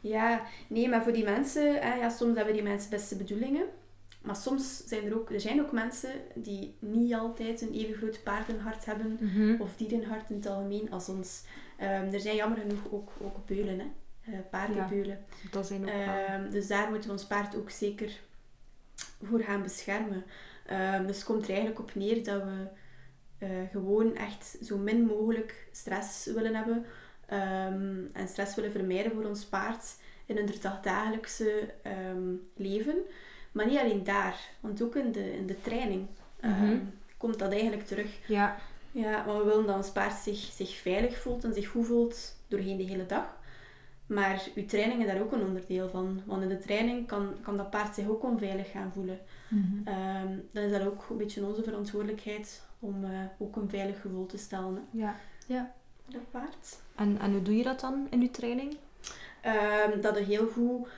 Ja, 0.00 0.42
nee, 0.68 0.88
maar 0.88 1.02
voor 1.02 1.12
die 1.12 1.24
mensen, 1.24 1.74
hè, 1.80 1.94
ja, 1.94 2.08
soms 2.08 2.36
hebben 2.36 2.54
die 2.54 2.62
mensen 2.62 2.90
beste 2.90 3.16
bedoelingen. 3.16 3.64
Maar 4.22 4.36
soms 4.36 4.82
zijn 4.86 5.04
er 5.04 5.14
ook, 5.14 5.30
er 5.30 5.40
zijn 5.40 5.60
ook 5.60 5.72
mensen 5.72 6.10
die 6.34 6.74
niet 6.78 7.14
altijd 7.14 7.60
een 7.60 7.72
even 7.72 7.94
groot 7.94 8.22
paardenhart 8.22 8.84
hebben. 8.84 9.18
Mhm. 9.20 9.60
Of 9.60 9.76
dierenhart 9.76 10.30
in 10.30 10.36
het 10.36 10.46
algemeen 10.46 10.90
als 10.90 11.08
ons. 11.08 11.42
Ehm, 11.78 12.12
er 12.12 12.20
zijn 12.20 12.36
jammer 12.36 12.58
genoeg 12.58 12.90
ook, 12.90 13.10
ook 13.20 13.46
beulen, 13.46 13.78
hè? 13.78 13.86
Eh, 14.32 14.38
paardenbeulen. 14.50 15.24
Dat 15.50 15.66
zijn 15.66 15.82
ook. 15.82 15.88
Ehm, 15.88 16.50
dus 16.50 16.66
daar 16.66 16.88
moeten 16.90 17.08
we 17.08 17.14
ons 17.14 17.26
paard 17.26 17.56
ook 17.56 17.70
zeker 17.70 18.20
voor 19.22 19.40
gaan 19.40 19.62
beschermen. 19.62 20.24
Ehm, 20.66 21.06
dus 21.06 21.16
het 21.16 21.24
komt 21.24 21.42
er 21.42 21.50
eigenlijk 21.50 21.80
op 21.80 21.94
neer 21.94 22.24
dat 22.24 22.42
we 22.42 22.66
eh, 23.38 23.48
gewoon 23.70 24.16
echt 24.16 24.56
zo 24.62 24.78
min 24.78 25.04
mogelijk 25.04 25.68
stress 25.72 26.26
willen 26.26 26.54
hebben. 26.54 26.86
en 28.12 28.28
stress 28.28 28.54
willen 28.54 28.70
vermijden 28.72 29.12
voor 29.12 29.24
ons 29.24 29.44
paard 29.44 29.96
in 30.26 30.36
hun 30.36 30.50
dagdagelijkse 30.60 31.74
ehm, 31.82 32.34
leven. 32.54 32.96
Maar 33.52 33.66
niet 33.66 33.78
alleen 33.78 34.04
daar, 34.04 34.40
want 34.60 34.82
ook 34.82 34.96
in 34.96 35.12
de, 35.12 35.36
in 35.36 35.46
de 35.46 35.60
training 35.60 36.06
ehm, 36.40 36.64
Mhm. 36.64 36.78
komt 37.16 37.38
dat 37.38 37.52
eigenlijk 37.52 37.86
terug. 37.86 38.18
Ja, 38.28 38.56
Ja, 38.92 39.24
maar 39.26 39.38
we 39.38 39.44
willen 39.44 39.66
dat 39.66 39.76
ons 39.76 39.90
paard 39.90 40.14
zich, 40.14 40.38
zich 40.38 40.76
veilig 40.76 41.18
voelt 41.18 41.44
en 41.44 41.54
zich 41.54 41.68
goed 41.68 41.86
voelt 41.86 42.36
doorheen 42.48 42.76
de 42.76 42.82
hele 42.82 43.06
dag. 43.06 43.36
Maar 44.06 44.42
uw 44.54 44.66
training 44.66 45.00
is 45.00 45.06
daar 45.06 45.20
ook 45.20 45.32
een 45.32 45.44
onderdeel 45.44 45.88
van. 45.88 46.22
Want 46.26 46.42
in 46.42 46.48
de 46.48 46.58
training 46.58 47.06
kan, 47.06 47.34
kan 47.42 47.56
dat 47.56 47.70
paard 47.70 47.94
zich 47.94 48.08
ook 48.08 48.22
onveilig 48.22 48.70
gaan 48.70 48.92
voelen. 48.92 49.18
Ehm, 49.84 50.28
dan 50.52 50.62
is 50.62 50.70
dat 50.72 50.86
ook 50.86 51.06
een 51.10 51.16
beetje 51.16 51.44
onze 51.44 51.62
verantwoordelijkheid 51.62 52.62
om 52.78 53.04
eh, 53.04 53.10
ook 53.38 53.56
een 53.56 53.68
veilig 53.68 54.00
gevoel 54.00 54.26
te 54.26 54.38
stellen 54.38 54.74
hè, 54.90 55.02
ja. 55.46 55.72
voor 56.04 56.12
dat 56.12 56.30
paard. 56.30 56.78
En, 56.94 57.18
en 57.20 57.32
hoe 57.32 57.42
doe 57.42 57.56
je 57.56 57.62
dat 57.62 57.80
dan 57.80 58.06
in 58.10 58.20
je 58.20 58.30
training? 58.30 58.76
Ehm, 59.40 60.00
dat 60.00 60.18
je 60.18 60.24
heel 60.24 60.46
goed 60.46 60.88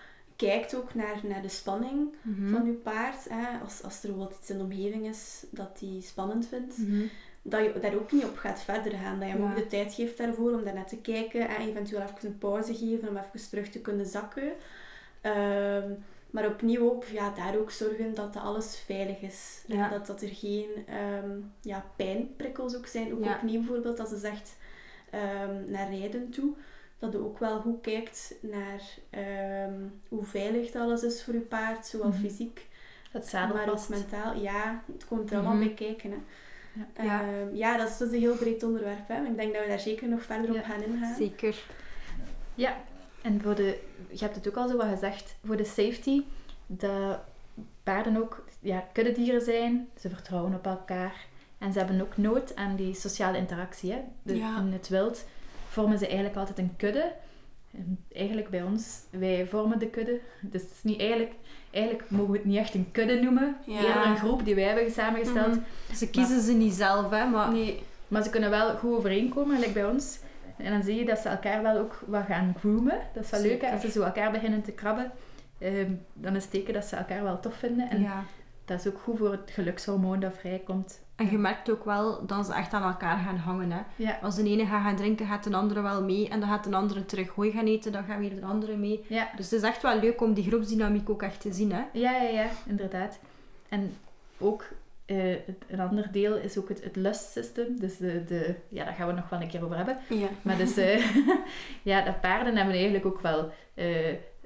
kijkt 0.47 0.75
ook 0.77 0.95
naar, 0.95 1.21
naar 1.23 1.43
de 1.43 1.49
spanning 1.49 2.15
Mhm. 2.23 2.51
van 2.51 2.67
je 2.67 2.73
paard. 2.73 3.29
Hè. 3.29 3.59
Als, 3.65 3.83
als 3.83 4.03
er 4.05 4.17
wat 4.17 4.37
iets 4.41 4.51
in 4.51 4.59
de 4.59 4.65
omgeving 4.65 5.07
is 5.09 5.45
dat 5.51 5.81
hij 5.81 6.01
spannend 6.03 6.47
vindt. 6.47 6.79
Mhm. 6.79 7.03
Dat 7.43 7.61
je 7.65 7.79
daar 7.81 7.95
ook 7.95 8.13
niet 8.13 8.25
op 8.25 8.37
gaat 8.37 8.61
verder 8.63 8.93
gaan. 8.93 9.19
Dat 9.19 9.29
je 9.29 9.35
hem 9.35 9.43
Ja. 9.45 9.51
ook 9.51 9.57
de 9.57 9.67
tijd 9.67 9.95
geeft 9.95 10.19
daarvoor 10.19 10.53
om 10.53 10.65
daarnet 10.65 10.89
te 10.89 10.97
kijken. 10.97 11.49
En 11.49 11.61
eventueel 11.69 12.01
even 12.03 12.29
een 12.29 12.39
pauze 12.39 12.75
geven 12.75 13.09
om 13.09 13.17
even 13.17 13.49
terug 13.51 13.69
te 13.69 13.81
kunnen 13.81 14.07
zakken. 14.07 14.53
Ehm, 15.21 15.91
maar 16.31 16.47
opnieuw 16.47 16.91
ook, 16.91 17.05
ja, 17.05 17.31
daar 17.31 17.57
ook 17.59 17.71
zorgen 17.71 18.15
dat 18.15 18.37
alles 18.37 18.77
veilig 18.79 19.21
is. 19.21 19.63
En 19.69 19.91
dat, 19.91 20.07
dat 20.07 20.23
er 20.23 20.29
geen 20.29 20.69
ehm, 20.87 21.31
ja, 21.61 21.85
pijnprikkels 21.97 22.77
ook 22.77 22.87
zijn. 22.87 23.13
Ook 23.15 23.25
Ja. 23.25 23.35
opnieuw 23.37 23.59
bijvoorbeeld 23.61 24.01
als 24.01 24.09
ze 24.09 24.19
zegt 24.19 24.57
ehm, 25.11 25.71
naar 25.71 25.91
rijden 25.95 26.31
toe. 26.31 26.53
Dat 26.99 27.13
je 27.13 27.19
ook 27.19 27.39
wel 27.39 27.61
goed 27.61 27.81
kijkt 27.81 28.35
naar 28.41 28.81
ehm, 29.11 29.73
hoe 30.09 30.25
veilig 30.25 30.75
alles 30.75 31.03
is 31.03 31.25
voor 31.25 31.35
je 31.35 31.41
paard. 31.41 31.87
Zowel 31.87 32.09
Mhm. 32.09 32.19
fysiek, 32.21 32.67
zadel 33.23 33.57
maar 33.57 33.71
ook 33.71 33.89
mentaal. 33.89 34.35
Ja, 34.41 34.83
het 34.93 35.07
komt 35.07 35.31
er 35.31 35.37
allemaal 35.37 35.55
Mhm. 35.57 35.65
bij 35.67 35.75
kijken. 35.75 36.11
Hè. 36.11 36.17
Ja. 37.03 37.05
Ja. 37.05 37.21
Ehm, 37.23 37.55
ja, 37.57 37.77
dat 37.77 37.89
is, 37.89 38.01
is 38.01 38.13
een 38.13 38.19
heel 38.19 38.37
breed 38.37 38.63
onderwerp. 38.63 39.09
Hè. 39.09 39.25
Ik 39.25 39.37
denk 39.37 39.53
dat 39.55 39.63
we 39.63 39.69
daar 39.69 39.79
zeker 39.81 40.09
nog 40.09 40.23
verder 40.23 40.57
op 40.57 40.65
gaan 40.65 40.83
ingaan. 40.83 41.15
Zeker. 41.15 41.65
Ja, 42.55 42.77
en 43.23 43.41
voor 43.41 43.55
de, 43.55 43.81
je 44.11 44.19
hebt 44.25 44.35
het 44.35 44.49
ook 44.49 44.57
al 44.57 44.69
zo 44.69 44.77
wat 44.77 44.87
gezegd, 44.89 45.37
voor 45.45 45.57
de 45.57 45.65
safety, 45.65 46.23
dat 46.67 47.19
paarden 47.83 48.17
ook 48.17 48.45
ja, 48.61 48.85
kuddedieren 48.93 49.41
zijn, 49.41 49.89
ze 49.99 50.09
vertrouwen 50.09 50.55
op 50.55 50.67
elkaar 50.67 51.27
en 51.59 51.73
ze 51.73 51.79
hebben 51.79 52.01
ook 52.01 52.17
nood 52.17 52.57
aan 52.57 52.77
die 52.77 52.95
sociale 52.95 53.39
interactie. 53.39 53.93
Hè. 53.93 53.99
De- 54.23 54.37
Ja. 54.37 54.59
In 54.59 54.73
het 54.73 54.89
wild 54.89 55.25
vormen 55.75 55.99
ze 55.99 56.07
eigenlijk 56.07 56.37
altijd 56.37 56.59
een 56.59 56.75
kudde. 56.77 57.13
En 57.73 57.99
eigenlijk 58.13 58.49
bij 58.49 58.63
ons, 58.63 58.99
wij 59.11 59.47
vormen 59.47 59.79
de 59.79 59.87
kudde. 59.87 60.21
Dus 60.41 60.63
het 60.63 60.71
is 60.71 60.83
niet 60.83 61.01
eigenlijk, 61.01 61.33
eigenlijk 61.71 62.11
mogen 62.11 62.31
we 62.31 62.37
het 62.37 62.47
niet 62.47 62.59
echt 62.59 62.75
een 62.75 62.89
kudde 62.93 63.21
noemen, 63.21 63.57
Ja. 63.67 63.79
eerder 63.79 64.07
een 64.07 64.17
groep 64.17 64.45
die 64.45 64.55
wij 64.55 64.65
hebben 64.65 64.91
samengesteld. 64.91 65.55
Mhm. 65.55 65.95
Ze 65.95 66.11
kiezen 66.11 66.41
ze 66.41 66.53
niet 66.53 66.73
zelf, 66.73 67.11
hè, 67.11 67.27
maar 67.27 67.53
Nee. 67.53 67.83
Maar 68.09 68.23
ze 68.23 68.31
kunnen 68.31 68.51
wel 68.51 68.77
goed 68.77 68.97
overeenkomen, 68.97 69.55
gelijk 69.55 69.73
bij 69.75 69.87
ons. 69.87 70.19
En 70.57 70.73
dan 70.73 70.83
zie 70.83 70.95
je 70.95 71.05
dat 71.05 71.19
ze 71.19 71.29
elkaar 71.29 71.63
wel 71.63 71.79
ook 71.79 72.03
wat 72.07 72.25
gaan 72.27 72.55
groomen. 72.59 72.99
Dat 73.15 73.25
is 73.25 73.31
wel 73.31 73.41
leuk, 73.41 73.51
hè? 73.51 73.57
Zeker. 73.59 73.73
Als 73.73 73.81
ze 73.83 73.91
zo 73.91 74.03
elkaar 74.03 74.31
beginnen 74.31 74.63
te 74.63 74.73
krabben, 74.73 75.13
ehm, 75.59 75.91
dan 76.13 76.37
is 76.37 76.43
het 76.43 76.53
teken 76.53 76.75
dat 76.75 76.85
ze 76.85 76.97
elkaar 76.97 77.23
wel 77.23 77.41
tof 77.41 77.55
vinden. 77.55 77.91
En 77.91 78.01
ja. 78.01 78.25
dat 78.65 78.81
is 78.81 78.87
ook 78.87 79.01
goed 79.01 79.19
voor 79.19 79.31
het 79.31 79.51
gelukshormoon 79.51 80.21
dat 80.21 80.33
vrijkomt. 80.39 81.01
En 81.17 81.31
je 81.31 81.39
merkt 81.39 81.71
ook 81.71 81.85
wel 81.85 82.27
dat 82.27 82.47
ze 82.47 82.53
echt 82.55 82.73
aan 82.73 82.83
elkaar 82.83 83.19
gaan 83.19 83.37
hangen. 83.37 83.71
Hè. 83.71 83.81
Ja, 83.97 84.19
Als 84.23 84.35
de 84.37 84.45
ene 84.45 84.67
gaat 84.67 84.83
gaan 84.83 84.97
drinken, 84.97 85.27
gaat 85.27 85.45
de 85.45 85.57
andere 85.57 85.81
wel 85.83 86.03
mee. 86.05 86.29
En 86.29 86.41
dan 86.41 86.49
gaat 86.49 86.65
de 86.65 86.77
andere 86.77 87.07
terug 87.07 87.29
hooi 87.29 87.51
gaan 87.51 87.67
eten, 87.67 87.93
dan 87.93 88.05
gaat 88.05 88.19
weer 88.19 88.35
de 88.41 88.47
andere 88.47 88.77
mee. 88.77 89.05
ja, 89.09 89.29
Dus 89.37 89.51
het 89.51 89.63
is 89.63 89.69
echt 89.69 89.83
wel 89.83 89.99
leuk 89.99 90.21
om 90.21 90.35
die 90.35 90.45
groepsdynamiek 90.45 91.11
ook 91.11 91.23
echt 91.23 91.41
te 91.41 91.53
zien. 91.53 91.73
Hè. 91.73 91.83
ja, 91.93 92.13
ja, 92.23 92.29
ja 92.29 92.47
inderdaad. 92.67 93.19
En 93.69 93.97
ook 94.39 94.65
eh, 95.07 95.33
een 95.69 95.81
ander 95.81 96.09
deel 96.13 96.37
is 96.37 96.59
ook 96.59 96.69
het, 96.69 96.85
het 96.85 96.97
lustsysteem. 96.97 97.81
Dus 97.81 97.97
de, 97.97 98.25
de, 98.25 98.55
ja, 98.69 98.85
daar 98.85 98.95
gaan 98.95 99.07
we 99.07 99.13
nog 99.13 99.29
wel 99.29 99.41
een 99.41 99.49
keer 99.49 99.65
over 99.65 99.77
hebben. 99.77 99.99
Ja. 100.09 100.29
Maar 100.43 100.57
dus, 100.57 100.77
eh, 100.77 101.17
ja, 101.83 102.01
de 102.01 102.13
paarden 102.21 102.57
hebben 102.57 102.75
eigenlijk 102.75 103.07
ook 103.07 103.21
wel 103.21 103.53
eh, 103.75 103.87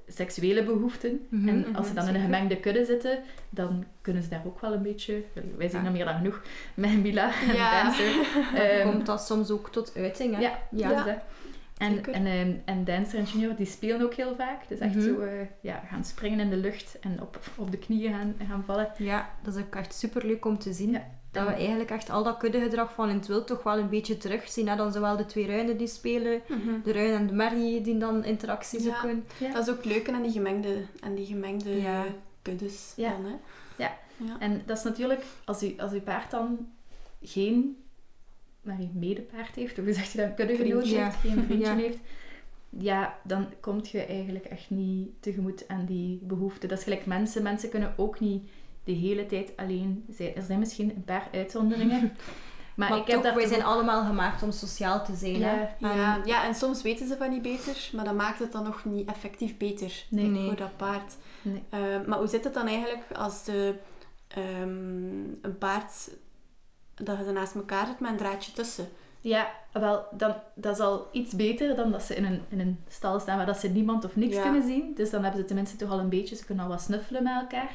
seksuele 0.08 0.62
behoeften. 0.64 1.26
Mhm, 1.28 1.48
en 1.48 1.76
als 1.76 1.86
ze 1.86 1.92
mhm, 1.92 2.00
dan 2.00 2.08
in 2.08 2.14
een 2.14 2.20
gemengde 2.24 2.56
kudde 2.56 2.84
zitten, 2.84 3.18
dan 3.50 3.84
kunnen 4.00 4.22
ze 4.22 4.28
daar 4.28 4.42
ook 4.46 4.60
wel 4.60 4.72
een 4.72 4.82
beetje... 4.82 5.22
Wij 5.56 5.68
zien 5.68 5.78
Ja. 5.78 5.84
dat 5.84 5.92
meer 5.92 6.04
dan 6.04 6.14
genoeg 6.16 6.42
met 6.74 7.02
Mila 7.02 7.30
en 7.48 7.54
Ja. 7.54 7.82
Dancer. 7.82 8.12
Dan 8.54 8.60
Ehm, 8.62 8.88
komt 8.90 9.06
dat 9.06 9.26
soms 9.26 9.50
ook 9.50 9.70
tot 9.72 9.92
uiting. 9.96 10.34
Hè. 10.34 10.40
ja, 10.40 10.58
Ja. 10.70 10.90
ja. 10.90 11.22
En, 11.78 12.04
en, 12.04 12.26
ehm, 12.26 12.52
en 12.64 12.84
Dancer 12.84 13.18
en 13.18 13.24
Junior, 13.24 13.56
die 13.56 13.66
spelen 13.66 14.02
ook 14.02 14.14
heel 14.14 14.34
vaak. 14.36 14.68
Dus 14.68 14.78
echt 14.78 14.94
Mhm. 14.94 15.04
zo 15.04 15.20
eh, 15.20 15.46
ja, 15.60 15.82
gaan 15.90 16.04
springen 16.04 16.40
in 16.40 16.50
de 16.50 16.56
lucht 16.56 16.98
en 17.00 17.22
op, 17.22 17.38
op 17.56 17.70
de 17.70 17.78
knieën 17.78 18.12
gaan, 18.12 18.34
gaan 18.48 18.64
vallen. 18.64 18.92
Ja, 18.98 19.30
dat 19.42 19.54
is 19.56 19.62
ook 19.62 19.74
echt 19.74 19.94
super 19.94 20.26
leuk 20.26 20.44
om 20.44 20.58
te 20.58 20.72
zien. 20.72 20.90
Ja. 20.90 21.04
Dat 21.30 21.46
we 21.46 21.52
eigenlijk 21.52 21.90
echt 21.90 22.10
al 22.10 22.22
dat 22.24 22.36
kuddegedrag 22.36 22.92
van 22.92 23.08
in 23.08 23.16
het 23.16 23.26
wild 23.26 23.46
toch 23.46 23.62
wel 23.62 23.78
een 23.78 23.88
beetje 23.88 24.16
terugzien. 24.16 24.68
Hè? 24.68 24.76
Dan 24.76 24.92
zowel 24.92 25.16
de 25.16 25.26
twee 25.26 25.46
ruinen 25.46 25.76
die 25.76 25.86
spelen, 25.86 26.40
Mhm. 26.48 26.80
de 26.84 26.92
ruin 26.92 27.12
en 27.14 27.26
de 27.26 27.32
merrie 27.32 27.80
die 27.80 27.98
dan 27.98 28.24
interactie 28.24 28.78
Ja. 28.82 28.84
zoeken. 28.84 29.24
Ja. 29.38 29.52
Dat 29.52 29.68
is 29.68 29.74
ook 29.74 29.84
leuk 29.84 30.10
aan 30.10 30.22
die 30.22 30.32
gemengde, 30.32 30.82
aan 31.00 31.14
die 31.14 31.26
gemengde 31.26 31.80
Ja. 31.80 32.04
kuddes. 32.42 32.92
Ja. 32.96 33.10
Dan, 33.10 33.24
hè. 33.24 33.34
Ja. 33.84 33.96
Ja. 34.16 34.36
En 34.38 34.62
dat 34.66 34.76
is 34.78 34.82
natuurlijk, 34.84 35.22
als 35.44 35.62
u, 35.62 35.74
als 35.78 35.92
uw 35.92 36.00
paard 36.00 36.30
dan 36.30 36.68
geen 37.22 37.76
maar 38.68 38.78
een 38.78 38.90
medepaard 38.94 39.54
heeft, 39.54 39.78
of 39.78 39.84
hoe 39.84 39.92
zeg 39.92 40.12
je 40.12 40.18
dat, 40.18 40.26
een 40.26 40.34
kuddegenoot 40.34 40.80
Vriendje. 40.80 41.02
heeft, 41.04 41.16
geen 41.16 41.44
vriendje 41.46 41.66
Ja. 41.66 41.74
heeft, 41.76 41.98
ja, 42.70 43.18
dan 43.24 43.46
kom 43.60 43.80
je 43.82 44.04
eigenlijk 44.04 44.44
echt 44.44 44.70
niet 44.70 45.08
tegemoet 45.20 45.68
aan 45.68 45.84
die 45.84 46.18
behoeften. 46.22 46.68
Dat 46.68 46.78
is 46.78 46.84
gelijk 46.84 47.06
mensen. 47.06 47.42
Mensen 47.42 47.68
kunnen 47.70 47.94
ook 47.96 48.20
niet 48.20 48.48
de 48.84 48.92
hele 48.92 49.26
tijd 49.26 49.52
alleen 49.56 50.04
zijn. 50.10 50.34
Er 50.34 50.42
zijn 50.42 50.58
misschien 50.58 50.90
een 50.90 51.04
paar 51.04 51.28
uitzonderingen. 51.32 52.12
Maar, 52.78 52.90
Maar, 52.90 52.98
ik 52.98 53.06
heb 53.06 53.14
toch, 53.14 53.24
daar 53.24 53.34
wij 53.34 53.46
zijn 53.46 53.62
allemaal 53.64 54.04
gemaakt 54.06 54.42
om 54.42 54.50
sociaal 54.52 55.04
te 55.04 55.14
zijn. 55.14 55.38
Ja. 55.38 55.74
Hè? 55.78 55.88
Ja, 55.88 56.20
ja, 56.24 56.46
en 56.46 56.54
soms 56.54 56.82
weten 56.82 57.08
ze 57.08 57.16
van 57.16 57.30
niet 57.30 57.42
beter, 57.42 57.90
maar 57.92 58.04
dat 58.04 58.14
maakt 58.14 58.38
het 58.38 58.52
dan 58.52 58.64
nog 58.64 58.84
niet 58.84 59.08
effectief 59.08 59.56
beter 59.56 60.04
Nee. 60.10 60.26
Nee. 60.26 60.46
voor 60.46 60.56
dat 60.56 60.76
paard. 60.76 61.16
Nee. 61.42 61.62
Ehm, 61.70 62.08
maar 62.08 62.18
hoe 62.18 62.26
zit 62.26 62.44
het 62.44 62.54
dan 62.54 62.66
eigenlijk 62.66 63.04
als 63.12 63.44
de, 63.44 63.74
ehm, 64.28 64.68
een 65.42 65.58
paard 65.58 66.10
dat 67.02 67.18
je 67.18 67.24
ze 67.24 67.32
naast 67.32 67.54
elkaar 67.54 67.86
zit 67.86 68.00
met 68.00 68.10
een 68.10 68.16
draadje 68.16 68.52
tussen? 68.52 68.88
Ja, 69.20 69.50
wel, 69.72 70.04
dan, 70.10 70.34
dat 70.54 70.74
is 70.74 70.80
al 70.82 71.08
iets 71.12 71.34
beter 71.34 71.76
dan 71.76 71.90
dat 71.90 72.02
ze 72.02 72.14
in 72.14 72.24
een, 72.24 72.42
in 72.48 72.60
een 72.60 72.78
stal 72.88 73.20
staan 73.20 73.36
waar 73.36 73.46
dat 73.46 73.58
ze 73.58 73.68
niemand 73.68 74.04
of 74.04 74.16
niks 74.16 74.34
Ja. 74.36 74.42
kunnen 74.42 74.62
zien. 74.62 74.94
Dus 74.94 75.10
dan 75.10 75.22
hebben 75.22 75.40
ze 75.40 75.46
tenminste 75.46 75.76
toch 75.76 75.90
al 75.90 75.98
een 75.98 76.08
beetje, 76.08 76.36
ze 76.36 76.44
kunnen 76.44 76.64
al 76.64 76.70
wat 76.70 76.80
snuffelen 76.80 77.22
met 77.22 77.32
elkaar. 77.40 77.70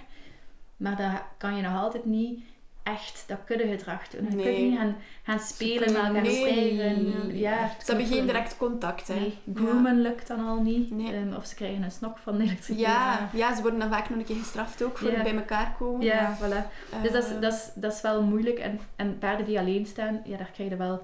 Maar 0.78 0.96
dan 0.98 1.20
kan 1.38 1.56
je 1.56 1.62
nog 1.62 1.76
altijd 1.82 2.06
niet 2.06 2.44
echt 2.84 3.24
dat 3.28 3.38
kuddegedrag 3.46 4.08
doen. 4.08 4.26
Je 4.30 4.36
Nee. 4.36 4.46
kunt 4.56 4.69
niet 4.69 4.78
gaan, 4.78 4.96
gaan 5.24 5.39
spelen 5.39 5.80
met 5.80 5.86
kunnen 6.02 6.06
elkaar, 6.06 6.22
niet- 6.22 6.36
stijgen. 6.36 7.28
Nee. 7.28 7.39
Ja, 7.39 7.69
Ze 7.80 7.86
hebben 7.91 8.06
geen 8.06 8.26
direct 8.26 8.58
contact, 8.58 9.08
hè? 9.08 9.13
Nee, 9.15 9.38
groomen 9.56 10.02
lukt 10.02 10.28
dan 10.28 10.48
al 10.48 10.62
niet. 10.62 10.91
Ehm, 10.91 11.34
of 11.38 11.46
ze 11.46 11.56
krijgen 11.56 11.84
een 11.84 11.91
snok 11.91 12.17
van 12.17 12.38
de 12.38 12.43
elektriciteit. 12.43 12.80
Ja, 12.80 13.30
ja, 13.34 13.56
ze 13.56 13.62
worden 13.62 13.80
dan 13.80 13.89
vaak 13.89 14.10
nog 14.10 14.19
een 14.19 14.26
keer 14.26 14.36
gestraft 14.36 14.84
ook 14.84 14.98
voor 14.98 15.12
het 15.12 15.24
bij 15.24 15.36
elkaar 15.36 15.76
komen. 15.78 16.06
Ja, 16.06 16.38
voilà. 16.38 16.91
Dus 17.02 17.12
dat 17.12 17.24
is, 17.24 17.30
Ehm, 17.32 17.41
dat, 17.41 17.54
is, 17.54 17.69
dat 17.76 17.93
is 17.93 18.02
wel 18.02 18.22
moeilijk. 18.24 18.60
En, 18.60 18.80
en 18.96 19.17
paarden 19.17 19.46
die 19.46 19.60
alleen 19.60 19.86
staan, 19.86 20.22
ja, 20.26 20.38
daar 20.38 20.52
krijg 20.54 20.69
je 20.69 20.76
wel 20.76 21.04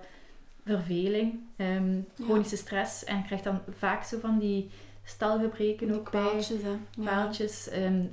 verveling, 0.65 1.39
ehm, 1.57 1.97
chronische 2.23 2.57
stress. 2.57 3.03
En 3.03 3.17
je 3.17 3.23
krijgt 3.23 3.43
dan 3.43 3.59
vaak 3.77 4.03
zo 4.03 4.17
van 4.21 4.39
die 4.39 4.69
stalgebreken 5.09 5.93
ook 5.95 6.11
bij. 6.11 6.21
kwaaltjes, 6.21 6.61
hè. 6.61 6.69
Ja. 7.03 7.27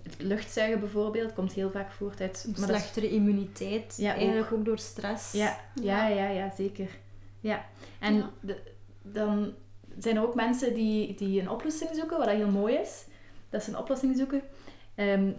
Het 0.03 0.17
luchtzuigen 0.19 0.81
bijvoorbeeld 0.81 1.33
komt 1.33 1.53
heel 1.53 1.71
vaak 1.71 1.93
voort 1.93 2.21
uit... 2.21 2.47
Maar 2.51 2.59
is- 2.61 2.65
slechtere 2.77 3.11
immuniteit, 3.11 3.95
Ja, 3.97 4.15
eigenlijk 4.15 4.53
ook. 4.53 4.65
door 4.65 4.79
stress. 4.79 5.33
ja, 5.33 5.59
ja, 5.83 6.09
ja, 6.09 6.29
ja, 6.29 6.53
zeker. 6.57 6.89
Ja. 7.41 7.65
En 8.01 8.25
de- 8.41 8.63
dan 9.03 9.53
zijn 9.99 10.17
er 10.17 10.23
ook 10.23 10.35
mensen 10.35 10.75
die, 10.75 11.15
die 11.15 11.41
een 11.41 11.51
oplossing 11.51 11.91
zoeken, 11.95 12.17
wat 12.19 12.27
dat 12.27 12.37
heel 12.37 12.51
mooi 12.51 12.75
is. 12.75 13.05
Dat 13.51 13.63
ze 13.63 13.71
een 13.71 13.79
oplossing 13.79 14.17
zoeken. 14.17 14.43
Ehm, 14.95 15.31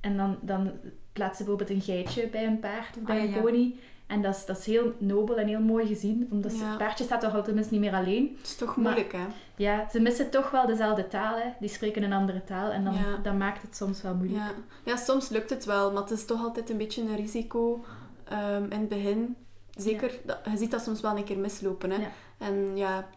en 0.00 0.16
dan, 0.16 0.38
dan 0.40 0.72
plaatsen 1.12 1.44
ze 1.44 1.50
bijvoorbeeld 1.50 1.78
een 1.78 1.94
geitje 1.94 2.28
bij 2.28 2.46
een 2.46 2.58
paard 2.60 2.96
of 2.96 3.02
bij 3.02 3.16
Ah, 3.20 3.22
een 3.34 3.42
pony. 3.42 3.74
En 4.12 4.22
dat 4.22 4.34
is, 4.36 4.44
dat 4.46 4.58
is 4.58 4.66
heel 4.66 4.92
nobel 4.98 5.36
en 5.38 5.46
heel 5.46 5.60
mooi 5.60 5.86
gezien. 5.86 6.28
Omdat 6.30 6.58
Ja. 6.58 6.68
het 6.68 6.78
paardje 6.78 7.04
staat 7.04 7.20
toch 7.20 7.34
al 7.34 7.42
tenminste 7.42 7.72
niet 7.72 7.82
meer 7.82 7.94
alleen. 7.94 8.34
Het 8.38 8.46
is 8.46 8.56
toch 8.56 8.76
Maar- 8.76 8.84
moeilijk, 8.92 9.12
hè? 9.12 9.26
Ja, 9.56 9.88
ze 9.90 10.00
missen 10.00 10.30
toch 10.30 10.50
wel 10.50 10.66
dezelfde 10.66 11.08
taal. 11.08 11.36
Hè. 11.36 11.48
Die 11.60 11.68
spreken 11.68 12.02
een 12.02 12.12
andere 12.12 12.44
taal. 12.44 12.70
En 12.70 12.84
dan, 12.84 12.94
Ja. 12.94 13.16
dan 13.22 13.36
maakt 13.36 13.62
het 13.62 13.76
soms 13.76 14.02
wel 14.02 14.14
moeilijk. 14.14 14.38
Ja. 14.40 14.50
ja, 14.84 14.96
soms 14.96 15.28
lukt 15.28 15.50
het 15.50 15.64
wel, 15.64 15.92
maar 15.92 16.02
het 16.02 16.10
is 16.10 16.24
toch 16.24 16.42
altijd 16.42 16.70
een 16.70 16.76
beetje 16.76 17.02
een 17.02 17.16
risico 17.16 17.84
ehm, 18.28 18.64
in 18.64 18.80
het 18.80 18.88
begin. 18.88 19.36
Zeker, 19.70 20.10
dat, 20.24 20.38
je 20.50 20.56
ziet 20.56 20.70
dat 20.70 20.82
soms 20.82 21.00
wel 21.00 21.16
een 21.16 21.24
keer 21.24 21.38
mislopen. 21.38 21.90
Hè? 21.90 21.96
Ja. 21.96 22.08
En 22.38 22.76
ja, 22.76 23.08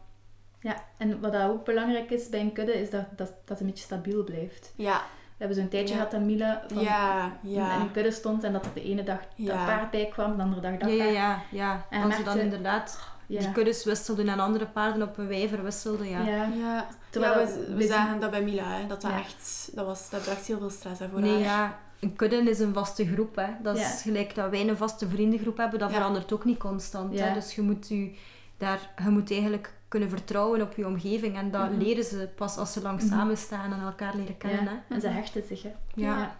Ja, 0.59 0.83
en 0.97 1.19
wat 1.19 1.35
ook 1.35 1.65
belangrijk 1.65 2.11
is 2.11 2.29
bij 2.29 2.39
een 2.39 2.53
kudde, 2.53 2.73
is 2.81 2.89
dat, 2.89 3.05
dat, 3.09 3.27
dat 3.27 3.33
het 3.45 3.59
een 3.59 3.65
beetje 3.65 3.83
stabiel 3.83 4.23
blijft. 4.23 4.73
ja, 4.75 5.01
We 5.37 5.43
hebben 5.45 5.57
zo'n 5.57 5.67
tijdje 5.69 5.87
Ja. 5.87 5.95
gehad 5.95 6.11
dat 6.11 6.21
Mila 6.21 6.63
van 6.67 6.83
ja, 6.83 7.31
in 7.43 7.49
ja. 7.51 7.79
een 7.79 7.91
kudde 7.91 8.11
stond 8.11 8.43
en 8.43 8.53
dat 8.53 8.65
er 8.65 8.73
de 8.73 8.83
ene 8.83 9.03
dag 9.03 9.19
dat 9.35 9.55
paard 9.65 9.91
bij 9.91 10.05
kwam, 10.05 10.35
de 10.37 10.43
andere 10.43 10.61
dag 10.61 10.77
dat 10.77 10.89
Ja, 10.89 10.95
ja, 10.95 11.03
paard. 11.03 11.15
ja. 11.15 11.41
ja. 11.49 11.85
En 11.89 12.03
Als 12.03 12.15
ze 12.15 12.23
dan 12.23 12.37
inderdaad 12.39 12.99
Ja. 13.27 13.39
die 13.39 13.51
kuddes 13.51 13.83
wisselden 13.83 14.27
en 14.29 14.39
andere 14.39 14.65
paarden 14.65 15.01
op 15.07 15.17
een 15.17 15.27
wijver 15.27 15.63
wisselden, 15.63 16.09
ja. 16.09 16.21
Ja. 16.21 16.47
Ja, 16.57 16.87
Terwijl 17.09 17.45
we, 17.45 17.73
we 17.75 17.87
zagen 17.87 18.19
dat 18.19 18.31
bij 18.31 18.41
Mila, 18.43 18.63
hè, 18.63 18.87
dat 18.87 19.01
dat 19.01 19.11
Ja. 19.11 19.17
echt, 19.19 19.69
dat, 19.73 19.85
was, 19.85 20.09
dat 20.09 20.21
bracht 20.21 20.45
heel 20.45 20.57
veel 20.59 20.69
stress 20.69 20.99
hè, 20.99 21.09
voor 21.09 21.21
Nee, 21.21 21.31
haar. 21.33 21.41
ja. 21.41 21.79
Een 21.99 22.15
kudde 22.15 22.35
is 22.49 22.59
een 22.59 22.73
vaste 22.73 23.07
groep, 23.07 23.35
hè. 23.35 23.47
Dat 23.61 23.75
is 23.75 23.81
Ja. 23.81 23.87
gelijk 23.89 24.35
dat 24.35 24.49
wij 24.49 24.67
een 24.69 24.77
vaste 24.77 25.07
vriendengroep 25.09 25.57
hebben, 25.57 25.79
dat 25.79 25.89
Ja. 25.89 25.95
verandert 25.95 26.33
ook 26.33 26.45
niet 26.45 26.57
constant. 26.59 27.13
Ja. 27.17 27.25
Hè. 27.25 27.33
Dus 27.33 27.55
je 27.55 27.61
moet, 27.61 27.89
u 27.89 28.15
daar, 28.57 28.79
je 29.03 29.09
moet 29.09 29.31
eigenlijk 29.31 29.73
kunnen 29.95 30.09
vertrouwen 30.17 30.61
op 30.61 30.75
je 30.75 30.85
omgeving 30.87 31.35
en 31.37 31.51
dat 31.51 31.69
Mhm. 31.69 31.79
leren 31.79 32.03
ze 32.03 32.29
pas 32.35 32.57
als 32.57 32.73
ze 32.73 32.81
lang 32.81 32.99
Mhm. 33.01 33.07
samen 33.09 33.37
staan 33.37 33.73
en 33.73 33.79
elkaar 33.81 34.15
leren 34.15 34.37
kennen. 34.37 34.63
Ja. 34.63 34.83
Hè. 34.87 34.95
En 34.95 35.01
ze 35.01 35.07
hechten 35.07 35.43
zich, 35.47 35.63
hè. 35.63 35.69
Ja. 35.93 36.17
Ja. 36.17 36.37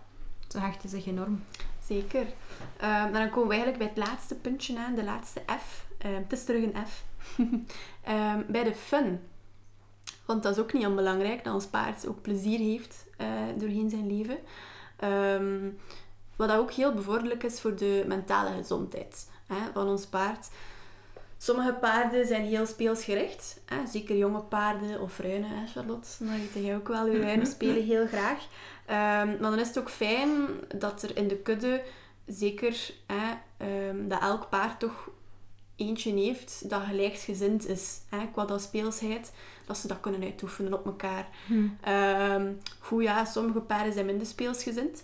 Ze 0.47 0.59
hechten 0.59 0.89
zich 0.89 1.05
enorm. 1.07 1.43
Zeker. 1.85 2.25
Ehm, 2.77 3.11
dan 3.13 3.29
komen 3.29 3.47
we 3.49 3.53
eigenlijk 3.55 3.77
bij 3.77 3.87
het 3.95 4.09
laatste 4.09 4.35
puntje 4.35 4.77
aan, 4.79 4.95
de 4.95 5.03
laatste 5.03 5.41
F. 5.59 5.85
Ehm, 5.97 6.13
het 6.13 6.31
is 6.31 6.43
terug 6.43 6.63
een 6.63 6.75
F. 6.87 7.03
Ehm, 8.03 8.41
bij 8.47 8.63
de 8.63 8.73
fun. 8.75 9.19
Want 10.25 10.43
dat 10.43 10.57
is 10.57 10.63
ook 10.63 10.73
niet 10.73 10.85
onbelangrijk, 10.85 11.43
dat 11.43 11.53
ons 11.53 11.65
paard 11.65 12.07
ook 12.07 12.21
plezier 12.21 12.59
heeft 12.59 13.05
uh, 13.21 13.27
doorheen 13.57 13.89
zijn 13.89 14.07
leven. 14.07 14.37
Wat 16.35 16.51
ook 16.51 16.71
heel 16.71 16.93
bevorderlijk 16.93 17.43
is 17.43 17.61
voor 17.61 17.75
de 17.75 18.03
mentale 18.07 18.55
gezondheid 18.55 19.29
hè, 19.47 19.55
van 19.73 19.87
ons 19.87 20.05
paard. 20.05 20.49
Sommige 21.45 21.73
paarden 21.73 22.25
zijn 22.25 22.45
heel 22.45 22.65
speelsgericht. 22.65 23.61
Hè? 23.65 23.87
Zeker 23.87 24.17
jonge 24.17 24.39
paarden 24.39 25.01
of 25.01 25.19
ruinen, 25.19 25.49
hè, 25.49 25.67
Charlotte. 25.67 26.07
Dan 26.19 26.29
weet 26.29 26.65
jij 26.65 26.75
ook 26.75 26.87
wel. 26.87 27.05
Uw 27.05 27.21
ruinen 27.21 27.45
spelen 27.47 27.83
heel 27.83 28.07
graag. 28.07 28.39
Um, 28.87 29.39
maar 29.39 29.51
dan 29.51 29.59
is 29.59 29.67
het 29.67 29.79
ook 29.79 29.89
fijn 29.89 30.29
dat 30.75 31.03
er 31.03 31.17
in 31.17 31.27
de 31.27 31.37
kudde 31.37 31.83
zeker 32.25 32.91
hè, 33.07 33.33
um, 33.89 34.07
dat 34.07 34.21
elk 34.21 34.49
paard 34.49 34.79
toch 34.79 35.09
eentje 35.75 36.13
heeft 36.13 36.69
dat 36.69 36.81
gelijksgezind 36.81 37.67
is 37.67 38.01
hè, 38.09 38.27
qua 38.31 38.45
dat 38.45 38.61
speelsheid. 38.61 39.33
Dat 39.65 39.77
ze 39.77 39.87
dat 39.87 39.99
kunnen 39.99 40.21
uitoefenen 40.21 40.73
op 40.73 40.85
elkaar. 40.85 41.27
Hm. 41.47 41.67
Um, 41.89 42.59
goed, 42.79 43.03
ja, 43.03 43.25
sommige 43.25 43.59
paarden 43.61 43.93
zijn 43.93 44.05
minder 44.05 44.27
speelsgezind. 44.27 45.03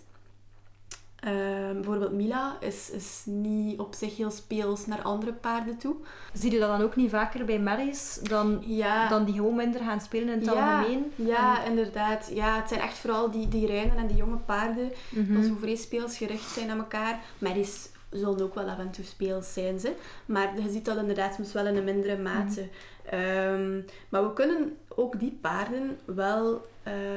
Uh, 1.27 1.31
bijvoorbeeld 1.73 2.11
Mila 2.11 2.57
is, 2.59 2.89
is 2.89 3.21
niet 3.25 3.79
op 3.79 3.93
zich 3.93 4.17
heel 4.17 4.31
speels 4.31 4.85
naar 4.85 5.01
andere 5.01 5.33
paarden 5.33 5.77
toe. 5.77 5.95
Zie 6.33 6.51
je 6.51 6.59
dat 6.59 6.69
dan 6.69 6.81
ook 6.81 6.95
niet 6.95 7.09
vaker 7.09 7.45
bij 7.45 7.59
Marys 7.59 8.19
dan, 8.23 8.63
ja. 8.65 9.09
dan 9.09 9.25
die 9.25 9.33
gewoon 9.33 9.55
minder 9.55 9.81
gaan 9.81 10.01
spelen 10.01 10.33
in 10.33 10.39
het 10.39 10.49
algemeen? 10.49 11.11
Ja, 11.15 11.63
inderdaad. 11.63 12.31
Ja, 12.33 12.55
het 12.55 12.69
zijn 12.69 12.81
echt 12.81 12.97
vooral 12.97 13.31
die, 13.31 13.47
die 13.47 13.67
reinen 13.67 13.97
en 13.97 14.07
die 14.07 14.17
jonge 14.17 14.37
paarden 14.37 14.91
mm 15.09 15.25
-hmm. 15.25 15.35
dat 15.35 15.45
zo 15.45 15.55
vrij 15.59 15.75
speelsgericht 15.75 16.51
zijn 16.51 16.69
aan 16.69 16.77
elkaar. 16.77 17.19
Marys 17.37 17.89
zullen 18.09 18.41
ook 18.41 18.55
wel 18.55 18.69
af 18.69 18.79
en 18.79 18.91
toe 18.91 19.05
speels 19.05 19.53
zijn, 19.53 19.79
ze. 19.79 19.93
maar 20.25 20.61
je 20.61 20.69
ziet 20.69 20.85
dat 20.85 20.97
inderdaad 20.97 21.33
soms 21.33 21.53
wel 21.53 21.67
in 21.67 21.75
een 21.75 21.83
mindere 21.83 22.17
mate. 22.17 22.61
Mm 22.61 22.69
um, 23.13 23.85
maar 24.09 24.23
we 24.23 24.33
kunnen 24.33 24.77
ook 24.87 25.19
die 25.19 25.37
paarden 25.41 25.99
wel... 26.05 26.65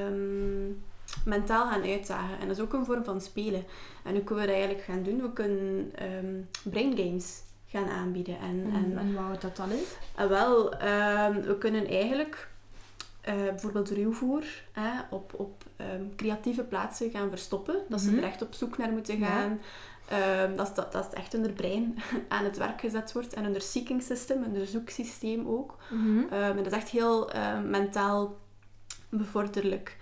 Um, 0.06 0.82
mentaal 1.24 1.68
gaan 1.68 1.82
uitdagen. 1.82 2.38
En 2.40 2.48
dat 2.48 2.56
is 2.56 2.62
ook 2.62 2.72
een 2.72 2.84
vorm 2.84 3.04
van 3.04 3.20
spelen. 3.20 3.64
En 4.02 4.14
hoe 4.14 4.24
kunnen 4.24 4.44
we 4.44 4.50
dat 4.50 4.60
eigenlijk 4.60 4.84
gaan 4.84 5.02
doen? 5.02 5.22
We 5.22 5.32
kunnen 5.32 5.92
um, 6.02 6.48
brain 6.62 6.96
games 6.96 7.42
gaan 7.66 7.88
aanbieden. 7.88 8.38
En, 8.38 8.70
en, 8.74 8.98
en 8.98 9.14
wat 9.14 9.24
houdt 9.24 9.42
dat 9.42 9.56
dan 9.56 9.70
in? 9.70 9.82
En 10.14 10.28
wel, 10.28 10.72
um, 10.72 11.42
we 11.42 11.56
kunnen 11.58 11.86
eigenlijk 11.86 12.48
uh, 13.28 13.34
bijvoorbeeld 13.34 13.90
ruwvoer 13.90 14.44
hè, 14.72 14.90
op, 15.10 15.32
op 15.36 15.64
um, 15.80 16.12
creatieve 16.16 16.62
plaatsen 16.62 17.10
gaan 17.10 17.28
verstoppen. 17.28 17.76
Dat 17.88 18.00
ze 18.00 18.08
mm 18.08 18.14
-hmm. 18.14 18.22
er 18.22 18.28
echt 18.28 18.42
op 18.42 18.54
zoek 18.54 18.78
naar 18.78 18.90
moeten 18.90 19.18
gaan. 19.18 19.50
Ja. 19.50 20.46
Dat, 20.46 20.76
dat, 20.76 20.92
dat 20.92 21.06
is 21.06 21.18
echt 21.18 21.32
hun 21.32 21.52
brein 21.52 21.98
aan 22.28 22.44
het 22.44 22.56
werk 22.56 22.80
gezet 22.80 23.12
wordt. 23.12 23.34
En 23.34 23.44
hun 23.44 23.60
seeking 23.60 24.02
system, 24.02 24.42
hun 24.42 24.66
zoeksysteem 24.66 25.48
ook. 25.48 25.76
Mm 25.90 26.00
-hmm. 26.00 26.28
en 26.28 26.56
dat 26.56 26.66
is 26.66 26.72
echt 26.72 26.88
heel 26.88 27.34
uh, 27.34 27.60
mentaal 27.60 28.38
bevorderlijk. 29.08 29.96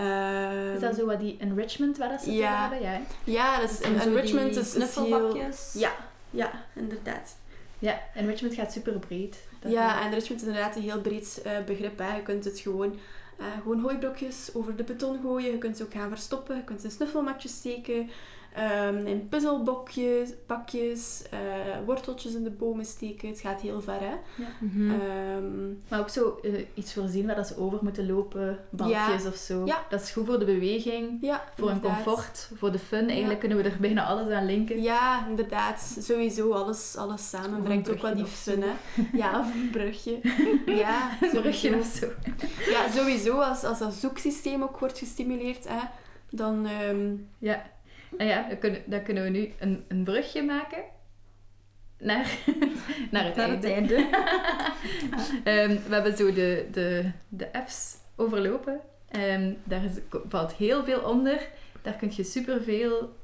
Um, 0.00 0.74
is 0.74 0.80
dat 0.80 0.94
zo 0.94 1.06
wat 1.06 1.20
die 1.20 1.36
enrichment 1.38 1.98
waar 1.98 2.08
dat 2.08 2.22
ze 2.22 2.32
ja. 2.32 2.60
hebben? 2.60 2.80
Ja, 2.80 3.00
ja 3.24 3.60
dat 3.60 3.70
is, 3.70 3.80
en 3.80 4.00
enrichment 4.00 4.56
is, 4.56 4.94
heel... 4.94 5.36
Ja, 5.72 5.92
ja, 6.30 6.50
inderdaad. 6.74 7.36
Ja, 7.78 8.00
enrichment 8.14 8.54
gaat 8.54 8.72
super 8.72 8.98
breed. 8.98 9.36
ja, 9.66 10.04
enrichment 10.04 10.40
is 10.40 10.46
inderdaad 10.46 10.76
een 10.76 10.82
heel 10.82 11.00
breed 11.00 11.42
uh, 11.46 11.52
begrip. 11.66 11.98
Hè. 11.98 12.16
Je 12.16 12.22
kunt 12.22 12.44
het 12.44 12.58
gewoon, 12.58 12.98
uh, 13.40 13.46
gewoon 13.62 13.80
hooiblokjes 13.80 14.50
over 14.54 14.76
de 14.76 14.82
beton 14.82 15.20
gooien. 15.22 15.50
Je 15.50 15.58
kunt 15.58 15.76
ze 15.76 15.82
ook 15.82 15.92
gaan 15.92 16.08
verstoppen. 16.08 16.56
Je 16.56 16.64
kunt 16.64 16.80
ze 16.80 16.86
in 16.86 16.92
snuffelmatjes 16.92 17.56
steken. 17.56 18.10
Um, 18.58 19.06
in 19.06 19.28
puzzelbokjes, 19.28 20.30
pakjes, 20.46 21.22
uh, 21.34 21.38
worteltjes 21.86 22.34
in 22.34 22.44
de 22.44 22.50
bomen 22.50 22.84
steken. 22.84 23.28
Het 23.28 23.40
gaat 23.40 23.60
heel 23.60 23.80
ver, 23.80 24.00
hè. 24.00 24.14
Ja. 24.36 24.48
Mm 24.60 24.90
um, 24.90 25.82
maar 25.88 26.00
ook 26.00 26.08
zo 26.08 26.38
uh, 26.42 26.60
iets 26.74 26.92
voorzien 26.92 27.26
waar 27.26 27.36
dat 27.36 27.46
ze 27.46 27.58
over 27.58 27.78
moeten 27.82 28.06
lopen, 28.06 28.58
balkjes 28.70 29.22
ja. 29.22 29.28
of 29.28 29.34
zo. 29.34 29.66
Ja. 29.66 29.86
Dat 29.88 30.00
is 30.00 30.10
goed 30.10 30.26
voor 30.26 30.38
de 30.38 30.44
beweging, 30.44 31.18
ja, 31.20 31.44
voor 31.56 31.68
inderdaad. 31.70 31.98
een 31.98 32.04
comfort, 32.04 32.50
voor 32.54 32.72
de 32.72 32.78
fun. 32.78 33.08
Eigenlijk 33.08 33.40
kunnen 33.40 33.58
we 33.58 33.64
er 33.64 33.76
bijna 33.80 34.04
alles 34.04 34.28
aan 34.28 34.46
linken. 34.46 34.82
Ja, 34.82 35.26
inderdaad. 35.28 35.96
Sowieso, 36.00 36.52
alles, 36.52 36.96
alles 36.96 37.28
samen 37.28 37.62
brengt 37.62 37.90
ook 37.90 38.02
wel 38.02 38.14
die 38.14 38.24
fun, 38.24 38.62
hè. 38.62 38.72
Ja, 39.12 39.40
of 39.40 39.54
een 39.54 39.70
brugje. 39.70 40.20
Ja, 40.66 41.10
een 41.20 41.30
brugje 41.30 41.76
of 41.78 41.86
zo. 41.86 42.06
Ja, 42.70 42.90
sowieso. 42.90 43.40
Als, 43.40 43.64
als 43.64 43.78
dat 43.78 43.94
zoeksysteem 43.94 44.62
ook 44.62 44.78
wordt 44.78 44.98
gestimuleerd, 44.98 45.68
hè, 45.68 45.80
dan... 46.30 46.66
Um, 46.90 47.28
ja 47.38 47.76
en 48.16 48.26
ja, 48.26 48.48
dan 48.48 48.58
kunnen, 48.58 48.82
dan 48.86 49.02
kunnen 49.02 49.22
we 49.22 49.28
nu 49.28 49.52
een, 49.58 49.84
een 49.88 50.04
brugje 50.04 50.42
maken 50.42 50.84
naar, 51.98 52.38
naar 53.10 53.24
het 53.24 53.36
naar 53.36 53.48
einde. 53.48 53.54
Het 53.56 53.64
einde. 53.64 53.94
um, 55.44 55.80
we 55.88 55.94
hebben 55.94 56.16
zo 56.16 56.32
de, 56.32 56.68
de, 56.72 57.10
de 57.28 57.48
F's 57.66 57.96
overlopen. 58.16 58.80
Um, 59.16 59.56
daar 59.64 59.84
is, 59.84 59.92
valt 60.28 60.52
heel 60.52 60.84
veel 60.84 61.00
onder. 61.00 61.48
Daar 61.82 61.94
kun 61.94 62.12
je 62.14 62.24
superveel... 62.24 63.16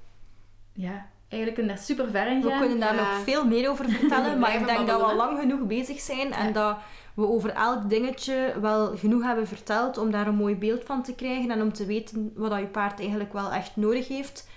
Ja, 0.73 1.07
eigenlijk 1.29 1.55
kunnen 1.55 1.75
daar 1.75 1.85
super 1.85 2.11
ver 2.11 2.27
in 2.27 2.43
gaan. 2.43 2.53
We 2.53 2.59
kunnen 2.59 2.81
daar 2.81 2.95
ja. 2.95 3.01
nog 3.01 3.23
veel 3.23 3.47
meer 3.47 3.71
over 3.71 3.89
vertellen, 3.99 4.39
maar 4.39 4.55
ik 4.55 4.67
denk 4.67 4.87
dat 4.87 5.01
we 5.01 5.07
al 5.07 5.17
lang 5.17 5.39
genoeg 5.39 5.67
bezig 5.67 6.01
zijn 6.01 6.33
en 6.33 6.53
dat 6.53 6.77
we 7.15 7.27
over 7.27 7.51
elk 7.51 7.89
dingetje 7.91 8.55
wel 8.61 8.97
genoeg 8.97 9.23
hebben 9.23 9.47
verteld 9.47 9.99
om 9.99 10.11
daar 10.11 10.27
een 10.27 10.35
mooi 10.35 10.57
beeld 10.57 10.85
van 10.85 11.03
te 11.03 11.15
krijgen 11.15 11.51
en 11.51 11.63
om 11.63 11.73
te 11.73 11.87
weten 11.87 12.33
wat 12.35 12.51
dat 12.51 12.59
je 12.59 12.67
paard 12.67 12.99
eigenlijk 12.99 13.33
wel 13.33 13.53
echt 13.53 13.77
nodig 13.77 14.09
heeft 14.09 14.49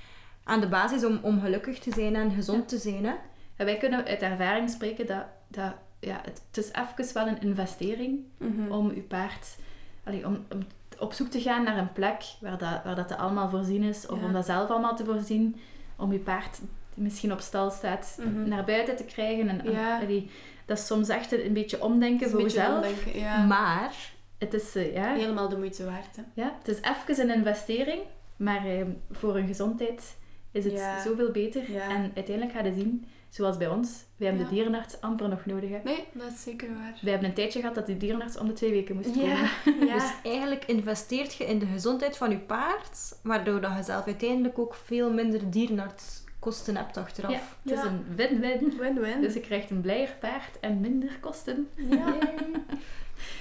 aan 0.47 0.59
de 0.59 0.67
basis 0.67 1.05
om, 1.05 1.19
om 1.21 1.41
gelukkig 1.41 1.79
te 1.79 1.91
zijn 1.93 2.15
en 2.15 2.31
gezond 2.31 2.71
ja. 2.71 2.77
te 2.77 2.77
zijn. 2.77 3.05
Hè? 3.05 3.13
En 3.55 3.65
wij 3.65 3.77
kunnen 3.77 4.05
uit 4.05 4.21
ervaring 4.21 4.69
spreken 4.69 5.07
dat, 5.07 5.25
dat 5.47 5.73
ja, 5.99 6.21
het, 6.23 6.41
het 6.47 6.57
is 6.57 6.71
even 6.71 7.13
wel 7.13 7.27
een 7.27 7.41
investering 7.41 8.19
mm 8.37 8.55
-hmm. 8.55 8.71
om 8.71 8.89
uw 8.89 9.03
paard... 9.07 9.57
Allee, 10.03 10.25
om, 10.25 10.45
om 10.51 10.59
op 10.99 11.13
zoek 11.13 11.27
te 11.27 11.41
gaan 11.41 11.63
naar 11.63 11.77
een 11.77 11.93
plek 11.93 12.23
waar 12.41 12.57
dat, 12.57 12.83
waar 12.83 12.95
dat 12.95 13.17
allemaal 13.17 13.49
voorzien 13.49 13.83
is. 13.83 14.07
Of 14.07 14.19
ja. 14.19 14.25
om 14.25 14.33
dat 14.33 14.45
zelf 14.45 14.69
allemaal 14.69 14.95
te 14.95 15.05
voorzien. 15.05 15.55
Om 15.95 16.11
je 16.11 16.19
paard, 16.19 16.59
die 16.93 17.03
misschien 17.03 17.31
op 17.31 17.39
stal 17.39 17.71
staat, 17.71 18.17
mm 18.19 18.33
-hmm. 18.33 18.47
naar 18.47 18.63
buiten 18.63 18.95
te 18.95 19.03
krijgen. 19.03 19.49
En, 19.49 19.71
ja. 19.71 19.99
allee, 19.99 20.31
dat 20.65 20.77
is 20.77 20.85
soms 20.85 21.09
echt 21.09 21.31
een, 21.31 21.45
een 21.45 21.53
beetje 21.53 21.83
omdenken 21.83 22.29
voor 22.29 22.41
jezelf. 22.41 23.13
Ja. 23.13 23.45
Maar 23.45 23.93
het 24.37 24.53
is... 24.53 24.75
Uh, 24.75 24.93
ja, 24.93 25.13
Helemaal 25.13 25.49
de 25.49 25.57
moeite 25.57 25.85
waard. 25.85 26.15
Hè? 26.15 26.21
Ja, 26.33 26.55
het 26.57 26.67
is 26.67 26.79
even 26.81 27.29
een 27.29 27.35
investering. 27.35 28.01
Maar 28.35 28.67
uh, 28.67 28.85
voor 29.11 29.33
hun 29.33 29.47
gezondheid 29.47 30.17
is 30.57 30.63
het 30.63 30.73
ja. 30.73 31.01
zoveel 31.01 31.31
beter. 31.31 31.71
Ja. 31.71 31.89
En 31.89 32.11
uiteindelijk 32.15 32.57
ga 32.57 32.63
je 32.63 32.73
zien, 32.73 33.05
zoals 33.29 33.57
bij 33.57 33.67
ons, 33.67 34.03
wij 34.17 34.27
hebben 34.27 34.45
ja. 34.45 34.49
de 34.49 34.55
dierenarts 34.55 35.01
amper 35.01 35.29
nog 35.29 35.45
nodig. 35.45 35.69
Hè. 35.69 35.79
Nee, 35.83 36.03
dat 36.11 36.31
is 36.31 36.43
zeker 36.43 36.67
waar. 36.67 36.97
Wij 37.01 37.11
hebben 37.11 37.29
een 37.29 37.35
tijdje 37.35 37.59
gehad 37.59 37.75
dat 37.75 37.85
de 37.85 37.97
dierenarts 37.97 38.37
om 38.37 38.47
de 38.47 38.53
twee 38.53 38.71
weken 38.71 38.95
moest 38.95 39.11
komen. 39.13 39.49
Dus 39.93 40.11
eigenlijk 40.23 40.65
investeert 40.65 41.33
je 41.33 41.45
in 41.45 41.59
de 41.59 41.65
gezondheid 41.65 42.17
van 42.17 42.29
je 42.29 42.39
paard, 42.39 43.17
waardoor 43.23 43.61
dat 43.61 43.71
je 43.77 43.83
zelf 43.83 44.05
uiteindelijk 44.05 44.59
ook 44.59 44.75
veel 44.75 45.13
minder 45.13 45.49
dierenartskosten 45.49 46.75
hebt 46.75 46.97
achteraf. 46.97 47.31
Ja, 47.31 47.41
het 47.61 47.79
is 47.79 47.83
een 47.83 48.05
win-win. 48.15 48.77
Win-win. 48.79 49.21
Dus 49.21 49.33
je 49.33 49.39
krijgt 49.39 49.69
een 49.69 49.81
blijer 49.81 50.15
paard 50.19 50.59
en 50.59 50.79
minder 50.81 51.17
kosten. 51.19 51.69
Ja. 51.75 52.15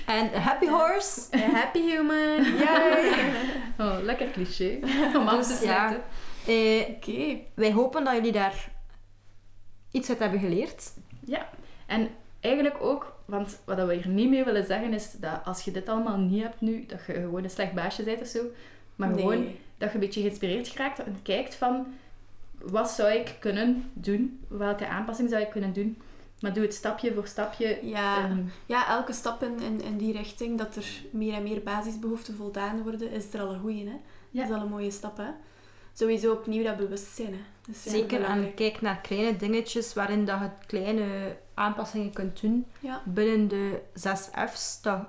En 0.07 0.43
happy 0.43 0.67
horse. 0.67 1.21
A 1.35 1.39
happy 1.39 1.81
human. 1.81 2.45
Yay. 2.65 3.33
oh, 3.79 3.97
lekker 4.03 4.31
cliché. 4.31 4.79
Om 5.15 5.29
af 5.29 5.47
te 5.47 5.59
dus, 5.59 5.69
Eh, 6.47 6.89
okay. 6.97 7.47
Wij 7.55 7.73
hopen 7.73 8.05
dat 8.05 8.15
jullie 8.15 8.33
daar 8.33 8.71
iets 9.91 10.09
uit 10.09 10.19
hebben 10.19 10.41
geleerd. 10.41 10.93
Ja, 11.25 11.49
en 11.87 12.09
eigenlijk 12.41 12.77
ook, 12.81 13.17
want 13.25 13.59
wat 13.65 13.87
we 13.87 13.95
hier 13.95 14.09
niet 14.09 14.31
mee 14.31 14.45
willen 14.45 14.67
zeggen 14.67 14.93
is 14.93 15.13
dat 15.13 15.41
als 15.45 15.63
je 15.63 15.71
dit 15.71 15.89
allemaal 15.89 16.19
niet 16.19 16.43
hebt 16.43 16.61
nu, 16.61 16.87
dat 16.87 17.07
je 17.07 17.13
gewoon 17.13 17.45
een 17.45 17.51
slecht 17.51 17.73
baasje 17.73 18.03
bent 18.03 18.21
of 18.21 18.27
zo, 18.27 18.41
maar 18.97 19.09
nee. 19.09 19.21
gewoon 19.21 19.45
dat 19.79 19.89
je 19.89 19.95
een 19.95 20.01
beetje 20.01 20.21
geïnspireerd 20.21 20.69
geraakt 20.69 20.99
en 20.99 21.17
kijkt 21.23 21.55
van 21.55 21.87
wat 22.59 22.91
zou 22.91 23.13
ik 23.13 23.37
kunnen 23.41 23.91
doen, 23.93 24.45
welke 24.49 24.89
aanpassing 24.89 25.31
zou 25.31 25.43
ik 25.43 25.51
kunnen 25.51 25.73
doen. 25.73 25.99
Maar 26.41 26.53
doe 26.53 26.63
het 26.63 26.75
stapje 26.75 27.15
voor 27.15 27.27
stapje. 27.27 27.79
Ja, 27.83 28.31
um, 28.31 28.53
ja 28.67 28.89
elke 28.89 29.13
stap 29.13 29.43
in, 29.43 29.61
in, 29.61 29.83
in, 29.83 29.97
die 29.97 30.13
richting, 30.13 30.59
dat 30.59 30.77
er 30.77 30.87
meer 31.11 31.35
en 31.35 31.43
meer 31.43 31.63
basisbehoeften 31.63 32.35
voldaan 32.37 32.83
worden, 32.83 33.11
is 33.11 33.35
er 33.35 33.41
al 33.41 33.53
een 33.53 33.61
goeie. 33.61 33.89
Hè? 33.89 33.97
Ja. 34.31 34.41
Dat 34.41 34.51
is 34.51 34.57
al 34.57 34.63
een 34.63 34.71
mooie 34.71 34.91
stap. 34.91 35.17
Hè? 35.17 35.29
Sowieso 35.99 36.33
opnieuw 36.33 36.63
dat 36.63 36.77
bewustzijn. 36.77 37.33
Hè. 37.33 37.41
Dus 37.67 37.85
ja, 37.85 37.91
Zeker, 37.91 38.23
en 38.23 38.55
kijk 38.55 38.81
naar 38.81 39.01
kleine 39.01 39.37
dingetjes 39.37 39.95
waarin 39.95 40.25
dat 40.25 40.41
je 40.41 40.51
kleine 40.67 41.37
aanpassingen 41.55 42.13
kunt 42.13 42.41
doen 42.41 42.67
ja. 42.81 43.03
binnen 43.05 43.49
de 43.49 43.81
zes 43.95 44.29
F's, 44.49 44.81
dat 44.83 45.01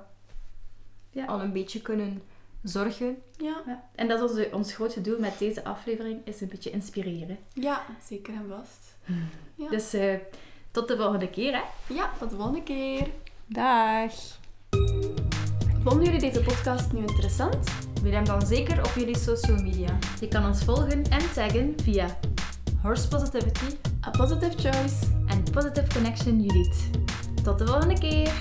ja. 1.09 1.25
al 1.25 1.41
een 1.41 1.51
beetje 1.51 1.81
kunnen 1.81 2.21
zorgen. 2.63 3.21
Ja. 3.37 3.61
ja. 3.65 3.89
En 3.95 4.07
dat 4.07 4.23
is 4.23 4.29
onze, 4.29 4.49
ons 4.51 4.73
grootste 4.73 5.01
doel 5.01 5.19
met 5.19 5.39
deze 5.39 5.63
aflevering, 5.63 6.21
is 6.23 6.41
een 6.41 6.47
beetje 6.47 6.69
inspireren. 6.69 7.37
Ja, 7.53 7.85
zeker 8.03 8.33
en 8.33 8.45
vast. 8.49 8.95
Ja. 9.55 9.69
Dus 9.69 9.93
uh, 9.93 10.15
tot 10.71 10.87
de 10.87 10.97
volgende 10.97 11.29
keer, 11.29 11.53
hè? 11.53 11.61
Ja, 11.93 12.11
tot 12.19 12.29
de 12.29 12.35
volgende 12.35 12.63
keer. 12.63 13.07
Dag. 13.45 14.13
Vonden 15.83 16.03
jullie 16.03 16.19
deze 16.19 16.41
podcast 16.41 16.91
nu 16.91 16.99
interessant? 16.99 17.86
Wil 18.01 18.11
hem 18.11 18.25
dan 18.25 18.45
zeker 18.45 18.79
op 18.79 18.91
jullie 18.95 19.17
social 19.17 19.61
media. 19.61 19.97
Je 20.19 20.27
kan 20.27 20.45
ons 20.45 20.63
volgen 20.63 21.03
en 21.03 21.33
taggen 21.33 21.73
via 21.83 22.17
Horse 22.81 23.07
Positivity, 23.07 23.75
A 24.07 24.09
Positive 24.09 24.51
Choice 24.51 24.95
en 25.25 25.43
Positive 25.51 25.87
Connection 25.93 26.41
Judith. 26.41 26.89
Tot 27.43 27.57
de 27.57 27.67
volgende 27.67 27.99
keer! 27.99 28.31